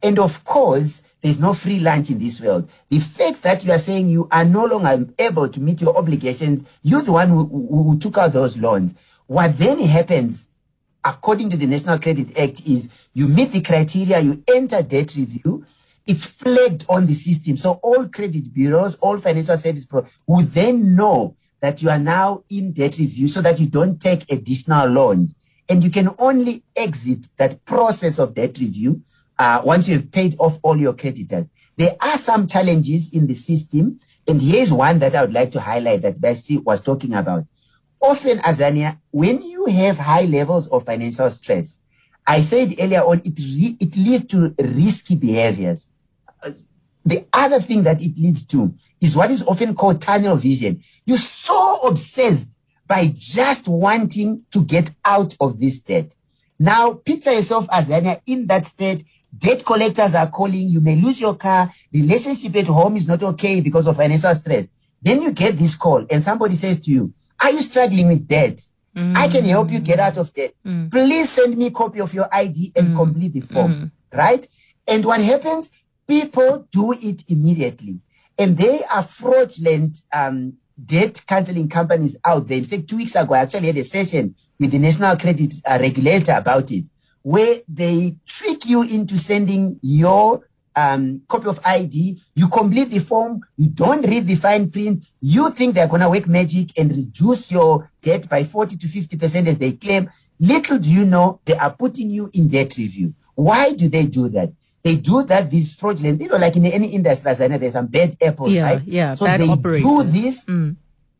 And 0.04 0.20
of 0.20 0.44
course, 0.44 1.02
there's 1.22 1.40
no 1.40 1.54
free 1.54 1.80
lunch 1.80 2.10
in 2.10 2.20
this 2.20 2.42
world. 2.42 2.70
The 2.90 3.00
fact 3.00 3.42
that 3.44 3.64
you 3.64 3.72
are 3.72 3.80
saying 3.80 4.10
you 4.10 4.28
are 4.30 4.44
no 4.44 4.66
longer 4.66 5.08
able 5.18 5.48
to 5.48 5.62
meet 5.62 5.82
your 5.82 5.98
obligations, 5.98 6.66
you're 6.84 7.02
the 7.02 7.14
one 7.14 7.30
who, 7.30 7.46
who, 7.46 7.98
took 7.98 8.18
out 8.18 8.34
those 8.34 8.58
loans. 8.58 8.94
What 9.28 9.58
then 9.58 9.80
happens, 9.80 10.48
according 11.06 11.50
to 11.52 11.58
the 11.58 11.66
National 11.66 11.98
Credit 11.98 12.38
Act, 12.38 12.68
is 12.68 12.90
you 13.14 13.30
meet 13.30 13.54
the 13.54 13.62
criteria, 13.62 14.20
you 14.20 14.44
enter 14.54 14.84
debt 14.84 15.16
review, 15.16 15.66
it's 16.06 16.26
flagged 16.26 16.86
on 16.90 17.06
the 17.06 17.14
system. 17.14 17.56
So 17.56 17.80
all 17.82 18.10
credit 18.10 18.54
bureaus, 18.54 18.96
all 18.96 19.18
financial 19.18 19.56
service 19.56 19.86
pro 19.86 20.06
will 20.28 20.46
then 20.46 20.94
know 20.96 21.38
that 21.62 21.82
you 21.82 21.90
are 21.90 22.00
now 22.00 22.44
in 22.50 22.74
debt 22.74 22.98
review 22.98 23.30
so 23.30 23.42
that 23.42 23.58
you 23.58 23.68
don't 23.68 24.02
take 24.02 24.30
additional 24.30 24.90
loans. 24.90 25.34
And 25.70 25.82
you 25.82 25.90
can 25.90 26.10
only 26.20 26.64
exit 26.76 27.30
that 27.38 27.64
process 27.64 28.20
of 28.20 28.34
debt 28.34 28.58
review 28.58 29.02
uh, 29.40 29.62
once 29.64 29.88
you've 29.88 30.12
paid 30.12 30.36
off 30.40 30.60
all 30.62 30.78
your 30.78 30.94
creditors. 30.94 31.50
There 31.78 31.96
are 32.02 32.18
some 32.18 32.48
challenges 32.48 33.14
in 33.14 33.28
the 33.28 33.34
system, 33.34 34.00
and 34.28 34.42
here's 34.42 34.72
one 34.72 35.00
that 35.00 35.16
I 35.16 35.22
would 35.22 35.34
like 35.34 35.52
to 35.52 35.60
highlight 35.60 36.02
that 36.04 36.22
Bessie 36.22 36.58
was 36.58 36.82
talking 36.82 37.14
about. 37.14 37.46
Often, 38.02 38.40
Azania, 38.40 39.00
when 39.12 39.42
you 39.42 39.66
have 39.68 39.98
high 39.98 40.24
levels 40.26 40.68
of 40.68 40.86
financial 40.86 41.30
stress, 41.30 41.80
I 42.26 42.42
said 42.42 42.76
earlier 42.80 43.02
on, 43.02 43.22
it, 43.26 43.38
re- 43.40 43.78
it 43.80 43.96
leads 43.96 44.26
to 44.28 44.54
risky 44.60 45.16
behaviors. 45.16 45.90
The 47.06 47.26
other 47.34 47.60
thing 47.60 47.84
that 47.84 48.02
it 48.02 48.18
leads 48.18 48.46
to 48.48 48.74
is 49.02 49.16
what 49.16 49.32
is 49.32 49.44
often 49.44 49.76
called 49.76 50.02
tunnel 50.02 50.36
vision. 50.36 50.84
You're 51.06 51.18
so 51.18 51.80
obsessed 51.82 52.48
by 52.88 53.12
just 53.14 53.68
wanting 53.68 54.46
to 54.52 54.64
get 54.64 54.92
out 55.04 55.36
of 55.42 55.60
this 55.60 55.80
debt. 55.80 56.14
Now, 56.60 56.94
picture 56.94 57.32
yourself 57.32 57.68
Azania 57.68 58.22
in 58.26 58.48
that 58.48 58.66
state. 58.66 59.04
Debt 59.36 59.66
collectors 59.66 60.14
are 60.16 60.28
calling. 60.28 60.70
You 60.70 60.80
may 60.80 60.96
lose 60.96 61.20
your 61.20 61.36
car. 61.36 61.74
Relationship 61.92 62.56
at 62.56 62.68
home 62.68 62.98
is 62.98 63.08
not 63.08 63.24
okay 63.24 63.62
because 63.62 63.88
of 63.88 63.98
financial 63.98 64.34
stress. 64.36 64.68
Then 65.02 65.22
you 65.22 65.32
get 65.32 65.58
this 65.58 65.76
call 65.76 66.06
and 66.10 66.24
somebody 66.24 66.56
says 66.56 66.80
to 66.82 66.92
you, 66.92 67.14
are 67.40 67.52
you 67.52 67.62
struggling 67.62 68.08
with 68.08 68.28
debt? 68.28 68.62
I 68.96 69.28
can 69.28 69.44
help 69.46 69.72
you 69.72 69.80
get 69.80 70.00
out 70.00 70.18
of 70.18 70.32
debt. 70.34 70.54
Please 70.92 71.30
send 71.30 71.58
me 71.58 71.66
a 71.68 71.72
copy 71.72 72.00
of 72.00 72.14
your 72.14 72.28
ID 72.32 72.74
and 72.76 72.96
complete 72.96 73.34
the 73.34 73.42
form. 73.42 73.92
Right? 74.14 74.48
And 74.88 75.04
what 75.04 75.20
happens? 75.22 75.70
People 76.08 76.68
do 76.72 76.92
it 76.94 77.24
immediately. 77.28 78.00
And 78.38 78.58
they 78.58 78.84
are 78.86 79.04
fraudulent 79.04 79.98
um, 80.14 80.54
debt 80.86 81.24
counseling 81.28 81.70
companies 81.70 82.16
out 82.24 82.48
there. 82.48 82.58
In 82.60 82.66
fact, 82.66 82.88
two 82.88 82.98
weeks 82.98 83.16
ago, 83.16 83.34
I 83.34 83.40
actually 83.40 83.68
had 83.68 83.78
a 83.78 83.84
session 83.84 84.36
with 84.60 84.72
the 84.72 84.80
National 84.80 85.18
Credit 85.18 85.54
uh, 85.66 85.78
Regulator 85.82 86.34
about 86.34 86.72
it, 86.72 86.86
where 87.24 87.58
they 87.68 88.16
trick 88.28 88.66
you 88.66 88.82
into 88.84 89.18
sending 89.18 89.80
your 89.82 90.48
um, 90.76 91.22
copy 91.28 91.48
of 91.48 91.60
ID. 91.66 92.20
You 92.36 92.48
complete 92.48 92.90
the 92.90 93.00
form. 93.00 93.42
You 93.58 93.70
don't 93.70 94.06
read 94.06 94.26
the 94.28 94.36
fine 94.36 94.70
print. 94.70 95.04
You 95.22 95.50
think 95.52 95.76
they're 95.76 95.88
going 95.88 96.02
to 96.02 96.10
work 96.10 96.28
magic 96.28 96.78
and 96.78 96.90
reduce 96.92 97.52
your 97.52 97.92
debt 98.02 98.28
by 98.30 98.44
40 98.44 98.78
to 98.78 98.88
50% 98.88 99.48
as 99.48 99.58
they 99.58 99.74
claim. 99.74 100.10
Little 100.40 100.80
do 100.80 100.90
you 100.92 101.06
know, 101.06 101.40
they 101.46 101.56
are 101.56 101.72
putting 101.72 102.10
you 102.10 102.30
in 102.34 102.48
debt 102.48 102.76
review. 102.78 103.14
Why 103.36 103.74
do 103.74 103.88
they 103.88 104.06
do 104.06 104.28
that? 104.30 104.52
They 104.84 104.96
do 104.98 105.24
that, 105.24 105.50
these 105.50 105.76
fraudulent, 105.76 106.20
you 106.22 106.28
know, 106.28 106.36
like 106.38 106.58
in 106.58 106.66
any 106.66 106.90
industry, 106.90 107.32
as 107.32 107.40
I 107.42 107.48
know, 107.48 107.58
there's 107.58 107.74
some 107.74 107.88
bad 107.88 108.18
apples, 108.22 108.52
Yeah, 108.52 108.64
right? 108.64 108.82
yeah, 108.84 109.16
So 109.16 109.26
bad 109.26 109.40
they 109.40 109.48
do 109.80 110.04
this 110.04 110.44
Mm. 110.44 110.76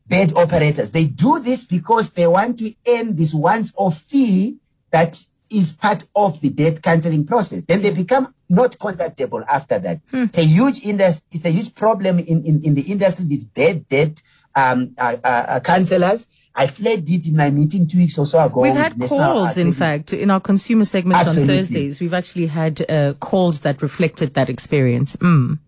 bad 0.06 0.36
operators. 0.36 0.90
They 0.90 1.06
do 1.06 1.38
this 1.38 1.64
because 1.64 2.10
they 2.10 2.26
want 2.26 2.58
to 2.58 2.74
earn 2.86 3.16
this 3.16 3.32
once 3.32 3.72
off 3.76 3.98
fee 3.98 4.56
that 4.90 5.24
is 5.54 5.72
part 5.72 6.04
of 6.14 6.40
the 6.40 6.50
debt 6.50 6.82
counseling 6.82 7.26
process. 7.26 7.64
Then 7.64 7.82
they 7.82 7.90
become 7.90 8.34
not 8.48 8.72
contactable 8.78 9.44
after 9.48 9.78
that. 9.78 10.00
It's 10.12 10.38
a 10.38 10.44
huge 10.44 10.84
industry. 10.84 11.24
It's 11.32 11.44
a 11.44 11.50
huge 11.50 11.74
problem 11.74 12.18
in, 12.18 12.44
in, 12.44 12.62
in 12.62 12.74
the 12.74 12.82
industry. 12.82 13.24
These 13.26 13.44
bad 13.44 13.88
debt 13.88 14.22
um, 14.54 14.94
uh, 14.98 15.16
uh, 15.22 15.26
uh, 15.26 15.60
counselors. 15.60 16.26
I 16.54 16.68
flagged 16.68 17.10
it 17.10 17.26
in 17.26 17.36
my 17.36 17.50
meeting 17.50 17.86
two 17.86 17.98
weeks 17.98 18.16
or 18.16 18.26
so 18.26 18.44
ago. 18.44 18.60
We've 18.60 18.74
had 18.74 19.00
calls, 19.00 19.58
in 19.58 19.72
fact, 19.72 20.12
in 20.12 20.30
our 20.30 20.40
consumer 20.40 20.84
segment 20.84 21.18
Absolutely. 21.18 21.42
on 21.54 21.58
Thursdays. 21.58 22.00
We've 22.00 22.14
actually 22.14 22.46
had 22.46 22.88
uh, 22.88 23.14
calls 23.14 23.62
that 23.62 23.82
reflected 23.82 24.34
that 24.34 24.48
experience. 24.48 25.16
Mm. 25.16 25.58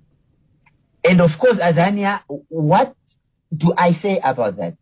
And 1.09 1.21
of 1.21 1.39
course, 1.39 1.59
Azania, 1.59 2.21
what 2.27 2.95
do 3.55 3.73
I 3.77 3.91
say 3.93 4.21
about 4.23 4.57
that? 4.57 4.77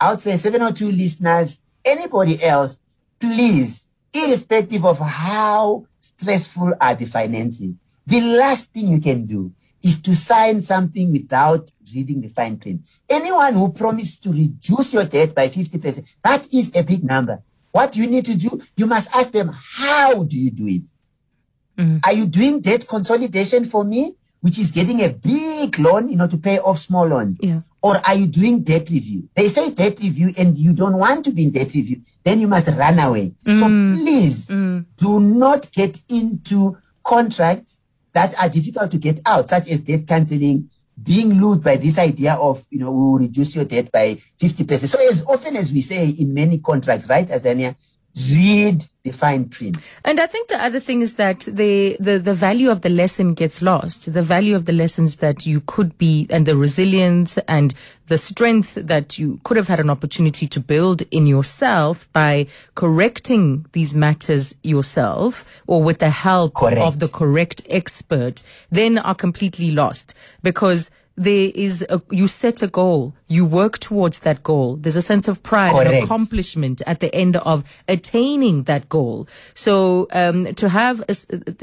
I 0.00 0.10
would 0.10 0.20
say 0.20 0.36
702 0.36 0.92
listeners, 0.92 1.60
anybody 1.84 2.42
else, 2.42 2.80
please, 3.18 3.86
irrespective 4.12 4.84
of 4.84 4.98
how 4.98 5.86
stressful 5.98 6.74
are 6.80 6.94
the 6.94 7.06
finances, 7.06 7.80
the 8.06 8.20
last 8.20 8.72
thing 8.72 8.88
you 8.88 9.00
can 9.00 9.26
do 9.26 9.52
is 9.82 10.00
to 10.02 10.14
sign 10.14 10.60
something 10.60 11.10
without 11.12 11.70
reading 11.94 12.20
the 12.20 12.28
fine 12.28 12.58
print. 12.58 12.82
Anyone 13.08 13.54
who 13.54 13.72
promises 13.72 14.18
to 14.18 14.30
reduce 14.30 14.92
your 14.92 15.04
debt 15.04 15.34
by 15.34 15.48
50%, 15.48 16.04
that 16.22 16.52
is 16.52 16.70
a 16.74 16.82
big 16.82 17.04
number. 17.04 17.42
What 17.72 17.96
you 17.96 18.06
need 18.06 18.24
to 18.26 18.34
do, 18.34 18.60
you 18.76 18.86
must 18.86 19.14
ask 19.14 19.30
them, 19.30 19.50
how 19.54 20.24
do 20.24 20.36
you 20.36 20.50
do 20.50 20.66
it? 20.66 20.82
Mm-hmm. 21.78 21.98
Are 22.04 22.12
you 22.12 22.26
doing 22.26 22.60
debt 22.60 22.86
consolidation 22.86 23.64
for 23.64 23.84
me, 23.84 24.14
which 24.40 24.58
is 24.58 24.70
getting 24.70 25.02
a 25.02 25.08
big 25.10 25.78
loan, 25.78 26.08
you 26.08 26.16
know, 26.16 26.26
to 26.26 26.36
pay 26.36 26.58
off 26.58 26.78
small 26.78 27.06
loans? 27.06 27.38
Yeah. 27.42 27.60
Or 27.82 27.96
are 28.06 28.14
you 28.14 28.26
doing 28.26 28.62
debt 28.62 28.90
review? 28.90 29.28
They 29.34 29.48
say 29.48 29.70
debt 29.70 30.00
review 30.00 30.34
and 30.36 30.56
you 30.56 30.72
don't 30.72 30.96
want 30.96 31.24
to 31.24 31.32
be 31.32 31.44
in 31.44 31.50
debt 31.50 31.72
review, 31.72 32.02
then 32.24 32.40
you 32.40 32.46
must 32.46 32.68
run 32.68 32.98
away. 32.98 33.32
So 33.46 33.52
mm. 33.52 33.96
please 33.96 34.46
mm. 34.48 34.84
do 34.96 35.20
not 35.20 35.70
get 35.72 36.00
into 36.08 36.76
contracts 37.02 37.80
that 38.12 38.34
are 38.40 38.48
difficult 38.48 38.90
to 38.90 38.98
get 38.98 39.20
out, 39.24 39.48
such 39.48 39.68
as 39.68 39.80
debt 39.80 40.06
counseling, 40.06 40.68
being 41.02 41.40
lured 41.40 41.62
by 41.62 41.76
this 41.76 41.98
idea 41.98 42.34
of, 42.34 42.66
you 42.70 42.78
know, 42.78 42.90
we 42.90 42.98
will 42.98 43.18
reduce 43.18 43.54
your 43.54 43.64
debt 43.64 43.90
by 43.90 44.20
50%. 44.40 44.88
So 44.88 44.98
as 45.08 45.24
often 45.24 45.56
as 45.56 45.72
we 45.72 45.80
say 45.80 46.08
in 46.08 46.34
many 46.34 46.58
contracts, 46.58 47.08
right, 47.08 47.26
Azania, 47.26 47.76
read 48.28 48.84
the 49.02 49.12
fine 49.12 49.48
print. 49.48 49.90
And 50.04 50.20
I 50.20 50.26
think 50.26 50.48
the 50.48 50.62
other 50.62 50.80
thing 50.80 51.00
is 51.00 51.14
that 51.14 51.40
the, 51.40 51.96
the, 51.98 52.18
the 52.18 52.34
value 52.34 52.70
of 52.70 52.82
the 52.82 52.90
lesson 52.90 53.34
gets 53.34 53.62
lost. 53.62 54.12
The 54.12 54.22
value 54.22 54.54
of 54.54 54.66
the 54.66 54.72
lessons 54.72 55.16
that 55.16 55.46
you 55.46 55.62
could 55.62 55.96
be 55.96 56.26
and 56.28 56.44
the 56.44 56.56
resilience 56.56 57.38
and 57.48 57.72
the 58.06 58.18
strength 58.18 58.74
that 58.74 59.18
you 59.18 59.40
could 59.44 59.56
have 59.56 59.68
had 59.68 59.80
an 59.80 59.88
opportunity 59.88 60.46
to 60.48 60.60
build 60.60 61.02
in 61.10 61.26
yourself 61.26 62.12
by 62.12 62.46
correcting 62.74 63.64
these 63.72 63.94
matters 63.94 64.54
yourself 64.62 65.62
or 65.66 65.82
with 65.82 65.98
the 65.98 66.10
help 66.10 66.54
Correct. 66.54 66.80
of 66.80 66.98
the 66.98 67.08
correct 67.08 67.62
expert 67.70 68.42
then 68.70 68.98
are 68.98 69.14
completely 69.14 69.70
lost 69.70 70.14
because 70.42 70.90
there 71.20 71.50
is 71.54 71.84
a, 71.90 72.00
you 72.10 72.26
set 72.26 72.62
a 72.62 72.66
goal, 72.66 73.12
you 73.28 73.44
work 73.44 73.78
towards 73.78 74.20
that 74.20 74.42
goal. 74.42 74.76
There's 74.76 74.96
a 74.96 75.02
sense 75.02 75.28
of 75.28 75.42
pride 75.42 75.86
and 75.86 76.02
accomplishment 76.02 76.80
at 76.86 77.00
the 77.00 77.14
end 77.14 77.36
of 77.36 77.62
attaining 77.88 78.62
that 78.62 78.88
goal. 78.88 79.28
So 79.52 80.08
um, 80.12 80.54
to 80.54 80.70
have, 80.70 81.04
a 81.10 81.14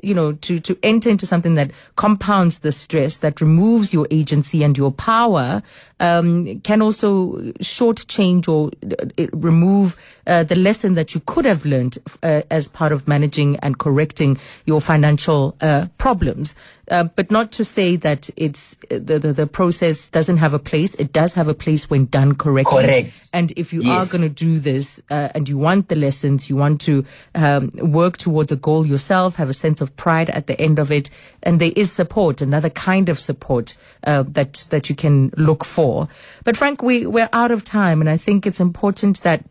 you 0.04 0.14
know, 0.14 0.34
to 0.34 0.60
to 0.60 0.78
enter 0.84 1.10
into 1.10 1.26
something 1.26 1.56
that 1.56 1.72
compounds 1.96 2.60
the 2.60 2.72
stress, 2.72 3.18
that 3.18 3.42
removes 3.42 3.96
your 3.96 4.08
agency 4.12 4.64
and 4.64 4.78
your 4.78 4.92
power, 4.92 5.64
um, 6.00 6.60
can 6.62 6.84
also 6.84 7.38
shortchange 7.60 8.48
or 8.48 8.70
uh, 9.18 9.26
remove 9.34 9.96
uh, 10.28 10.44
the 10.44 10.56
lesson 10.56 10.94
that 10.94 11.16
you 11.16 11.22
could 11.26 11.46
have 11.46 11.66
learned 11.66 11.98
uh, 12.22 12.44
as 12.52 12.68
part 12.68 12.92
of 12.92 13.08
managing 13.08 13.58
and 13.58 13.80
correcting 13.80 14.38
your 14.66 14.82
financial 14.82 15.56
uh, 15.62 15.88
problems. 15.98 16.56
Uh, 16.90 17.04
but 17.04 17.32
not 17.32 17.52
to 17.52 17.66
say 17.66 17.98
that 17.98 18.30
it's 18.38 18.78
the, 18.90 19.20
the 19.20 19.34
the 19.34 19.47
process 19.48 20.10
doesn't 20.10 20.38
have 20.38 20.54
a 20.54 20.60
place. 20.60 20.96
It 20.96 21.14
does 21.14 21.34
have 21.36 21.48
a 21.48 21.54
place 21.54 21.90
when 21.90 22.06
done 22.06 22.36
correctly. 22.36 22.84
Correct. 22.84 23.30
And 23.34 23.52
if 23.56 23.74
you 23.74 23.82
Yes. 23.84 24.14
are 24.14 24.18
going 24.18 24.28
to 24.28 24.34
do 24.46 24.60
this 24.60 25.02
uh, 25.10 25.30
and 25.34 25.48
you 25.50 25.58
want 25.58 25.88
the 25.90 25.96
lessons, 25.96 26.50
you 26.50 26.56
want 26.56 26.82
to 26.82 27.04
um, 27.36 27.72
work 27.78 28.18
towards 28.18 28.52
a 28.52 28.56
goal 28.56 28.86
yourself, 28.86 29.36
have 29.38 29.50
a 29.50 29.54
sense 29.54 29.82
of 29.82 29.96
pride 29.96 30.30
at 30.30 30.48
the 30.48 30.60
end 30.60 30.80
of 30.80 30.92
it, 30.92 31.10
and 31.44 31.60
there 31.60 31.74
is 31.76 31.92
support, 31.92 32.42
another 32.42 32.70
kind 32.70 33.10
of 33.10 33.20
support 33.20 33.76
uh, 34.04 34.24
that 34.24 34.68
that 34.70 34.90
you 34.90 34.96
can 34.96 35.32
look 35.38 35.64
for. 35.66 36.08
But 36.44 36.58
Frank, 36.58 36.82
we 36.82 37.06
we're 37.06 37.30
out 37.34 37.52
of 37.52 37.64
time, 37.64 38.02
and 38.02 38.10
I 38.10 38.18
think 38.18 38.46
it's 38.46 38.60
important 38.60 39.24
that 39.24 39.44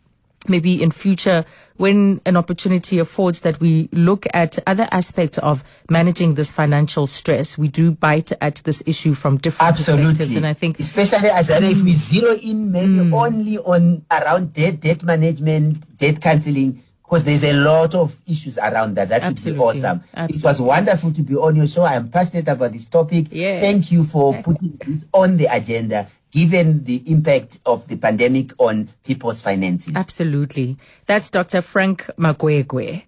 maybe 0.48 0.82
in 0.82 0.90
future 0.90 1.44
when 1.76 2.20
an 2.24 2.36
opportunity 2.36 2.98
affords 2.98 3.40
that 3.40 3.60
we 3.60 3.88
look 3.92 4.26
at 4.32 4.58
other 4.66 4.88
aspects 4.90 5.36
of 5.38 5.62
managing 5.90 6.34
this 6.34 6.50
financial 6.52 7.06
stress 7.06 7.58
we 7.58 7.68
do 7.68 7.90
bite 7.90 8.32
at 8.40 8.56
this 8.64 8.82
issue 8.86 9.14
from 9.14 9.36
different 9.36 9.76
perspectives 9.76 10.36
and 10.36 10.46
i 10.46 10.52
think 10.52 10.78
especially 10.78 11.28
as 11.28 11.50
I 11.50 11.58
if 11.58 11.82
we 11.82 11.92
zero 11.92 12.34
in 12.34 12.70
maybe 12.72 12.86
mm. 12.86 13.12
only 13.12 13.58
on 13.58 14.04
around 14.10 14.52
debt, 14.52 14.80
debt 14.80 15.02
management, 15.02 15.96
debt 15.98 16.20
counseling, 16.20 16.82
because 17.02 17.24
there's 17.24 17.44
a 17.44 17.52
lot 17.52 17.94
of 17.94 18.16
issues 18.26 18.58
around 18.58 18.96
that. 18.96 19.08
That 19.08 19.22
Absolutely. 19.22 19.60
would 19.60 19.72
be 19.72 19.78
awesome. 19.78 20.04
It 20.14 20.42
was 20.42 20.60
wonderful 20.60 21.12
to 21.12 21.22
be 21.22 21.36
on 21.36 21.56
your 21.56 21.68
show. 21.68 21.82
I 21.82 21.94
am 21.94 22.08
passionate 22.08 22.48
about 22.48 22.72
this 22.72 22.86
topic. 22.86 23.26
Yes. 23.30 23.60
Thank 23.60 23.92
you 23.92 24.04
for 24.04 24.42
putting 24.42 24.76
this 24.84 25.04
on 25.12 25.36
the 25.36 25.46
agenda, 25.46 26.08
given 26.32 26.84
the 26.84 27.02
impact 27.10 27.58
of 27.66 27.86
the 27.88 27.96
pandemic 27.96 28.52
on 28.58 28.88
people's 29.04 29.42
finances. 29.42 29.94
absolutely. 29.94 30.76
That's 31.06 31.30
dr. 31.30 31.62
Frank 31.62 32.10
Magwegwe 32.18 33.04